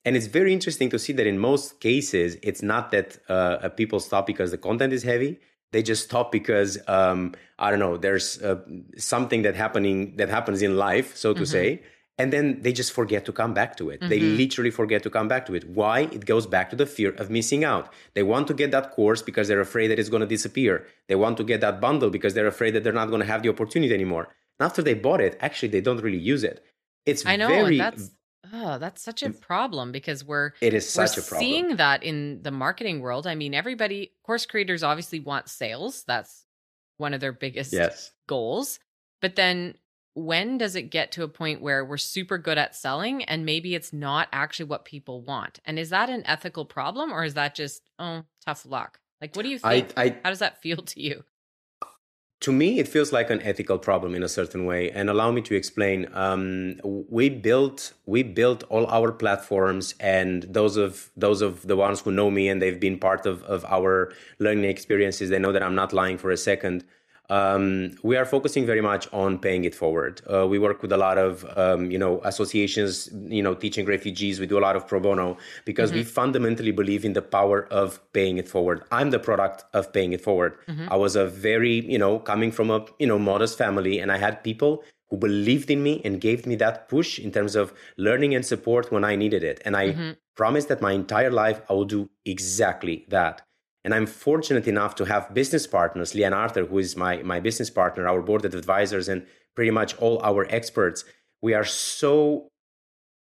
And 0.04 0.16
it's 0.18 0.28
very 0.28 0.52
interesting 0.52 0.90
to 0.90 1.00
see 1.00 1.14
that 1.14 1.28
in 1.28 1.38
most 1.38 1.80
cases, 1.80 2.38
it's 2.42 2.64
not 2.64 2.92
that 2.92 3.20
uh, 3.30 3.70
people 3.70 4.00
stop 4.00 4.26
because 4.26 4.50
the 4.52 4.58
content 4.58 4.94
is 4.94 5.04
heavy. 5.04 5.40
They 5.72 5.84
just 5.84 6.04
stop 6.06 6.32
because 6.32 6.78
um, 6.88 7.34
I 7.60 7.70
don't 7.70 7.80
know. 7.80 7.98
There's 7.98 8.42
uh, 8.42 8.60
something 8.98 9.44
that 9.44 9.56
happening 9.56 10.16
that 10.18 10.28
happens 10.30 10.62
in 10.62 10.76
life, 10.76 11.16
so 11.16 11.34
to 11.34 11.44
Mhm. 11.44 11.48
say, 11.48 11.82
and 12.18 12.34
then 12.34 12.62
they 12.62 12.74
just 12.74 12.92
forget 12.92 13.24
to 13.26 13.32
come 13.32 13.54
back 13.54 13.78
to 13.78 13.90
it. 13.90 14.00
They 14.02 14.20
Mhm. 14.20 14.38
literally 14.38 14.72
forget 14.72 15.02
to 15.04 15.10
come 15.10 15.28
back 15.28 15.46
to 15.48 15.54
it. 15.56 15.64
Why? 15.70 16.02
It 16.18 16.26
goes 16.26 16.46
back 16.46 16.70
to 16.72 16.76
the 16.76 16.86
fear 16.86 17.12
of 17.22 17.30
missing 17.30 17.64
out. 17.64 17.86
They 18.16 18.24
want 18.24 18.48
to 18.50 18.54
get 18.54 18.72
that 18.72 18.92
course 18.92 19.22
because 19.22 19.48
they're 19.48 19.62
afraid 19.70 19.88
that 19.90 19.98
it's 20.00 20.10
going 20.10 20.22
to 20.28 20.28
disappear. 20.38 20.86
They 21.08 21.16
want 21.16 21.38
to 21.38 21.44
get 21.44 21.62
that 21.62 21.80
bundle 21.80 22.10
because 22.10 22.34
they're 22.34 22.48
afraid 22.56 22.72
that 22.74 22.84
they're 22.84 23.00
not 23.02 23.10
going 23.10 23.22
to 23.22 23.32
have 23.34 23.42
the 23.44 23.50
opportunity 23.50 23.94
anymore. 23.94 24.26
And 24.60 24.66
after 24.68 24.82
they 24.84 24.94
bought 24.94 25.22
it, 25.22 25.38
actually, 25.40 25.70
they 25.70 25.82
don't 25.82 26.02
really 26.02 26.24
use 26.34 26.44
it. 26.44 26.58
It's 27.06 27.26
I 27.26 27.36
know. 27.38 27.48
very. 27.48 27.82
Oh, 28.54 28.78
that's 28.78 29.02
such 29.02 29.24
a 29.24 29.30
problem 29.30 29.92
because 29.92 30.24
we're, 30.24 30.52
it 30.62 30.74
is 30.74 30.88
such 30.90 31.18
a 31.18 31.22
problem. 31.22 31.40
seeing 31.40 31.76
that 31.78 32.04
in 32.04 32.42
the 32.44 32.52
marketing 32.52 33.00
world. 33.02 33.28
I 33.28 33.36
mean, 33.36 33.54
everybody, 33.54 34.12
course 34.24 34.46
creators 34.46 34.84
obviously 34.84 35.20
want 35.20 35.50
sales. 35.50 36.04
That's 36.08 36.46
one 36.98 37.14
of 37.14 37.22
their 37.22 37.34
biggest 37.34 37.74
yes. 37.74 38.12
goals. 38.28 38.80
But 39.22 39.36
then 39.36 39.76
when 40.14 40.58
does 40.58 40.76
it 40.76 40.84
get 40.84 41.14
to 41.14 41.24
a 41.24 41.28
point 41.28 41.62
where 41.62 41.86
we're 41.86 41.98
super 41.98 42.38
good 42.38 42.58
at 42.58 42.76
selling 42.76 43.24
and 43.24 43.46
maybe 43.46 43.76
it's 43.76 43.94
not 43.94 44.28
actually 44.32 44.66
what 44.66 44.86
people 44.86 45.22
want? 45.22 45.60
And 45.66 45.80
is 45.80 45.90
that 45.92 46.10
an 46.10 46.24
ethical 46.26 46.66
problem 46.66 47.12
or 47.12 47.24
is 47.24 47.36
that 47.36 47.56
just, 47.56 47.82
oh, 48.00 48.24
tough 48.46 48.66
luck? 48.66 49.00
Like, 49.22 49.36
what 49.36 49.44
do 49.44 49.50
you 49.50 49.60
I, 49.64 49.82
think? 49.82 49.94
I, 49.98 50.16
How 50.24 50.32
does 50.32 50.40
that 50.40 50.62
feel 50.62 50.78
to 50.78 51.02
you? 51.02 51.24
To 52.42 52.52
me 52.52 52.80
it 52.80 52.88
feels 52.88 53.14
like 53.14 53.30
an 53.30 53.42
ethical 53.44 53.78
problem 53.78 54.14
in 54.16 54.24
a 54.24 54.28
certain 54.28 54.66
way. 54.66 54.92
And 54.92 55.10
allow 55.10 55.32
me 55.32 55.42
to 55.44 55.56
explain. 55.56 56.08
Um, 56.14 56.80
we 56.84 57.30
built 57.30 57.94
we 58.06 58.24
built 58.24 58.64
all 58.70 58.86
our 58.88 59.12
platforms 59.12 59.96
and 60.00 60.44
those 60.44 60.76
of 60.76 61.12
those 61.16 61.42
of 61.42 61.66
the 61.68 61.76
ones 61.76 62.02
who 62.02 62.12
know 62.12 62.30
me 62.30 62.50
and 62.50 62.62
they've 62.62 62.80
been 62.80 62.98
part 62.98 63.26
of, 63.26 63.44
of 63.44 63.64
our 63.66 64.12
learning 64.40 64.66
experiences 64.66 65.30
they 65.30 65.40
know 65.40 65.52
that 65.52 65.64
i'm 65.64 65.76
not 65.76 65.94
lying 65.94 66.18
for 66.18 66.32
a 66.32 66.38
second 66.38 66.84
um, 67.32 67.91
we 68.04 68.17
are 68.17 68.26
focusing 68.26 68.65
very 68.65 68.82
much 68.82 69.08
on 69.13 69.39
paying 69.39 69.63
it 69.63 69.74
forward. 69.74 70.22
Uh, 70.32 70.46
we 70.46 70.60
work 70.60 70.82
with 70.82 70.91
a 70.91 70.98
lot 70.98 71.17
of, 71.17 71.46
um, 71.58 71.89
you 71.89 71.98
know, 71.98 72.20
associations, 72.26 73.10
you 73.38 73.41
know, 73.41 73.54
teaching 73.56 73.86
refugees. 73.86 74.41
We 74.41 74.48
do 74.48 74.60
a 74.60 74.65
lot 74.67 74.76
of 74.76 74.86
pro 74.86 75.00
bono 75.00 75.38
because 75.63 75.91
mm-hmm. 75.91 76.00
we 76.00 76.04
fundamentally 76.04 76.72
believe 76.72 77.06
in 77.06 77.13
the 77.13 77.22
power 77.22 77.67
of 77.72 78.02
paying 78.12 78.38
it 78.38 78.50
forward. 78.50 78.84
I'm 78.91 79.12
the 79.12 79.20
product 79.20 79.63
of 79.74 79.94
paying 79.94 80.12
it 80.12 80.20
forward. 80.20 80.58
Mm-hmm. 80.67 80.91
I 80.91 80.98
was 80.98 81.15
a 81.15 81.26
very, 81.26 81.89
you 81.89 81.98
know, 81.98 82.20
coming 82.20 82.52
from 82.52 82.70
a, 82.70 82.86
you 83.00 83.08
know, 83.08 83.18
modest 83.18 83.58
family, 83.58 83.99
and 83.99 84.12
I 84.12 84.18
had 84.18 84.43
people 84.43 84.84
who 85.10 85.16
believed 85.16 85.72
in 85.72 85.82
me 85.82 86.01
and 86.03 86.20
gave 86.20 86.45
me 86.45 86.56
that 86.56 86.89
push 86.89 87.18
in 87.18 87.32
terms 87.32 87.56
of 87.56 87.74
learning 87.97 88.36
and 88.36 88.45
support 88.45 88.91
when 88.91 89.06
I 89.06 89.16
needed 89.16 89.41
it. 89.41 89.62
And 89.64 89.78
I 89.78 89.93
mm-hmm. 89.93 90.12
promised 90.36 90.68
that 90.68 90.82
my 90.82 90.91
entire 90.91 91.32
life 91.32 91.62
I 91.70 91.74
will 91.74 91.86
do 91.86 92.10
exactly 92.26 93.06
that. 93.08 93.41
And 93.84 93.94
I'm 93.94 94.06
fortunate 94.06 94.68
enough 94.68 94.96
to 94.96 95.06
have 95.06 95.34
business 95.34 95.66
partners, 95.66 96.14
Leanne 96.14 96.36
Arthur, 96.36 96.66
who 96.66 96.78
is 96.78 96.96
my, 96.96 97.24
my 97.24 97.40
business 97.40 97.70
partner, 97.70 98.08
our 98.08 98.22
board 98.22 98.46
of 98.46 98.54
advisors, 98.54 99.10
and 99.10 99.26
pretty 99.56 99.72
much 99.72 99.98
all 99.98 100.22
our 100.24 100.46
experts. 100.50 101.04
We 101.42 101.54
are 101.54 101.66
so, 101.66 102.48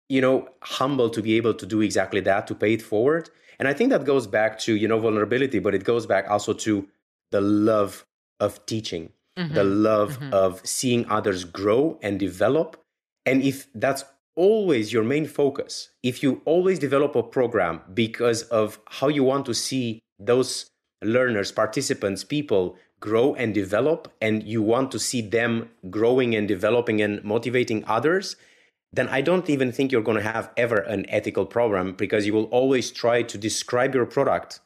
you 0.08 0.20
know, 0.20 0.48
humble 0.62 1.08
to 1.10 1.22
be 1.22 1.36
able 1.36 1.54
to 1.54 1.66
do 1.66 1.80
exactly 1.80 2.20
that, 2.22 2.46
to 2.48 2.54
pay 2.54 2.74
it 2.74 2.82
forward. 2.82 3.30
And 3.58 3.68
I 3.68 3.74
think 3.74 3.90
that 3.90 4.04
goes 4.04 4.26
back 4.26 4.58
to, 4.60 4.74
you 4.74 4.88
know, 4.88 4.98
vulnerability, 4.98 5.60
but 5.60 5.74
it 5.74 5.84
goes 5.84 6.06
back 6.06 6.28
also 6.28 6.52
to 6.54 6.88
the 7.30 7.40
love 7.40 8.04
of 8.40 8.64
teaching, 8.66 9.12
mm-hmm. 9.38 9.54
the 9.54 9.64
love 9.64 10.18
mm-hmm. 10.18 10.34
of 10.34 10.66
seeing 10.66 11.08
others 11.08 11.44
grow 11.44 11.98
and 12.02 12.18
develop. 12.18 12.82
And 13.24 13.42
if 13.42 13.68
that's 13.74 14.04
always 14.34 14.92
your 14.92 15.04
main 15.04 15.26
focus, 15.26 15.90
if 16.02 16.22
you 16.22 16.40
always 16.44 16.78
develop 16.78 17.14
a 17.14 17.22
program 17.22 17.82
because 17.92 18.42
of 18.44 18.80
how 18.88 19.08
you 19.08 19.22
want 19.22 19.46
to 19.46 19.54
see 19.54 20.02
those 20.20 20.70
learners, 21.02 21.50
participants, 21.50 22.22
people 22.22 22.76
grow 23.00 23.34
and 23.34 23.54
develop, 23.54 24.12
and 24.20 24.42
you 24.42 24.62
want 24.62 24.92
to 24.92 24.98
see 24.98 25.22
them 25.22 25.70
growing 25.88 26.34
and 26.34 26.46
developing 26.46 27.00
and 27.00 27.24
motivating 27.24 27.82
others, 27.86 28.36
then 28.92 29.08
I 29.08 29.20
don't 29.22 29.48
even 29.48 29.72
think 29.72 29.90
you're 29.90 30.02
going 30.02 30.18
to 30.18 30.22
have 30.22 30.50
ever 30.56 30.76
an 30.76 31.08
ethical 31.08 31.46
problem 31.46 31.94
because 31.94 32.26
you 32.26 32.34
will 32.34 32.44
always 32.44 32.90
try 32.90 33.22
to 33.22 33.38
describe 33.38 33.94
your 33.94 34.06
product. 34.06 34.60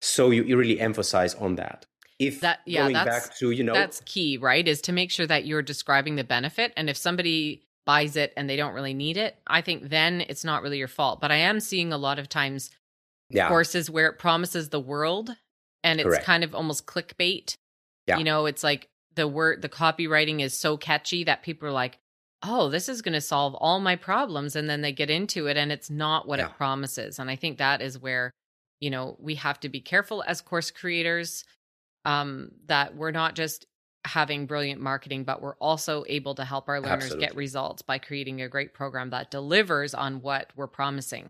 So 0.00 0.30
you, 0.30 0.44
you 0.44 0.56
really 0.56 0.80
emphasize 0.80 1.34
on 1.34 1.56
that. 1.56 1.84
If 2.18 2.40
that, 2.40 2.60
yeah, 2.66 2.82
going 2.82 2.94
back 2.94 3.36
to, 3.38 3.50
you 3.50 3.62
know, 3.62 3.74
that's 3.74 4.00
key, 4.04 4.38
right? 4.38 4.66
Is 4.66 4.80
to 4.82 4.92
make 4.92 5.10
sure 5.10 5.26
that 5.26 5.44
you're 5.44 5.62
describing 5.62 6.16
the 6.16 6.24
benefit. 6.24 6.72
And 6.76 6.88
if 6.88 6.96
somebody 6.96 7.62
buys 7.84 8.16
it 8.16 8.32
and 8.36 8.48
they 8.48 8.56
don't 8.56 8.74
really 8.74 8.94
need 8.94 9.16
it, 9.16 9.36
I 9.46 9.60
think 9.60 9.88
then 9.88 10.22
it's 10.22 10.44
not 10.44 10.62
really 10.62 10.78
your 10.78 10.88
fault. 10.88 11.20
But 11.20 11.30
I 11.30 11.36
am 11.36 11.60
seeing 11.60 11.92
a 11.92 11.98
lot 11.98 12.18
of 12.18 12.28
times 12.28 12.70
yeah. 13.30 13.48
courses 13.48 13.90
where 13.90 14.08
it 14.08 14.18
promises 14.18 14.68
the 14.68 14.80
world 14.80 15.30
and 15.84 16.00
it's 16.00 16.08
Correct. 16.08 16.24
kind 16.24 16.44
of 16.44 16.54
almost 16.54 16.86
clickbait. 16.86 17.54
Yeah. 18.06 18.18
You 18.18 18.24
know, 18.24 18.46
it's 18.46 18.64
like 18.64 18.88
the 19.14 19.28
word 19.28 19.62
the 19.62 19.68
copywriting 19.68 20.40
is 20.40 20.56
so 20.58 20.76
catchy 20.76 21.24
that 21.24 21.42
people 21.42 21.68
are 21.68 21.72
like, 21.72 21.98
"Oh, 22.42 22.68
this 22.68 22.88
is 22.88 23.02
going 23.02 23.14
to 23.14 23.20
solve 23.20 23.54
all 23.54 23.80
my 23.80 23.96
problems." 23.96 24.56
And 24.56 24.68
then 24.68 24.80
they 24.80 24.92
get 24.92 25.10
into 25.10 25.46
it 25.46 25.56
and 25.56 25.70
it's 25.70 25.90
not 25.90 26.26
what 26.26 26.38
Yeah. 26.38 26.46
it 26.46 26.56
promises. 26.56 27.18
And 27.18 27.30
I 27.30 27.36
think 27.36 27.58
that 27.58 27.82
is 27.82 27.98
where, 27.98 28.30
you 28.80 28.90
know, 28.90 29.16
we 29.20 29.34
have 29.36 29.60
to 29.60 29.68
be 29.68 29.80
careful 29.80 30.24
as 30.26 30.40
course 30.40 30.70
creators 30.70 31.44
um 32.04 32.52
that 32.66 32.96
we're 32.96 33.10
not 33.10 33.34
just 33.34 33.66
having 34.04 34.46
brilliant 34.46 34.80
marketing, 34.80 35.24
but 35.24 35.42
we're 35.42 35.56
also 35.56 36.04
able 36.08 36.34
to 36.36 36.44
help 36.44 36.68
our 36.68 36.80
learners 36.80 37.14
get 37.16 37.34
results 37.34 37.82
by 37.82 37.98
creating 37.98 38.40
a 38.40 38.48
great 38.48 38.72
program 38.72 39.10
that 39.10 39.30
delivers 39.30 39.92
on 39.92 40.22
what 40.22 40.50
we're 40.56 40.66
promising. 40.68 41.28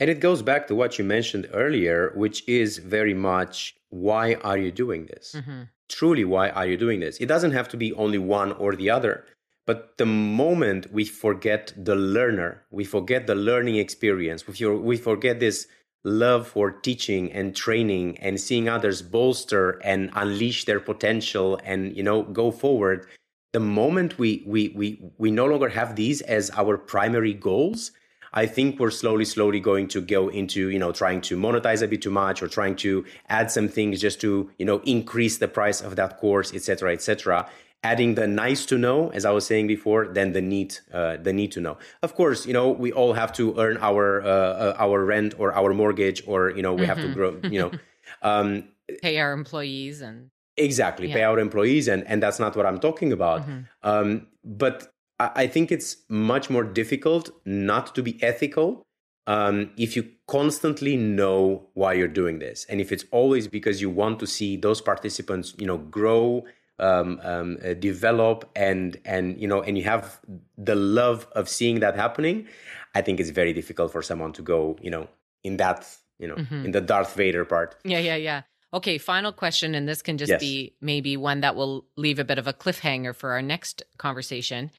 And 0.00 0.08
it 0.08 0.18
goes 0.20 0.42
back 0.42 0.66
to 0.68 0.74
what 0.74 0.98
you 0.98 1.04
mentioned 1.04 1.48
earlier, 1.52 2.12
which 2.14 2.42
is 2.48 2.78
very 2.78 3.14
much 3.14 3.76
why 3.90 4.34
are 4.34 4.56
you 4.56 4.72
doing 4.72 5.06
this? 5.06 5.36
Mhm. 5.36 5.68
Truly, 5.88 6.24
why 6.24 6.48
are 6.50 6.66
you 6.66 6.76
doing 6.76 7.00
this? 7.00 7.18
It 7.18 7.26
doesn't 7.26 7.52
have 7.52 7.68
to 7.68 7.76
be 7.76 7.92
only 7.92 8.18
one 8.18 8.52
or 8.52 8.74
the 8.74 8.88
other. 8.90 9.24
But 9.66 9.98
the 9.98 10.06
moment 10.06 10.92
we 10.92 11.04
forget 11.04 11.72
the 11.76 11.94
learner, 11.94 12.62
we 12.70 12.84
forget 12.84 13.26
the 13.26 13.34
learning 13.34 13.76
experience, 13.76 14.40
we 14.48 14.54
we 14.66 14.96
forget 14.96 15.38
this 15.38 15.68
love 16.02 16.48
for 16.48 16.70
teaching 16.70 17.30
and 17.30 17.54
training 17.54 18.16
and 18.18 18.40
seeing 18.40 18.68
others 18.68 19.02
bolster 19.02 19.78
and 19.84 20.10
unleash 20.14 20.64
their 20.64 20.80
potential 20.80 21.60
and 21.62 21.94
you 21.94 22.02
know 22.02 22.22
go 22.22 22.50
forward 22.50 23.06
the 23.52 23.60
moment 23.60 24.18
we 24.18 24.42
we 24.46 24.68
we 24.68 24.98
we 25.18 25.30
no 25.30 25.44
longer 25.44 25.68
have 25.68 25.96
these 25.96 26.22
as 26.22 26.50
our 26.56 26.78
primary 26.78 27.34
goals 27.34 27.92
i 28.32 28.46
think 28.46 28.78
we're 28.80 28.90
slowly 28.90 29.24
slowly 29.24 29.60
going 29.60 29.86
to 29.88 30.00
go 30.00 30.28
into 30.28 30.68
you 30.70 30.78
know 30.78 30.92
trying 30.92 31.20
to 31.20 31.36
monetize 31.36 31.82
a 31.82 31.88
bit 31.88 32.02
too 32.02 32.10
much 32.10 32.42
or 32.42 32.48
trying 32.48 32.76
to 32.76 33.04
add 33.28 33.50
some 33.50 33.68
things 33.68 34.00
just 34.00 34.20
to 34.20 34.50
you 34.58 34.64
know 34.66 34.80
increase 34.84 35.38
the 35.38 35.48
price 35.48 35.80
of 35.80 35.96
that 35.96 36.18
course 36.18 36.52
etc 36.54 36.92
etc 36.92 37.48
adding 37.82 38.14
the 38.14 38.26
nice 38.26 38.66
to 38.66 38.76
know 38.76 39.08
as 39.12 39.24
i 39.24 39.30
was 39.30 39.46
saying 39.46 39.66
before 39.66 40.06
then 40.08 40.32
the 40.32 40.40
need 40.42 40.76
uh, 40.92 41.16
the 41.16 41.32
need 41.32 41.50
to 41.50 41.60
know 41.60 41.76
of 42.02 42.14
course 42.14 42.46
you 42.46 42.52
know 42.52 42.68
we 42.68 42.92
all 42.92 43.14
have 43.14 43.32
to 43.32 43.54
earn 43.58 43.76
our 43.80 44.20
uh, 44.22 44.26
uh, 44.28 44.76
our 44.78 45.04
rent 45.04 45.34
or 45.38 45.52
our 45.54 45.72
mortgage 45.72 46.22
or 46.26 46.50
you 46.50 46.62
know 46.62 46.74
we 46.74 46.86
have 46.86 47.00
to 47.00 47.08
Mhm. 47.08 47.14
grow 47.14 47.30
you 47.54 47.58
know 47.62 47.70
um 48.22 48.64
Pay 49.02 49.18
our 49.18 49.32
employees 49.32 50.02
and 50.02 50.30
exactly 50.56 51.06
pay 51.08 51.22
our 51.22 51.38
employees 51.38 51.88
and 51.88 52.04
and 52.10 52.22
that's 52.22 52.38
not 52.44 52.54
what 52.56 52.66
i'm 52.66 52.80
talking 52.80 53.12
about 53.12 53.40
Mhm. 53.46 53.64
um, 53.82 54.26
but 54.44 54.92
I, 55.20 55.46
think 55.46 55.70
it's 55.70 55.96
much 56.08 56.48
more 56.50 56.64
difficult 56.64 57.30
not 57.44 57.94
to 57.94 58.02
be 58.02 58.22
ethical 58.22 58.82
um, 59.26 59.70
if 59.76 59.96
you 59.96 60.10
constantly 60.26 60.96
know 60.96 61.68
why 61.74 61.92
you're 61.92 62.08
doing 62.08 62.38
this, 62.38 62.66
and 62.68 62.80
if 62.80 62.90
it's 62.90 63.04
always 63.12 63.46
because 63.46 63.80
you 63.80 63.90
want 63.90 64.18
to 64.20 64.26
see 64.26 64.56
those 64.56 64.80
participants, 64.80 65.54
you 65.58 65.66
know, 65.66 65.78
grow, 65.78 66.44
um, 66.78 67.20
um, 67.22 67.58
uh, 67.64 67.74
develop, 67.74 68.50
and 68.56 68.98
and 69.04 69.38
you 69.40 69.46
know, 69.46 69.62
and 69.62 69.76
you 69.78 69.84
have 69.84 70.18
the 70.56 70.74
love 70.74 71.28
of 71.32 71.48
seeing 71.48 71.80
that 71.80 71.94
happening. 71.94 72.46
I 72.94 73.02
think 73.02 73.20
it's 73.20 73.30
very 73.30 73.52
difficult 73.52 73.92
for 73.92 74.02
someone 74.02 74.32
to 74.32 74.42
go, 74.42 74.76
you 74.82 74.90
know, 74.90 75.06
in 75.44 75.58
that, 75.58 75.86
you 76.18 76.26
know, 76.26 76.36
Mhm. 76.36 76.64
in 76.64 76.70
the 76.72 76.80
Darth 76.80 77.14
Vader 77.14 77.44
part. 77.44 77.76
Yeah, 77.84 78.00
yeah, 78.00 78.16
yeah. 78.16 78.42
Okay, 78.72 78.98
final 78.98 79.32
question, 79.32 79.74
and 79.74 79.88
this 79.88 80.02
can 80.02 80.16
just 80.16 80.30
Yes. 80.30 80.40
be 80.40 80.74
maybe 80.80 81.16
one 81.16 81.40
that 81.40 81.54
will 81.54 81.86
leave 81.96 82.18
a 82.18 82.24
bit 82.24 82.38
of 82.38 82.46
a 82.46 82.52
cliffhanger 82.52 83.14
for 83.14 83.30
our 83.30 83.42
next 83.42 83.82
conversation. 83.98 84.70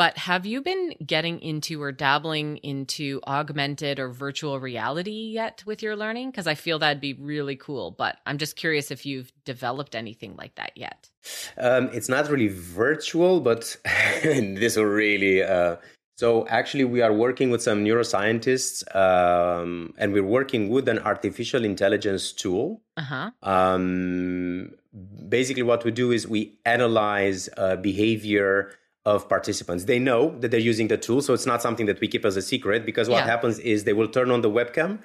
But 0.00 0.16
have 0.16 0.46
you 0.46 0.62
been 0.62 0.94
getting 1.04 1.42
into 1.42 1.82
or 1.82 1.92
dabbling 1.92 2.56
into 2.62 3.20
augmented 3.26 3.98
or 4.00 4.08
virtual 4.08 4.58
reality 4.58 5.28
yet 5.34 5.62
with 5.66 5.82
your 5.82 5.94
learning? 5.94 6.30
Because 6.30 6.46
I 6.46 6.54
feel 6.54 6.78
that'd 6.78 7.02
be 7.02 7.12
really 7.12 7.54
cool. 7.54 7.90
But 7.90 8.16
I'm 8.24 8.38
just 8.38 8.56
curious 8.56 8.90
if 8.90 9.04
you've 9.04 9.30
developed 9.44 9.94
anything 9.94 10.36
like 10.36 10.54
that 10.54 10.72
yet. 10.74 11.10
Um, 11.58 11.90
it's 11.92 12.08
not 12.08 12.30
really 12.30 12.48
virtual, 12.48 13.42
but 13.42 13.76
this 14.22 14.76
will 14.76 14.86
really. 14.86 15.42
Uh, 15.42 15.76
so 16.16 16.46
actually, 16.48 16.84
we 16.84 17.02
are 17.02 17.12
working 17.12 17.50
with 17.50 17.62
some 17.62 17.84
neuroscientists, 17.84 18.96
um, 18.96 19.92
and 19.98 20.14
we're 20.14 20.24
working 20.24 20.70
with 20.70 20.88
an 20.88 21.00
artificial 21.00 21.62
intelligence 21.62 22.32
tool. 22.32 22.80
Uh 22.96 23.02
huh. 23.02 23.30
Um, 23.42 24.70
basically, 25.28 25.62
what 25.62 25.84
we 25.84 25.90
do 25.90 26.10
is 26.10 26.26
we 26.26 26.58
analyze 26.64 27.50
uh, 27.58 27.76
behavior 27.76 28.72
of 29.06 29.28
participants. 29.28 29.84
They 29.84 29.98
know 29.98 30.36
that 30.40 30.50
they're 30.50 30.60
using 30.60 30.88
the 30.88 30.98
tool, 30.98 31.22
so 31.22 31.32
it's 31.32 31.46
not 31.46 31.62
something 31.62 31.86
that 31.86 32.00
we 32.00 32.08
keep 32.08 32.24
as 32.24 32.36
a 32.36 32.42
secret. 32.42 32.84
Because 32.84 33.08
what 33.08 33.18
Yeah. 33.24 33.26
happens 33.26 33.58
is 33.58 33.84
they 33.84 33.92
will 33.94 34.08
turn 34.08 34.30
on 34.30 34.40
the 34.42 34.50
webcam, 34.50 34.98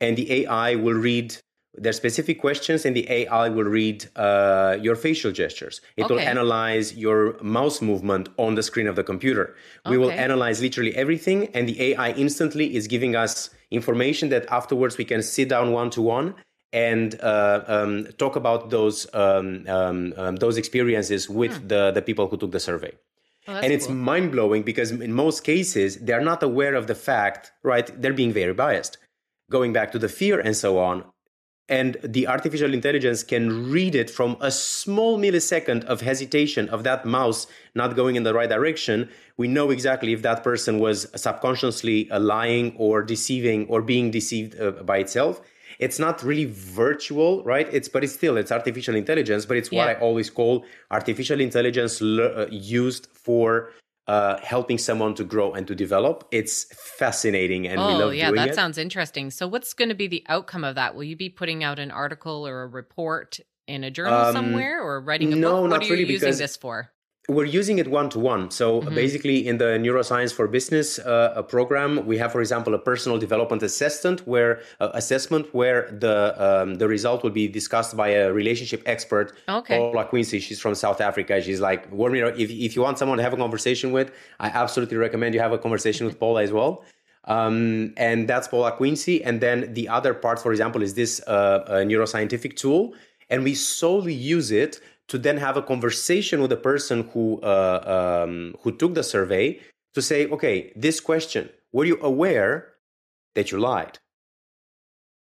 and 0.00 0.16
the 0.16 0.26
AI 0.44 0.74
will 0.74 0.94
read 0.94 1.36
their 1.78 1.92
specific 1.92 2.40
questions, 2.40 2.84
and 2.86 2.96
the 2.96 3.06
AI 3.10 3.48
will 3.50 3.64
read 3.80 4.06
uh, 4.16 4.76
your 4.80 4.96
facial 4.96 5.30
gestures. 5.30 5.80
It 5.96 6.08
will 6.08 6.18
analyze 6.20 6.96
your 6.96 7.36
mouse 7.42 7.82
movement 7.82 8.30
on 8.38 8.54
the 8.54 8.62
screen 8.62 8.86
of 8.88 8.96
the 8.96 9.04
computer. 9.04 9.54
We 9.88 9.98
will 9.98 10.10
analyze 10.10 10.60
literally 10.62 10.94
everything, 10.96 11.48
and 11.54 11.68
the 11.68 11.80
AI 11.92 12.12
instantly 12.12 12.74
is 12.74 12.86
giving 12.86 13.14
us 13.14 13.50
information 13.70 14.30
that 14.30 14.46
afterwards 14.50 14.96
we 14.96 15.04
can 15.04 15.22
sit 15.22 15.48
down 15.48 15.72
one 15.72 15.90
to 15.90 16.00
one 16.02 16.34
and 16.72 17.20
uh, 17.20 17.62
um, 17.66 18.06
talk 18.18 18.36
about 18.36 18.70
those 18.70 19.06
um, 19.14 19.64
um, 19.68 20.14
um, 20.16 20.36
those 20.36 20.56
experiences 20.56 21.28
with 21.28 21.68
the 21.68 21.90
the 21.92 22.02
people 22.02 22.26
who 22.26 22.36
took 22.36 22.52
the 22.52 22.60
survey. 22.60 22.92
Oh, 23.48 23.54
and 23.54 23.72
it's 23.72 23.86
cool. 23.86 23.94
mind 23.94 24.32
blowing 24.32 24.62
because 24.62 24.90
in 24.90 25.12
most 25.12 25.44
cases 25.44 25.98
they're 25.98 26.20
not 26.20 26.42
aware 26.42 26.74
of 26.74 26.86
the 26.86 26.94
fact, 26.94 27.52
right? 27.62 27.88
They're 28.00 28.12
being 28.12 28.32
very 28.32 28.52
biased, 28.52 28.98
going 29.50 29.72
back 29.72 29.92
to 29.92 29.98
the 29.98 30.08
fear 30.08 30.40
and 30.40 30.56
so 30.56 30.78
on. 30.78 31.04
And 31.68 31.96
the 32.04 32.28
artificial 32.28 32.72
intelligence 32.72 33.24
can 33.24 33.70
read 33.72 33.96
it 33.96 34.08
from 34.08 34.36
a 34.40 34.52
small 34.52 35.18
millisecond 35.18 35.84
of 35.84 36.00
hesitation 36.00 36.68
of 36.68 36.84
that 36.84 37.04
mouse 37.04 37.48
not 37.74 37.96
going 37.96 38.14
in 38.14 38.22
the 38.22 38.32
right 38.32 38.48
direction. 38.48 39.08
We 39.36 39.48
know 39.48 39.70
exactly 39.70 40.12
if 40.12 40.22
that 40.22 40.44
person 40.44 40.78
was 40.78 41.08
subconsciously 41.16 42.08
uh, 42.10 42.20
lying 42.20 42.76
or 42.78 43.02
deceiving 43.02 43.66
or 43.66 43.82
being 43.82 44.12
deceived 44.12 44.60
uh, 44.60 44.70
by 44.84 44.98
itself. 44.98 45.40
It's 45.78 45.98
not 45.98 46.22
really 46.22 46.46
virtual, 46.46 47.42
right? 47.44 47.68
It's 47.72 47.88
but 47.88 48.04
it's 48.04 48.14
still 48.14 48.36
it's 48.36 48.52
artificial 48.52 48.94
intelligence, 48.94 49.46
but 49.46 49.56
it's 49.56 49.70
what 49.70 49.86
Yeah. 49.88 49.92
I 49.92 50.00
always 50.00 50.30
call 50.30 50.64
artificial 50.90 51.40
intelligence 51.40 52.00
le- 52.00 52.42
uh, 52.44 52.46
used 52.50 53.08
for 53.12 53.70
uh, 54.08 54.38
helping 54.42 54.78
someone 54.78 55.14
to 55.14 55.24
grow 55.24 55.52
and 55.52 55.66
to 55.66 55.74
develop. 55.74 56.28
It's 56.30 56.64
fascinating, 56.98 57.66
and 57.66 57.80
we 57.80 57.86
oh, 57.86 57.98
love 57.98 58.14
yeah, 58.14 58.26
doing 58.28 58.36
that 58.36 58.48
it. 58.50 58.54
sounds 58.54 58.78
interesting. 58.78 59.30
So, 59.30 59.48
what's 59.48 59.74
going 59.74 59.88
to 59.88 59.96
be 59.96 60.06
the 60.06 60.22
outcome 60.28 60.62
of 60.62 60.76
that? 60.76 60.94
Will 60.94 61.02
you 61.04 61.16
be 61.16 61.28
putting 61.28 61.64
out 61.64 61.78
an 61.80 61.90
article 61.90 62.46
or 62.46 62.62
a 62.62 62.66
report 62.68 63.40
in 63.66 63.82
a 63.82 63.90
journal 63.90 64.14
Um, 64.20 64.32
somewhere 64.32 64.80
or 64.80 65.00
writing 65.00 65.32
a 65.32 65.36
no, 65.36 65.50
book? 65.54 65.62
What 65.62 65.70
not 65.70 65.80
are 65.82 65.84
you 65.86 65.90
really, 65.94 66.04
using 66.12 66.26
because- 66.28 66.38
this 66.38 66.56
for? 66.56 66.92
We're 67.28 67.44
using 67.44 67.78
it 67.78 67.88
one 67.88 68.08
to 68.10 68.20
one. 68.20 68.52
So 68.52 68.82
Mhm. 68.82 68.94
basically, 68.94 69.48
in 69.48 69.58
the 69.58 69.70
neuroscience 69.84 70.32
for 70.32 70.46
business 70.46 71.00
uh, 71.00 71.32
a 71.34 71.42
program, 71.42 72.06
we 72.06 72.18
have, 72.18 72.30
for 72.30 72.40
example, 72.40 72.72
a 72.74 72.78
personal 72.78 73.18
development 73.18 73.62
assessment 73.64 74.18
where 74.28 74.60
uh, 74.80 74.90
assessment 74.94 75.52
where 75.52 75.80
the 76.04 76.16
um, 76.46 76.76
the 76.76 76.86
result 76.86 77.24
will 77.24 77.36
be 77.42 77.48
discussed 77.48 77.96
by 77.96 78.08
a 78.10 78.32
relationship 78.32 78.80
expert. 78.86 79.32
Okay. 79.48 79.76
Paula 79.76 80.04
Quincy, 80.04 80.38
she's 80.38 80.60
from 80.60 80.74
South 80.76 81.00
Africa. 81.00 81.42
She's 81.42 81.60
like, 81.60 81.90
Warmir, 81.90 82.26
if 82.38 82.48
if 82.50 82.76
you 82.76 82.82
want 82.82 82.96
someone 83.00 83.18
to 83.18 83.24
have 83.24 83.32
a 83.32 83.36
conversation 83.46 83.90
with, 83.90 84.08
I 84.38 84.48
absolutely 84.62 84.96
recommend 84.96 85.34
you 85.34 85.40
have 85.40 85.52
a 85.52 85.58
conversation 85.58 86.06
with 86.06 86.20
Paula 86.20 86.42
as 86.44 86.52
well. 86.52 86.84
Um, 87.24 87.92
and 87.96 88.28
that's 88.28 88.46
Paula 88.46 88.70
Quincy. 88.70 89.16
And 89.24 89.40
then 89.40 89.74
the 89.74 89.88
other 89.88 90.14
part, 90.14 90.38
for 90.38 90.52
example, 90.52 90.80
is 90.80 90.94
this 90.94 91.20
uh, 91.26 91.30
uh, 91.32 91.72
neuroscientific 91.90 92.54
tool, 92.54 92.94
and 93.30 93.42
we 93.42 93.54
solely 93.54 94.14
use 94.14 94.52
it 94.52 94.78
to 95.08 95.18
then 95.18 95.36
have 95.36 95.56
a 95.56 95.62
conversation 95.62 96.40
with 96.40 96.50
the 96.50 96.56
person 96.56 97.08
who 97.12 97.40
uh, 97.42 98.22
um, 98.24 98.56
who 98.62 98.76
took 98.76 98.94
the 98.94 99.02
survey 99.02 99.60
to 99.94 100.02
say, 100.02 100.26
okay, 100.28 100.72
this 100.76 101.00
question: 101.00 101.50
Were 101.72 101.84
you 101.84 101.98
aware 102.02 102.74
that 103.34 103.50
you 103.50 103.58
lied? 103.58 103.98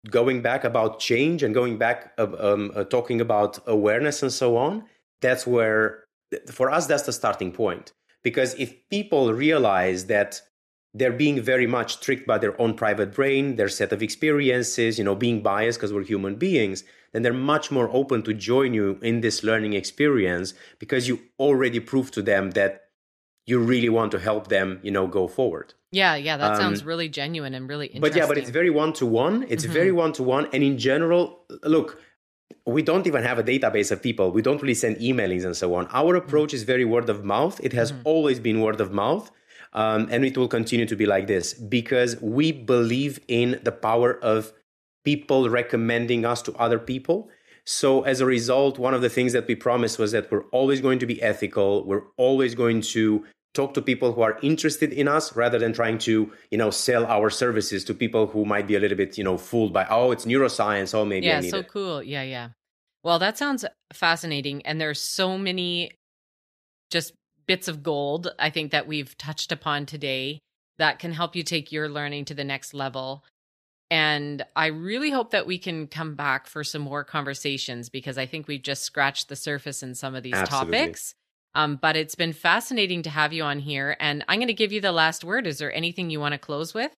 Going 0.10 0.42
back 0.42 0.64
about 0.64 1.00
change 1.00 1.44
and 1.44 1.54
going 1.54 1.78
back 1.78 2.14
uh, 2.18 2.28
um, 2.40 2.72
uh, 2.76 2.84
talking 2.86 3.20
about 3.20 3.60
awareness 3.68 4.24
and 4.24 4.32
so 4.32 4.58
on. 4.58 4.86
That's 5.22 5.46
where, 5.46 6.06
for 6.50 6.72
us, 6.72 6.88
that's 6.88 7.04
the 7.04 7.12
starting 7.12 7.52
point. 7.52 7.92
Because 8.24 8.54
if 8.56 8.74
people 8.90 9.34
realize 9.34 10.06
that 10.06 10.42
they're 10.94 11.12
being 11.12 11.42
very 11.42 11.68
much 11.68 12.00
tricked 12.00 12.26
by 12.26 12.38
their 12.38 12.60
own 12.60 12.74
private 12.74 13.14
brain, 13.14 13.56
their 13.58 13.70
set 13.70 13.92
of 13.92 14.02
experiences, 14.02 14.98
you 14.98 15.04
know, 15.04 15.16
being 15.16 15.42
biased 15.42 15.78
because 15.78 15.94
we're 15.94 16.04
human 16.04 16.36
beings, 16.36 16.84
then 17.12 17.22
they're 17.22 17.34
much 17.34 17.72
more 17.72 17.90
open 17.94 18.24
to 18.24 18.34
join 18.34 18.74
you 18.74 19.00
in 19.02 19.22
this 19.22 19.44
learning 19.44 19.74
experience 19.74 20.54
because 20.80 21.08
you 21.08 21.20
already 21.40 21.80
proved 21.80 22.14
to 22.14 22.22
them 22.22 22.52
that 22.52 22.84
you 23.46 23.60
really 23.60 23.90
want 23.90 24.12
to 24.12 24.20
help 24.20 24.48
them, 24.48 24.80
you 24.84 24.92
know, 24.92 25.08
go 25.08 25.28
forward. 25.28 25.74
Yeah, 25.92 26.16
yeah, 26.16 26.38
that 26.38 26.52
um, 26.52 26.58
sounds 26.58 26.86
really 26.86 27.10
genuine 27.10 27.56
and 27.56 27.68
really 27.68 27.88
interesting. 27.88 28.02
But 28.02 28.16
yeah, 28.16 28.28
but 28.28 28.38
it's 28.38 28.52
very 28.52 28.70
one 28.70 28.94
to 28.94 29.06
one. 29.08 29.46
It's 29.50 29.64
mm-hmm. 29.64 29.74
very 29.74 29.92
one 29.92 30.14
to 30.14 30.24
one. 30.24 30.48
And 30.54 30.64
in 30.64 30.78
general, 30.78 31.46
look, 31.64 32.00
we 32.66 32.84
don't 32.84 33.08
even 33.08 33.24
have 33.24 33.40
a 33.40 33.44
database 33.44 33.92
of 33.92 34.04
people. 34.04 34.32
We 34.32 34.44
don't 34.44 34.62
really 34.62 34.76
send 34.76 34.98
emailings 34.98 35.46
and 35.46 35.56
so 35.56 35.74
on. 35.74 35.88
Our 35.88 36.14
mm-hmm. 36.14 36.28
approach 36.28 36.54
is 36.54 36.64
very 36.64 36.86
word 36.86 37.10
of 37.10 37.24
mouth. 37.24 37.60
It 37.64 37.74
has 37.74 37.92
mm-hmm. 37.92 38.02
always 38.06 38.40
been 38.40 38.62
word 38.62 38.80
of 38.82 38.92
mouth. 38.92 39.32
Um, 39.74 40.08
and 40.10 40.26
it 40.26 40.38
will 40.38 40.48
continue 40.48 40.88
to 40.88 40.96
be 40.96 41.06
like 41.06 41.28
this 41.28 41.54
because 41.54 42.20
we 42.22 42.52
believe 42.52 43.20
in 43.28 43.60
the 43.64 43.72
power 43.72 44.18
of 44.24 44.52
people 45.04 45.50
recommending 45.50 46.26
us 46.26 46.42
to 46.44 46.54
other 46.54 46.80
people. 46.80 47.30
So, 47.66 48.02
as 48.02 48.20
a 48.20 48.26
result, 48.26 48.80
one 48.80 48.94
of 48.94 49.02
the 49.02 49.10
things 49.10 49.34
that 49.34 49.48
we 49.48 49.56
promised 49.56 50.00
was 50.00 50.12
that 50.12 50.32
we're 50.32 50.46
always 50.46 50.82
going 50.82 51.00
to 51.00 51.06
be 51.06 51.22
ethical. 51.22 51.86
We're 51.86 52.08
always 52.18 52.56
going 52.56 52.82
to 52.82 53.26
talk 53.54 53.74
to 53.74 53.82
people 53.82 54.14
who 54.14 54.22
are 54.22 54.38
interested 54.42 54.94
in 54.94 55.08
us 55.08 55.36
rather 55.36 55.58
than 55.58 55.74
trying 55.74 55.98
to 55.98 56.32
you 56.52 56.58
know 56.58 56.70
sell 56.70 57.06
our 57.06 57.30
services 57.30 57.84
to 57.84 57.94
people 57.94 58.28
who 58.28 58.46
might 58.46 58.68
be 58.68 58.76
a 58.76 58.80
little 58.80 58.98
bit 58.98 59.18
you 59.18 59.24
know 59.24 59.38
fooled 59.38 59.74
by 59.74 59.86
oh 59.90 60.12
it's 60.12 60.26
neuroscience 60.26 60.94
oh 60.94 61.04
maybe 61.04 61.26
yeah 61.26 61.42
so 61.42 61.58
it. 61.58 61.68
cool 61.68 62.04
yeah 62.04 62.22
yeah 62.22 62.50
well 63.04 63.18
that 63.18 63.38
sounds 63.38 63.66
fascinating 63.92 64.64
and 64.66 64.80
there's 64.80 65.02
so 65.02 65.38
many 65.38 65.92
just 66.92 67.14
bits 67.48 67.68
of 67.68 67.82
gold 67.82 68.32
i 68.38 68.50
think 68.50 68.72
that 68.72 68.88
we've 68.88 69.18
touched 69.18 69.52
upon 69.52 69.86
today 69.86 70.40
that 70.78 71.00
can 71.00 71.12
help 71.12 71.36
you 71.36 71.44
take 71.44 71.72
your 71.72 71.90
learning 71.90 72.26
to 72.26 72.36
the 72.36 72.44
next 72.44 72.74
level 72.74 73.24
and 73.92 74.46
I 74.56 74.68
really 74.68 75.10
hope 75.10 75.32
that 75.32 75.48
we 75.48 75.58
can 75.58 75.88
come 75.88 76.16
back 76.16 76.48
for 76.48 76.64
some 76.64 76.82
more 76.84 77.04
conversations 77.04 77.90
because 77.90 78.18
I 78.18 78.26
think 78.26 78.48
we've 78.48 78.62
just 78.62 78.84
scratched 78.84 79.30
the 79.30 79.36
surface 79.36 79.82
in 79.82 79.96
some 79.96 80.14
of 80.16 80.24
these 80.24 80.36
Absolutely. 80.36 80.78
topics. 80.78 81.16
Um, 81.56 81.78
but 81.82 81.96
it's 81.96 82.14
been 82.14 82.34
fascinating 82.34 83.02
to 83.04 83.10
have 83.10 83.34
you 83.34 83.44
on 83.44 83.58
here. 83.58 83.98
And 84.00 84.24
I'm 84.28 84.38
going 84.38 84.48
to 84.48 84.54
give 84.54 84.72
you 84.72 84.82
the 84.82 84.92
last 84.92 85.24
word. 85.24 85.48
Is 85.48 85.58
there 85.58 85.74
anything 85.74 86.12
you 86.12 86.20
want 86.20 86.34
to 86.34 86.38
close 86.38 86.76
with? 86.76 86.92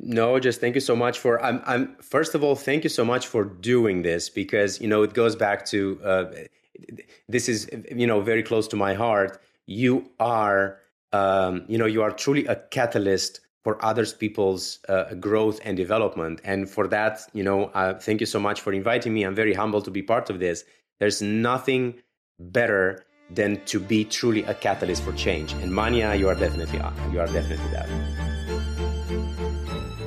No, 0.00 0.38
just 0.38 0.60
thank 0.60 0.74
you 0.74 0.80
so 0.80 0.96
much 0.96 1.18
for. 1.18 1.42
I'm. 1.42 1.60
I'm. 1.66 1.96
First 2.00 2.34
of 2.36 2.44
all, 2.44 2.54
thank 2.54 2.84
you 2.84 2.90
so 2.90 3.04
much 3.04 3.26
for 3.26 3.44
doing 3.44 4.02
this 4.02 4.30
because 4.30 4.80
you 4.80 4.86
know 4.86 5.02
it 5.02 5.12
goes 5.12 5.34
back 5.34 5.66
to. 5.66 6.00
Uh, 6.04 6.24
this 7.28 7.48
is 7.48 7.68
you 7.90 8.06
know 8.06 8.20
very 8.20 8.44
close 8.44 8.68
to 8.68 8.76
my 8.76 8.94
heart. 8.94 9.42
You 9.66 10.08
are. 10.20 10.78
Um, 11.12 11.64
you 11.68 11.78
know 11.78 11.86
you 11.86 12.02
are 12.02 12.12
truly 12.12 12.46
a 12.46 12.54
catalyst 12.54 13.40
for 13.68 13.84
others 13.84 14.14
people's 14.14 14.64
uh, 14.88 15.12
growth 15.26 15.60
and 15.66 15.76
development 15.76 16.40
and 16.42 16.70
for 16.70 16.88
that 16.88 17.14
you 17.34 17.44
know 17.44 17.60
uh, 17.74 17.92
thank 18.06 18.18
you 18.18 18.26
so 18.34 18.40
much 18.40 18.62
for 18.62 18.72
inviting 18.72 19.12
me 19.12 19.20
i'm 19.24 19.34
very 19.34 19.52
humbled 19.52 19.84
to 19.84 19.90
be 19.90 20.02
part 20.02 20.30
of 20.30 20.38
this 20.38 20.64
there's 21.00 21.20
nothing 21.20 21.84
better 22.38 23.04
than 23.30 23.62
to 23.66 23.78
be 23.78 24.04
truly 24.04 24.42
a 24.44 24.54
catalyst 24.54 25.02
for 25.02 25.12
change. 25.12 25.52
And 25.54 25.72
Manya, 25.72 26.14
you 26.14 26.28
are 26.28 26.34
definitely 26.34 26.78
you 27.12 27.20
are 27.20 27.26
definitely 27.26 27.70
that. 27.70 27.88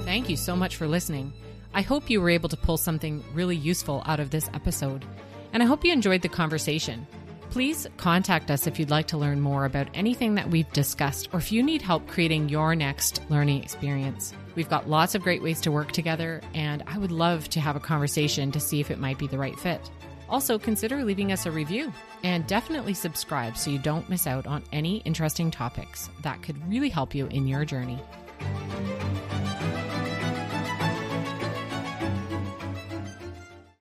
Thank 0.05 0.29
you 0.29 0.37
so 0.37 0.55
much 0.55 0.75
for 0.75 0.87
listening. 0.87 1.31
I 1.73 1.81
hope 1.81 2.09
you 2.09 2.19
were 2.19 2.29
able 2.29 2.49
to 2.49 2.57
pull 2.57 2.77
something 2.77 3.23
really 3.33 3.55
useful 3.55 4.03
out 4.05 4.19
of 4.19 4.29
this 4.31 4.49
episode, 4.53 5.05
and 5.53 5.63
I 5.63 5.65
hope 5.65 5.85
you 5.85 5.93
enjoyed 5.93 6.21
the 6.21 6.29
conversation. 6.29 7.07
Please 7.51 7.85
contact 7.97 8.49
us 8.49 8.65
if 8.65 8.79
you'd 8.79 8.89
like 8.89 9.07
to 9.07 9.17
learn 9.17 9.41
more 9.41 9.65
about 9.65 9.89
anything 9.93 10.35
that 10.35 10.49
we've 10.49 10.71
discussed 10.71 11.27
or 11.33 11.39
if 11.39 11.51
you 11.51 11.61
need 11.61 11.81
help 11.81 12.07
creating 12.07 12.47
your 12.47 12.75
next 12.75 13.21
learning 13.29 13.61
experience. 13.61 14.33
We've 14.55 14.69
got 14.69 14.89
lots 14.89 15.15
of 15.15 15.21
great 15.21 15.43
ways 15.43 15.59
to 15.61 15.71
work 15.71 15.91
together, 15.91 16.39
and 16.53 16.81
I 16.87 16.97
would 16.97 17.11
love 17.11 17.49
to 17.49 17.59
have 17.59 17.75
a 17.75 17.81
conversation 17.81 18.53
to 18.53 18.59
see 18.61 18.79
if 18.79 18.89
it 18.89 18.99
might 18.99 19.17
be 19.17 19.27
the 19.27 19.37
right 19.37 19.59
fit. 19.59 19.91
Also, 20.29 20.57
consider 20.57 21.03
leaving 21.03 21.33
us 21.33 21.45
a 21.45 21.51
review 21.51 21.91
and 22.23 22.47
definitely 22.47 22.93
subscribe 22.93 23.57
so 23.57 23.69
you 23.69 23.79
don't 23.79 24.09
miss 24.09 24.27
out 24.27 24.47
on 24.47 24.63
any 24.71 24.97
interesting 24.99 25.51
topics 25.51 26.09
that 26.21 26.41
could 26.41 26.69
really 26.69 26.89
help 26.89 27.13
you 27.13 27.27
in 27.27 27.47
your 27.47 27.65
journey. 27.65 27.99